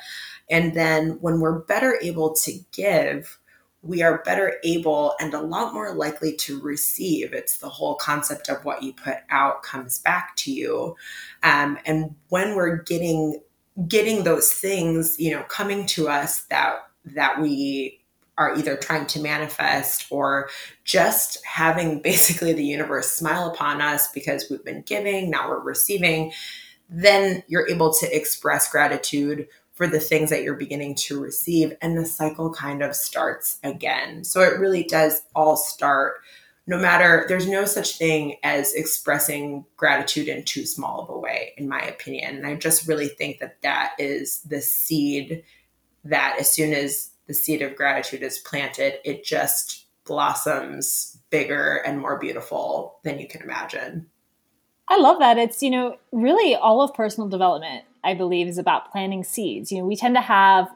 And 0.50 0.74
then 0.74 1.18
when 1.20 1.40
we're 1.40 1.60
better 1.60 1.98
able 2.02 2.34
to 2.36 2.52
give, 2.72 3.38
we 3.84 4.02
are 4.02 4.22
better 4.24 4.56
able 4.64 5.14
and 5.20 5.34
a 5.34 5.40
lot 5.40 5.74
more 5.74 5.94
likely 5.94 6.34
to 6.36 6.60
receive. 6.60 7.32
It's 7.32 7.58
the 7.58 7.68
whole 7.68 7.96
concept 7.96 8.48
of 8.48 8.64
what 8.64 8.82
you 8.82 8.94
put 8.94 9.18
out 9.30 9.62
comes 9.62 9.98
back 9.98 10.34
to 10.36 10.52
you. 10.52 10.96
Um, 11.42 11.78
and 11.84 12.14
when 12.30 12.56
we're 12.56 12.82
getting 12.82 13.40
getting 13.88 14.22
those 14.22 14.52
things, 14.52 15.18
you 15.18 15.32
know, 15.32 15.42
coming 15.44 15.86
to 15.86 16.08
us 16.08 16.42
that 16.44 16.76
that 17.04 17.40
we 17.40 18.00
are 18.36 18.56
either 18.56 18.76
trying 18.76 19.06
to 19.06 19.20
manifest 19.20 20.06
or 20.10 20.48
just 20.84 21.44
having 21.44 22.00
basically 22.02 22.52
the 22.52 22.64
universe 22.64 23.10
smile 23.10 23.50
upon 23.50 23.80
us 23.80 24.10
because 24.12 24.46
we've 24.50 24.64
been 24.64 24.82
giving, 24.82 25.30
now 25.30 25.48
we're 25.48 25.60
receiving, 25.60 26.32
then 26.88 27.42
you're 27.46 27.68
able 27.68 27.92
to 27.92 28.16
express 28.16 28.70
gratitude 28.70 29.46
for 29.74 29.86
the 29.86 30.00
things 30.00 30.30
that 30.30 30.42
you're 30.42 30.54
beginning 30.54 30.94
to 30.94 31.20
receive 31.20 31.76
and 31.82 31.98
the 31.98 32.06
cycle 32.06 32.52
kind 32.52 32.82
of 32.82 32.94
starts 32.94 33.58
again. 33.64 34.24
So 34.24 34.40
it 34.40 34.58
really 34.58 34.84
does 34.84 35.22
all 35.34 35.56
start 35.56 36.20
no 36.66 36.78
matter 36.78 37.26
there's 37.28 37.46
no 37.46 37.66
such 37.66 37.98
thing 37.98 38.36
as 38.42 38.72
expressing 38.72 39.66
gratitude 39.76 40.28
in 40.28 40.42
too 40.44 40.64
small 40.64 41.02
of 41.02 41.10
a 41.10 41.18
way 41.18 41.52
in 41.58 41.68
my 41.68 41.80
opinion. 41.80 42.36
And 42.36 42.46
i 42.46 42.54
just 42.54 42.88
really 42.88 43.08
think 43.08 43.38
that 43.40 43.60
that 43.62 43.94
is 43.98 44.40
the 44.40 44.60
seed 44.60 45.42
that 46.04 46.36
as 46.38 46.50
soon 46.50 46.72
as 46.72 47.10
the 47.26 47.34
seed 47.34 47.62
of 47.62 47.76
gratitude 47.76 48.22
is 48.22 48.38
planted 48.38 48.94
it 49.04 49.24
just 49.24 49.86
blossoms 50.06 51.18
bigger 51.30 51.76
and 51.76 51.98
more 51.98 52.18
beautiful 52.18 52.98
than 53.02 53.18
you 53.18 53.26
can 53.26 53.42
imagine. 53.42 54.06
I 54.88 54.98
love 54.98 55.18
that. 55.18 55.38
It's 55.38 55.62
you 55.62 55.70
know 55.70 55.98
really 56.12 56.54
all 56.54 56.80
of 56.80 56.94
personal 56.94 57.28
development 57.28 57.84
I 58.04 58.14
believe, 58.14 58.46
is 58.46 58.58
about 58.58 58.90
planting 58.92 59.24
seeds. 59.24 59.72
You 59.72 59.78
know, 59.78 59.86
we 59.86 59.96
tend 59.96 60.14
to 60.16 60.20
have 60.20 60.68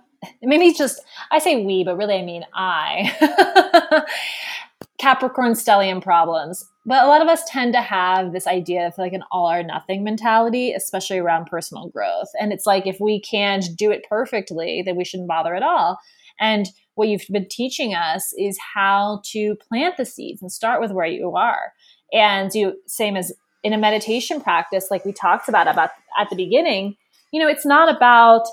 maybe 0.43 0.73
just 0.73 1.01
I 1.31 1.39
say 1.39 1.65
we, 1.65 1.85
but 1.85 1.97
really 1.97 2.17
I 2.17 2.23
mean 2.23 2.45
I. 2.55 4.05
Capricorn 4.99 5.53
stellium 5.53 6.03
problems. 6.03 6.65
But 6.85 7.05
a 7.05 7.07
lot 7.07 7.23
of 7.23 7.29
us 7.29 7.45
tend 7.47 7.73
to 7.75 7.81
have 7.81 8.33
this 8.33 8.49
idea 8.49 8.89
of 8.89 8.99
like 8.99 9.13
an 9.13 9.23
all 9.31 9.49
or 9.49 9.63
nothing 9.63 10.03
mentality, 10.03 10.73
especially 10.73 11.19
around 11.19 11.47
personal 11.47 11.89
growth. 11.89 12.29
And 12.41 12.53
it's 12.53 12.67
like 12.67 12.85
if 12.87 12.99
we 12.99 13.21
can't 13.21 13.65
do 13.77 13.93
it 13.93 14.05
perfectly, 14.09 14.83
then 14.85 14.97
we 14.97 15.05
shouldn't 15.05 15.29
bother 15.29 15.55
at 15.55 15.63
all. 15.63 16.01
And 16.41 16.67
what 16.95 17.09
you've 17.09 17.27
been 17.31 17.49
teaching 17.49 17.95
us 17.95 18.33
is 18.37 18.59
how 18.75 19.23
to 19.27 19.55
plant 19.69 19.97
the 19.97 20.05
seeds 20.05 20.43
and 20.43 20.51
start 20.51 20.81
with 20.81 20.91
where 20.91 21.07
you 21.07 21.37
are. 21.37 21.73
And 22.13 22.53
you 22.55 22.75
same 22.87 23.17
as 23.17 23.33
in 23.63 23.73
a 23.73 23.79
meditation 23.79 24.41
practice, 24.41 24.89
like 24.91 25.05
we 25.05 25.13
talked 25.13 25.49
about 25.49 25.69
about 25.69 25.91
at 26.19 26.31
the 26.31 26.37
beginning, 26.37 26.97
you 27.33 27.41
know, 27.41 27.49
it's 27.49 27.67
not 27.67 27.95
about 27.95 28.47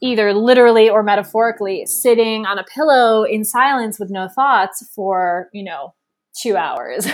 either 0.00 0.32
literally 0.32 0.88
or 0.88 1.02
metaphorically 1.02 1.84
sitting 1.86 2.46
on 2.46 2.58
a 2.58 2.64
pillow 2.64 3.24
in 3.24 3.44
silence 3.44 3.98
with 3.98 4.10
no 4.10 4.28
thoughts 4.28 4.86
for, 4.94 5.48
you 5.52 5.64
know, 5.64 5.94
two 6.34 6.56
hours. 6.56 7.06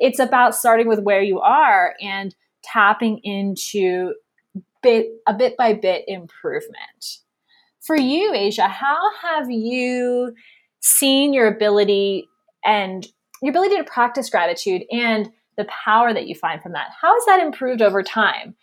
it's 0.00 0.18
about 0.18 0.54
starting 0.54 0.86
with 0.86 1.00
where 1.00 1.22
you 1.22 1.40
are 1.40 1.94
and 2.00 2.34
tapping 2.62 3.18
into 3.24 4.14
bit 4.82 5.08
a 5.26 5.34
bit 5.34 5.56
by 5.56 5.72
bit 5.72 6.04
improvement. 6.06 7.18
For 7.80 7.96
you, 7.96 8.32
Aja, 8.34 8.68
how 8.68 9.00
have 9.22 9.50
you 9.50 10.34
seen 10.80 11.32
your 11.32 11.48
ability 11.48 12.28
and 12.64 13.06
your 13.40 13.50
ability 13.50 13.76
to 13.76 13.84
practice 13.84 14.30
gratitude 14.30 14.82
and 14.92 15.30
the 15.56 15.64
power 15.64 16.12
that 16.12 16.26
you 16.26 16.34
find 16.34 16.62
from 16.62 16.72
that? 16.72 16.90
How 17.00 17.14
has 17.14 17.24
that 17.26 17.40
improved 17.40 17.82
over 17.82 18.02
time? 18.02 18.54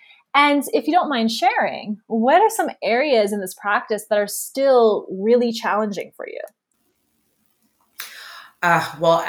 And 0.41 0.63
if 0.71 0.87
you 0.87 0.93
don't 0.93 1.09
mind 1.09 1.33
sharing, 1.33 1.99
what 2.07 2.41
are 2.41 2.49
some 2.49 2.69
areas 2.81 3.33
in 3.33 3.41
this 3.41 3.53
practice 3.53 4.05
that 4.09 4.17
are 4.17 4.25
still 4.25 5.05
really 5.11 5.51
challenging 5.51 6.13
for 6.15 6.25
you? 6.29 6.39
Uh, 8.63 8.89
well, 9.01 9.25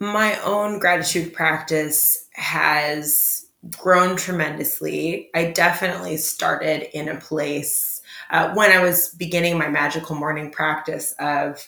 my 0.00 0.36
own 0.40 0.80
gratitude 0.80 1.32
practice 1.32 2.26
has 2.32 3.46
grown 3.78 4.16
tremendously. 4.16 5.30
I 5.32 5.52
definitely 5.52 6.16
started 6.16 6.90
in 6.92 7.08
a 7.08 7.20
place 7.20 8.02
uh, 8.30 8.52
when 8.54 8.72
I 8.72 8.82
was 8.82 9.10
beginning 9.10 9.56
my 9.56 9.68
magical 9.68 10.16
morning 10.16 10.50
practice 10.50 11.14
of 11.20 11.64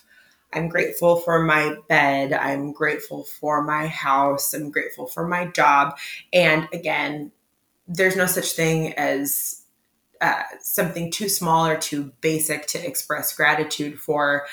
I'm 0.53 0.69
grateful 0.69 1.19
for 1.19 1.45
my 1.45 1.77
bed. 1.89 2.33
I'm 2.33 2.73
grateful 2.73 3.23
for 3.23 3.63
my 3.63 3.87
house. 3.87 4.53
I'm 4.53 4.73
grateful 4.73 5.07
for 5.07 5.29
my 5.29 5.47
job. 5.47 5.97
And 6.33 6.69
again, 6.73 7.31
there's 7.87 8.17
no 8.17 8.27
such 8.27 8.53
thing 8.53 8.93
as 8.95 9.63
uh, 10.21 10.43
something 10.61 11.11
too 11.11 11.29
small 11.29 11.67
or 11.67 11.77
too 11.77 12.13
basic 12.21 12.67
to 12.69 12.87
express 12.87 13.37
gratitude 13.37 14.01
for. 14.01 14.47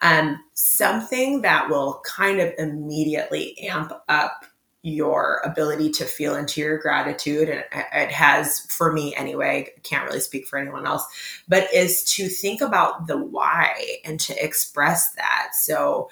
Um, 0.00 0.42
something 0.54 1.42
that 1.42 1.68
will 1.68 2.00
kind 2.04 2.40
of 2.40 2.54
immediately 2.56 3.58
amp 3.58 3.92
up 4.08 4.44
your 4.82 5.40
ability 5.44 5.90
to 5.90 6.04
feel 6.04 6.36
into 6.36 6.60
your 6.60 6.78
gratitude 6.78 7.48
and 7.48 7.64
it 7.92 8.10
has 8.12 8.60
for 8.66 8.92
me 8.92 9.14
anyway 9.16 9.68
can't 9.82 10.06
really 10.06 10.20
speak 10.20 10.46
for 10.46 10.56
anyone 10.56 10.86
else 10.86 11.04
but 11.48 11.72
is 11.74 12.04
to 12.04 12.28
think 12.28 12.60
about 12.60 13.08
the 13.08 13.18
why 13.18 13.74
and 14.04 14.20
to 14.20 14.44
express 14.44 15.12
that 15.14 15.48
so 15.52 16.08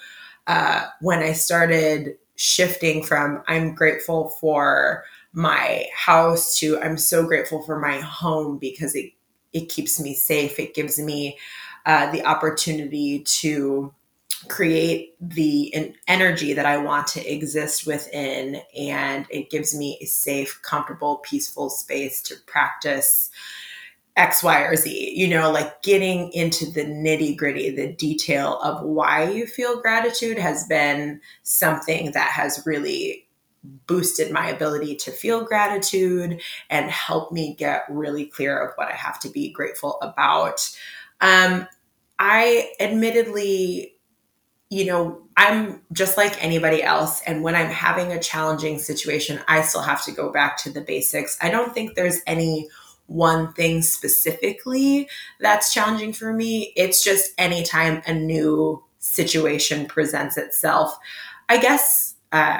uh, 0.48 0.86
when 1.00 1.20
i 1.20 1.32
started 1.32 2.18
shifting 2.34 3.04
from 3.04 3.40
i'm 3.46 3.72
grateful 3.72 4.30
for 4.30 5.04
my 5.37 5.84
house 5.95 6.59
to 6.59 6.80
I'm 6.80 6.97
so 6.97 7.26
grateful 7.26 7.62
for 7.62 7.78
my 7.78 8.01
home 8.01 8.57
because 8.57 8.97
it 8.97 9.12
it 9.53 9.68
keeps 9.68 10.01
me 10.01 10.14
safe. 10.14 10.59
It 10.59 10.74
gives 10.74 10.99
me 10.99 11.39
uh, 11.84 12.11
the 12.11 12.24
opportunity 12.24 13.20
to 13.20 13.93
create 14.49 15.14
the 15.20 15.95
energy 16.09 16.55
that 16.55 16.64
I 16.64 16.78
want 16.78 17.07
to 17.09 17.32
exist 17.32 17.87
within, 17.87 18.62
and 18.76 19.26
it 19.28 19.51
gives 19.51 19.76
me 19.76 19.99
a 20.01 20.07
safe, 20.07 20.59
comfortable, 20.62 21.16
peaceful 21.16 21.68
space 21.68 22.22
to 22.22 22.34
practice 22.47 23.30
X, 24.16 24.43
Y, 24.43 24.62
or 24.62 24.74
Z. 24.76 25.12
You 25.14 25.28
know, 25.28 25.51
like 25.51 25.82
getting 25.82 26.32
into 26.32 26.64
the 26.70 26.84
nitty 26.84 27.37
gritty, 27.37 27.68
the 27.68 27.93
detail 27.93 28.59
of 28.61 28.82
why 28.82 29.28
you 29.28 29.47
feel 29.47 29.82
gratitude 29.82 30.39
has 30.39 30.66
been 30.66 31.20
something 31.43 32.12
that 32.12 32.30
has 32.30 32.62
really 32.64 33.25
boosted 33.86 34.32
my 34.32 34.48
ability 34.48 34.96
to 34.96 35.10
feel 35.10 35.44
gratitude 35.44 36.40
and 36.70 36.90
helped 36.90 37.32
me 37.32 37.54
get 37.54 37.84
really 37.88 38.26
clear 38.26 38.58
of 38.58 38.72
what 38.76 38.88
I 38.88 38.94
have 38.96 39.20
to 39.20 39.28
be 39.28 39.50
grateful 39.50 39.98
about. 40.00 40.68
Um, 41.20 41.66
I 42.18 42.72
admittedly, 42.80 43.94
you 44.70 44.86
know, 44.86 45.22
I'm 45.36 45.82
just 45.92 46.16
like 46.16 46.42
anybody 46.42 46.82
else. 46.82 47.20
And 47.22 47.42
when 47.42 47.54
I'm 47.54 47.70
having 47.70 48.12
a 48.12 48.20
challenging 48.20 48.78
situation, 48.78 49.40
I 49.46 49.60
still 49.62 49.82
have 49.82 50.04
to 50.04 50.12
go 50.12 50.32
back 50.32 50.56
to 50.58 50.70
the 50.70 50.80
basics. 50.80 51.36
I 51.40 51.50
don't 51.50 51.74
think 51.74 51.94
there's 51.94 52.20
any 52.26 52.68
one 53.06 53.52
thing 53.52 53.82
specifically 53.82 55.08
that's 55.40 55.72
challenging 55.72 56.12
for 56.12 56.32
me. 56.32 56.72
It's 56.76 57.04
just 57.04 57.32
anytime 57.38 58.02
a 58.06 58.14
new 58.14 58.82
situation 58.98 59.86
presents 59.86 60.36
itself. 60.36 60.98
I 61.48 61.58
guess 61.58 62.14
uh, 62.32 62.58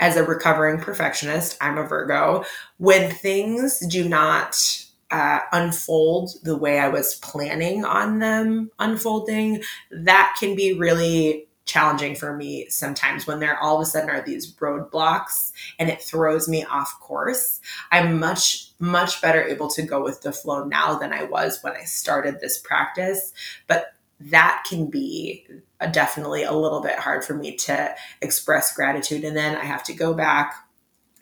as 0.00 0.16
a 0.16 0.24
recovering 0.24 0.78
perfectionist, 0.80 1.56
I'm 1.60 1.78
a 1.78 1.84
Virgo. 1.84 2.44
When 2.78 3.10
things 3.10 3.80
do 3.86 4.08
not 4.08 4.84
uh, 5.10 5.40
unfold 5.52 6.30
the 6.42 6.56
way 6.56 6.78
I 6.78 6.88
was 6.88 7.16
planning 7.16 7.84
on 7.84 8.18
them 8.18 8.70
unfolding, 8.78 9.62
that 9.90 10.36
can 10.38 10.54
be 10.54 10.72
really 10.72 11.48
challenging 11.64 12.14
for 12.14 12.34
me 12.34 12.66
sometimes 12.70 13.26
when 13.26 13.40
there 13.40 13.58
all 13.58 13.76
of 13.76 13.82
a 13.82 13.84
sudden 13.84 14.08
are 14.08 14.22
these 14.22 14.54
roadblocks 14.54 15.52
and 15.78 15.90
it 15.90 16.00
throws 16.00 16.48
me 16.48 16.64
off 16.64 16.98
course. 16.98 17.60
I'm 17.92 18.18
much, 18.18 18.70
much 18.78 19.20
better 19.20 19.42
able 19.42 19.68
to 19.70 19.82
go 19.82 20.02
with 20.02 20.22
the 20.22 20.32
flow 20.32 20.64
now 20.64 20.98
than 20.98 21.12
I 21.12 21.24
was 21.24 21.62
when 21.62 21.74
I 21.74 21.84
started 21.84 22.40
this 22.40 22.58
practice. 22.58 23.32
But 23.66 23.92
that 24.18 24.64
can 24.68 24.86
be 24.86 25.46
definitely 25.92 26.42
a 26.42 26.52
little 26.52 26.80
bit 26.80 26.98
hard 26.98 27.24
for 27.24 27.34
me 27.34 27.56
to 27.56 27.94
express 28.20 28.74
gratitude. 28.74 29.24
And 29.24 29.36
then 29.36 29.56
I 29.56 29.64
have 29.64 29.84
to 29.84 29.92
go 29.92 30.14
back 30.14 30.54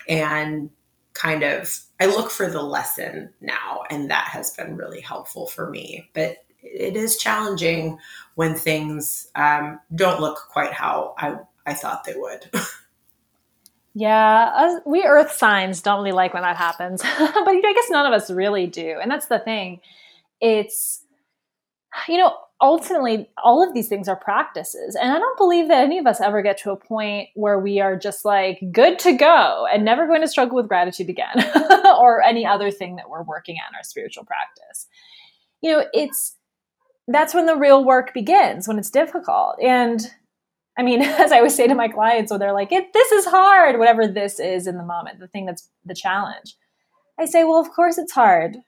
and 0.08 0.70
kind 1.14 1.42
of 1.42 1.80
I 1.98 2.06
look 2.06 2.30
for 2.30 2.48
the 2.48 2.62
lesson 2.62 3.32
now, 3.40 3.82
and 3.90 4.10
that 4.10 4.28
has 4.28 4.52
been 4.52 4.76
really 4.76 5.00
helpful 5.00 5.46
for 5.46 5.70
me. 5.70 6.10
But 6.12 6.38
it 6.62 6.96
is 6.96 7.16
challenging 7.16 7.98
when 8.34 8.54
things 8.54 9.28
um, 9.34 9.80
don't 9.94 10.20
look 10.20 10.48
quite 10.50 10.72
how 10.72 11.14
I, 11.16 11.36
I 11.66 11.74
thought 11.74 12.04
they 12.04 12.14
would. 12.14 12.50
yeah, 13.94 14.52
us, 14.54 14.82
we 14.84 15.04
earth 15.04 15.32
signs 15.32 15.80
don't 15.80 15.98
really 15.98 16.12
like 16.12 16.34
when 16.34 16.42
that 16.42 16.56
happens. 16.56 17.02
but 17.18 17.18
I 17.18 17.72
guess 17.74 17.90
none 17.90 18.06
of 18.06 18.12
us 18.12 18.30
really 18.30 18.66
do. 18.66 18.98
And 19.00 19.10
that's 19.10 19.26
the 19.26 19.38
thing. 19.38 19.80
It's, 20.40 21.02
you 22.08 22.18
know, 22.18 22.36
ultimately 22.60 23.28
all 23.42 23.62
of 23.66 23.74
these 23.74 23.88
things 23.88 24.08
are 24.08 24.16
practices. 24.16 24.96
And 24.96 25.12
i 25.12 25.18
don't 25.18 25.36
believe 25.36 25.68
that 25.68 25.84
any 25.84 25.98
of 25.98 26.06
us 26.06 26.20
ever 26.20 26.42
get 26.42 26.58
to 26.58 26.70
a 26.70 26.76
point 26.76 27.28
where 27.34 27.58
we 27.58 27.80
are 27.80 27.96
just 27.96 28.24
like 28.24 28.60
good 28.72 28.98
to 29.00 29.12
go 29.12 29.66
and 29.70 29.84
never 29.84 30.06
going 30.06 30.22
to 30.22 30.28
struggle 30.28 30.56
with 30.56 30.68
gratitude 30.68 31.10
again 31.10 31.44
or 31.98 32.22
any 32.22 32.46
other 32.46 32.70
thing 32.70 32.96
that 32.96 33.10
we're 33.10 33.22
working 33.22 33.56
on 33.56 33.74
our 33.74 33.82
spiritual 33.82 34.24
practice. 34.24 34.86
You 35.60 35.72
know 35.72 35.84
it's 35.92 36.36
that's 37.08 37.34
when 37.34 37.46
the 37.46 37.56
real 37.56 37.84
work 37.84 38.12
begins 38.12 38.66
when 38.66 38.78
it's 38.78 38.90
difficult. 38.90 39.56
And 39.62 40.10
i 40.78 40.82
mean 40.82 41.02
as 41.02 41.32
i 41.32 41.38
always 41.38 41.54
say 41.54 41.66
to 41.66 41.74
my 41.74 41.88
clients 41.88 42.30
when 42.30 42.40
they're 42.40 42.52
like 42.52 42.70
this 42.70 43.12
is 43.12 43.26
hard 43.26 43.78
whatever 43.78 44.06
this 44.06 44.38
is 44.38 44.66
in 44.66 44.76
the 44.76 44.84
moment 44.84 45.18
the 45.18 45.28
thing 45.28 45.46
that's 45.46 45.70
the 45.84 45.94
challenge 45.94 46.54
i 47.18 47.24
say 47.24 47.44
well 47.44 47.58
of 47.58 47.70
course 47.70 47.96
it's 47.98 48.12
hard 48.12 48.58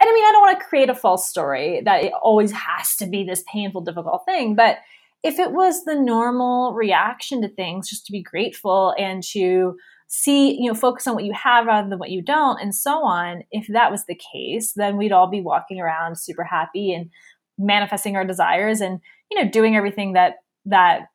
and 0.00 0.08
I 0.08 0.12
mean, 0.12 0.24
I 0.24 0.32
don't 0.32 0.40
want 0.40 0.58
to 0.58 0.66
create 0.66 0.88
a 0.88 0.94
false 0.94 1.28
story 1.28 1.82
that 1.84 2.04
it 2.04 2.12
always 2.22 2.52
has 2.52 2.96
to 2.96 3.06
be 3.06 3.22
this 3.22 3.44
painful, 3.46 3.82
difficult 3.82 4.24
thing. 4.24 4.54
But 4.54 4.78
if 5.22 5.38
it 5.38 5.52
was 5.52 5.84
the 5.84 5.94
normal 5.94 6.72
reaction 6.72 7.42
to 7.42 7.48
things, 7.48 7.90
just 7.90 8.06
to 8.06 8.12
be 8.12 8.22
grateful 8.22 8.94
and 8.98 9.22
to 9.24 9.76
see, 10.08 10.58
you 10.58 10.68
know, 10.68 10.74
focus 10.74 11.06
on 11.06 11.14
what 11.14 11.24
you 11.24 11.34
have 11.34 11.66
rather 11.66 11.88
than 11.88 11.98
what 11.98 12.10
you 12.10 12.22
don't, 12.22 12.60
and 12.60 12.74
so 12.74 13.04
on, 13.04 13.44
if 13.50 13.66
that 13.68 13.90
was 13.90 14.06
the 14.06 14.18
case, 14.32 14.72
then 14.72 14.96
we'd 14.96 15.12
all 15.12 15.28
be 15.28 15.42
walking 15.42 15.80
around 15.80 16.18
super 16.18 16.44
happy 16.44 16.94
and 16.94 17.10
manifesting 17.58 18.16
our 18.16 18.24
desires 18.24 18.80
and, 18.80 19.00
you 19.30 19.42
know, 19.42 19.50
doing 19.50 19.76
everything 19.76 20.14
that, 20.14 20.36
that, 20.64 21.08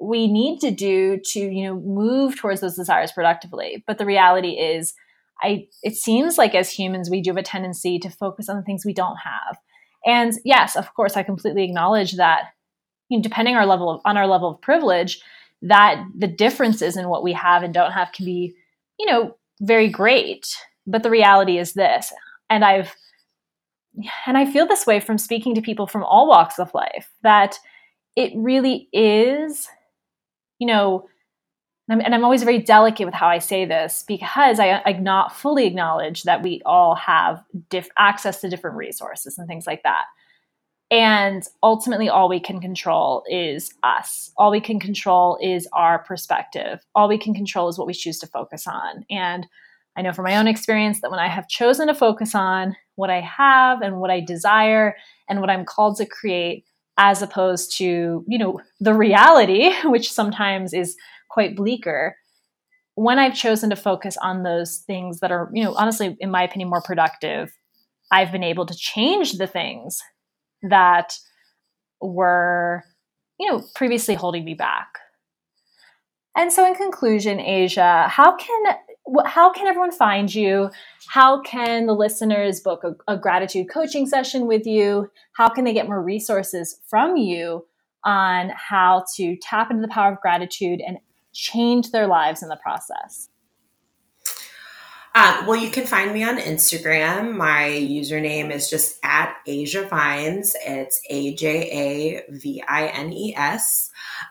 we 0.00 0.26
need 0.26 0.58
to 0.58 0.72
do 0.72 1.20
to 1.24 1.38
you 1.38 1.62
know 1.62 1.78
move 1.78 2.36
towards 2.36 2.60
those 2.60 2.74
desires 2.74 3.12
productively 3.12 3.84
but 3.86 3.98
the 3.98 4.04
reality 4.04 4.50
is 4.58 4.94
I 5.42 5.66
it 5.82 5.96
seems 5.96 6.38
like 6.38 6.54
as 6.54 6.70
humans 6.70 7.10
we 7.10 7.20
do 7.20 7.30
have 7.30 7.36
a 7.36 7.42
tendency 7.42 7.98
to 7.98 8.10
focus 8.10 8.48
on 8.48 8.56
the 8.56 8.62
things 8.62 8.84
we 8.84 8.94
don't 8.94 9.18
have. 9.18 9.58
And 10.04 10.32
yes, 10.44 10.76
of 10.76 10.94
course, 10.94 11.16
I 11.16 11.22
completely 11.22 11.64
acknowledge 11.64 12.12
that. 12.16 12.46
You 13.08 13.18
know, 13.18 13.22
depending 13.22 13.56
our 13.56 13.66
level 13.66 13.90
of 13.90 14.00
on 14.06 14.16
our 14.16 14.26
level 14.26 14.50
of 14.50 14.62
privilege, 14.62 15.20
that 15.62 16.02
the 16.16 16.26
differences 16.26 16.96
in 16.96 17.08
what 17.08 17.22
we 17.22 17.34
have 17.34 17.62
and 17.62 17.74
don't 17.74 17.92
have 17.92 18.12
can 18.12 18.24
be, 18.24 18.54
you 18.98 19.06
know, 19.06 19.36
very 19.60 19.88
great. 19.88 20.46
But 20.86 21.02
the 21.02 21.10
reality 21.10 21.58
is 21.58 21.74
this, 21.74 22.12
and 22.48 22.64
I've 22.64 22.94
and 24.26 24.38
I 24.38 24.50
feel 24.50 24.66
this 24.66 24.86
way 24.86 25.00
from 25.00 25.18
speaking 25.18 25.54
to 25.54 25.62
people 25.62 25.86
from 25.86 26.04
all 26.04 26.26
walks 26.26 26.58
of 26.58 26.72
life 26.74 27.10
that 27.22 27.58
it 28.16 28.32
really 28.34 28.88
is, 28.92 29.68
you 30.58 30.66
know, 30.66 31.08
and 31.88 32.00
I'm, 32.00 32.04
and 32.04 32.14
I'm 32.14 32.24
always 32.24 32.42
very 32.44 32.60
delicate 32.60 33.06
with 33.06 33.14
how 33.14 33.28
I 33.28 33.38
say 33.38 33.64
this 33.64 34.04
because 34.06 34.60
I, 34.60 34.82
I 34.84 34.92
not 34.92 35.36
fully 35.36 35.66
acknowledge 35.66 36.22
that 36.22 36.42
we 36.42 36.62
all 36.64 36.94
have 36.94 37.42
diff- 37.70 37.90
access 37.98 38.40
to 38.40 38.48
different 38.48 38.76
resources 38.76 39.36
and 39.36 39.48
things 39.48 39.66
like 39.66 39.82
that. 39.82 40.04
And 40.92 41.42
ultimately, 41.62 42.10
all 42.10 42.28
we 42.28 42.38
can 42.38 42.60
control 42.60 43.24
is 43.28 43.72
us. 43.82 44.30
All 44.36 44.50
we 44.50 44.60
can 44.60 44.78
control 44.78 45.38
is 45.40 45.66
our 45.72 46.00
perspective. 46.00 46.80
All 46.94 47.08
we 47.08 47.16
can 47.16 47.32
control 47.32 47.68
is 47.68 47.78
what 47.78 47.86
we 47.86 47.94
choose 47.94 48.18
to 48.18 48.26
focus 48.26 48.66
on. 48.66 49.06
And 49.10 49.46
I 49.96 50.02
know 50.02 50.12
from 50.12 50.24
my 50.24 50.36
own 50.36 50.46
experience 50.46 51.00
that 51.00 51.10
when 51.10 51.18
I 51.18 51.28
have 51.28 51.48
chosen 51.48 51.86
to 51.88 51.94
focus 51.94 52.34
on 52.34 52.76
what 52.96 53.10
I 53.10 53.20
have 53.20 53.80
and 53.80 54.00
what 54.00 54.10
I 54.10 54.20
desire 54.20 54.94
and 55.28 55.40
what 55.40 55.50
I'm 55.50 55.64
called 55.64 55.96
to 55.96 56.06
create, 56.06 56.66
as 56.98 57.22
opposed 57.22 57.76
to, 57.78 58.22
you 58.28 58.38
know, 58.38 58.60
the 58.78 58.94
reality, 58.94 59.72
which 59.84 60.12
sometimes 60.12 60.74
is 60.74 60.96
quite 61.32 61.56
bleaker 61.56 62.16
when 62.94 63.18
I've 63.18 63.34
chosen 63.34 63.70
to 63.70 63.76
focus 63.76 64.16
on 64.20 64.42
those 64.42 64.78
things 64.86 65.20
that 65.20 65.32
are, 65.32 65.50
you 65.52 65.64
know, 65.64 65.74
honestly, 65.74 66.16
in 66.20 66.30
my 66.30 66.42
opinion, 66.42 66.68
more 66.68 66.82
productive, 66.82 67.52
I've 68.10 68.32
been 68.32 68.42
able 68.42 68.66
to 68.66 68.74
change 68.74 69.32
the 69.32 69.46
things 69.46 70.00
that 70.62 71.14
were, 72.00 72.84
you 73.40 73.50
know, 73.50 73.62
previously 73.74 74.14
holding 74.14 74.44
me 74.44 74.54
back. 74.54 74.88
And 76.36 76.52
so, 76.52 76.66
in 76.66 76.74
conclusion, 76.74 77.40
Aja, 77.40 78.08
how 78.08 78.36
can 78.36 78.74
how 79.26 79.52
can 79.52 79.66
everyone 79.66 79.90
find 79.90 80.32
you? 80.32 80.70
How 81.08 81.42
can 81.42 81.86
the 81.86 81.94
listeners 81.94 82.60
book 82.60 82.84
a, 82.84 83.12
a 83.12 83.18
gratitude 83.18 83.68
coaching 83.70 84.06
session 84.06 84.46
with 84.46 84.66
you? 84.66 85.10
How 85.36 85.48
can 85.48 85.64
they 85.64 85.74
get 85.74 85.88
more 85.88 86.02
resources 86.02 86.78
from 86.88 87.16
you 87.16 87.66
on 88.04 88.50
how 88.54 89.04
to 89.16 89.36
tap 89.42 89.70
into 89.70 89.82
the 89.82 89.88
power 89.88 90.12
of 90.12 90.20
gratitude 90.20 90.80
and 90.86 90.98
change 91.32 91.90
their 91.90 92.06
lives 92.06 92.42
in 92.42 92.48
the 92.48 92.56
process? 92.56 93.28
Uh, 95.14 95.44
well, 95.46 95.56
you 95.56 95.70
can 95.70 95.86
find 95.86 96.14
me 96.14 96.24
on 96.24 96.38
Instagram. 96.38 97.36
My 97.36 97.64
username 97.64 98.50
is 98.50 98.70
just 98.70 98.98
at 99.04 99.36
Aja 99.46 99.86
Vines. 99.86 100.56
It's 100.66 101.02
A 101.10 101.34
J 101.34 102.24
A 102.28 102.32
V 102.32 102.62
I 102.66 102.86
N 102.86 103.12
E 103.12 103.34
S. 103.36 103.90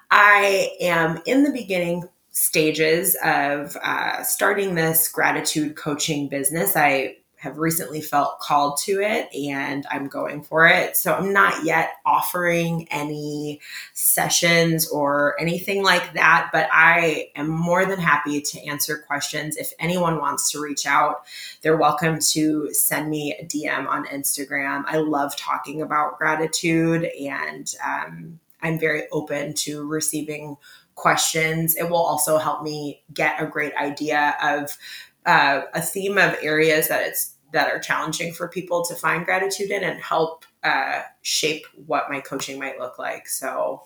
I 0.10 0.72
am 0.82 1.22
in 1.28 1.44
the 1.44 1.52
beginning 1.52 2.10
stages 2.32 3.16
of 3.24 3.78
uh, 3.84 4.24
starting 4.24 4.74
this 4.74 5.08
gratitude 5.08 5.76
coaching 5.76 6.28
business. 6.28 6.76
I 6.76 7.18
have 7.42 7.58
recently 7.58 8.02
felt 8.02 8.40
called 8.40 8.78
to 8.78 9.02
it 9.02 9.28
and 9.34 9.84
I'm 9.90 10.08
going 10.08 10.44
for 10.44 10.68
it. 10.68 10.96
So 10.96 11.12
I'm 11.12 11.34
not 11.34 11.66
yet 11.66 11.94
offering 12.06 12.88
any 12.92 13.60
sessions 13.94 14.88
or 14.88 15.36
anything 15.42 15.82
like 15.82 16.14
that, 16.14 16.52
but 16.54 16.70
I 16.72 17.32
am 17.36 17.48
more 17.48 17.84
than 17.84 18.00
happy 18.00 18.42
to 18.42 18.68
answer 18.68 19.00
questions. 19.08 19.58
If 19.58 19.74
anyone 19.80 20.20
wants 20.20 20.52
to 20.52 20.62
reach 20.62 20.86
out, 20.86 21.26
they're 21.64 21.78
welcome 21.78 22.20
to 22.20 22.72
send 22.76 23.10
me 23.10 23.34
a 23.34 23.44
DM 23.44 23.88
on 23.88 24.06
Instagram. 24.06 24.84
I 24.86 24.98
love 24.98 25.36
talking 25.36 25.82
about 25.82 26.20
gratitude 26.20 27.10
and 27.20 27.74
um, 27.84 28.40
I'm 28.62 28.78
very 28.78 29.06
open 29.12 29.56
to 29.56 29.84
receiving 29.84 30.58
questions. 30.94 31.76
It 31.76 31.90
will 31.90 31.98
also 31.98 32.38
help 32.38 32.62
me 32.62 33.02
get 33.12 33.42
a 33.42 33.48
great 33.48 33.74
idea 33.76 34.36
of 34.44 34.78
uh, 35.26 35.62
a 35.74 35.82
theme 35.82 36.18
of 36.18 36.36
areas 36.42 36.88
that 36.88 37.04
it's 37.04 37.36
that 37.54 37.70
are 37.70 37.80
challenging 37.80 38.34
for 38.34 38.48
people 38.48 38.84
to 38.86 38.96
find 38.96 39.26
gratitude 39.26 39.72
in 39.72 39.84
and 39.84 40.02
help 40.02 40.46
uh, 40.64 41.02
shape 41.22 41.66
what 41.86 42.10
my 42.10 42.22
coaching 42.22 42.58
might 42.58 42.80
look 42.80 42.98
like. 42.98 43.28
So 43.28 43.84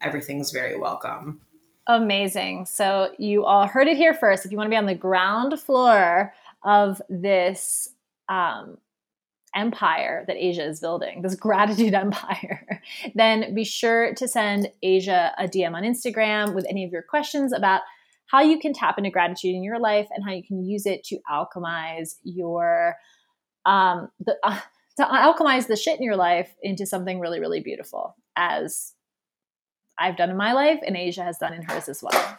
everything's 0.00 0.50
very 0.50 0.78
welcome. 0.78 1.40
Amazing. 1.86 2.66
So 2.66 3.12
you 3.18 3.46
all 3.46 3.66
heard 3.66 3.88
it 3.88 3.96
here 3.96 4.12
first. 4.12 4.44
If 4.44 4.50
you 4.50 4.58
want 4.58 4.66
to 4.66 4.70
be 4.70 4.76
on 4.76 4.86
the 4.86 4.94
ground 4.94 5.58
floor 5.58 6.34
of 6.62 7.00
this 7.08 7.88
um, 8.28 8.76
empire 9.54 10.24
that 10.26 10.36
Aja 10.36 10.68
is 10.68 10.80
building, 10.80 11.22
this 11.22 11.34
gratitude 11.34 11.94
empire, 11.94 12.82
then 13.14 13.54
be 13.54 13.64
sure 13.64 14.14
to 14.14 14.28
send 14.28 14.70
Aja 14.84 15.32
a 15.38 15.48
DM 15.48 15.74
on 15.74 15.82
Instagram 15.82 16.54
with 16.54 16.66
any 16.68 16.84
of 16.84 16.92
your 16.92 17.02
questions 17.02 17.54
about 17.54 17.80
how 18.28 18.42
you 18.42 18.58
can 18.58 18.72
tap 18.72 18.98
into 18.98 19.10
gratitude 19.10 19.54
in 19.54 19.62
your 19.62 19.78
life 19.78 20.08
and 20.10 20.24
how 20.24 20.32
you 20.32 20.42
can 20.42 20.64
use 20.64 20.86
it 20.86 21.04
to 21.04 21.18
alchemize 21.30 22.16
your 22.22 22.96
um, 23.66 24.08
the, 24.20 24.36
uh, 24.44 24.60
to 24.96 25.04
alchemize 25.04 25.66
the 25.66 25.76
shit 25.76 25.98
in 25.98 26.04
your 26.04 26.16
life 26.16 26.54
into 26.62 26.86
something 26.86 27.20
really 27.20 27.40
really 27.40 27.60
beautiful 27.60 28.16
as 28.36 28.94
I've 29.98 30.16
done 30.16 30.30
in 30.30 30.36
my 30.36 30.52
life 30.52 30.80
and 30.86 30.96
Aja 30.96 31.24
has 31.24 31.38
done 31.38 31.52
in 31.52 31.62
hers 31.62 31.88
as 31.88 32.02
well. 32.02 32.38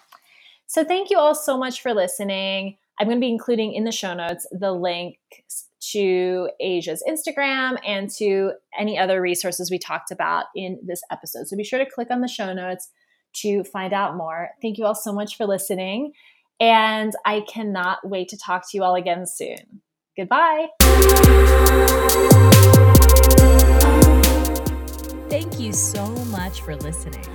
So 0.66 0.84
thank 0.84 1.10
you 1.10 1.18
all 1.18 1.36
so 1.36 1.58
much 1.58 1.82
for 1.82 1.94
listening. 1.94 2.78
I'm 3.00 3.08
going 3.08 3.18
to 3.18 3.22
be 3.22 3.32
including 3.32 3.74
in 3.74 3.86
the 3.86 3.92
show 3.92 4.14
notes 4.14 4.46
the 4.52 4.72
link 4.72 5.18
to 5.92 6.50
Aja's 6.60 7.04
Instagram 7.08 7.78
and 7.86 8.10
to 8.12 8.52
any 8.78 8.98
other 8.98 9.22
resources 9.22 9.72
we 9.72 9.80
talked 9.80 10.12
about 10.12 10.46
in 10.56 10.80
this 10.86 11.02
episode. 11.12 11.48
So 11.48 11.58
be 11.58 11.64
sure 11.64 11.80
to 11.80 11.90
click 11.90 12.12
on 12.12 12.22
the 12.22 12.28
show 12.28 12.54
notes 12.54 12.90
to 13.34 13.64
find 13.64 13.94
out 13.94 14.16
more. 14.16 14.50
Thank 14.62 14.78
you 14.78 14.86
all 14.86 14.96
so 14.96 15.14
much 15.14 15.38
for 15.38 15.46
listening. 15.46 16.14
And 16.60 17.14
I 17.26 17.42
cannot 17.42 18.00
wait 18.04 18.30
to 18.30 18.38
talk 18.38 18.70
to 18.70 18.78
you 18.78 18.84
all 18.84 18.96
again 18.96 19.26
soon. 19.26 19.82
Goodbye. 20.18 20.68
Thank 25.30 25.60
you 25.60 25.72
so 25.72 26.08
much 26.26 26.62
for 26.62 26.76
listening. 26.76 27.26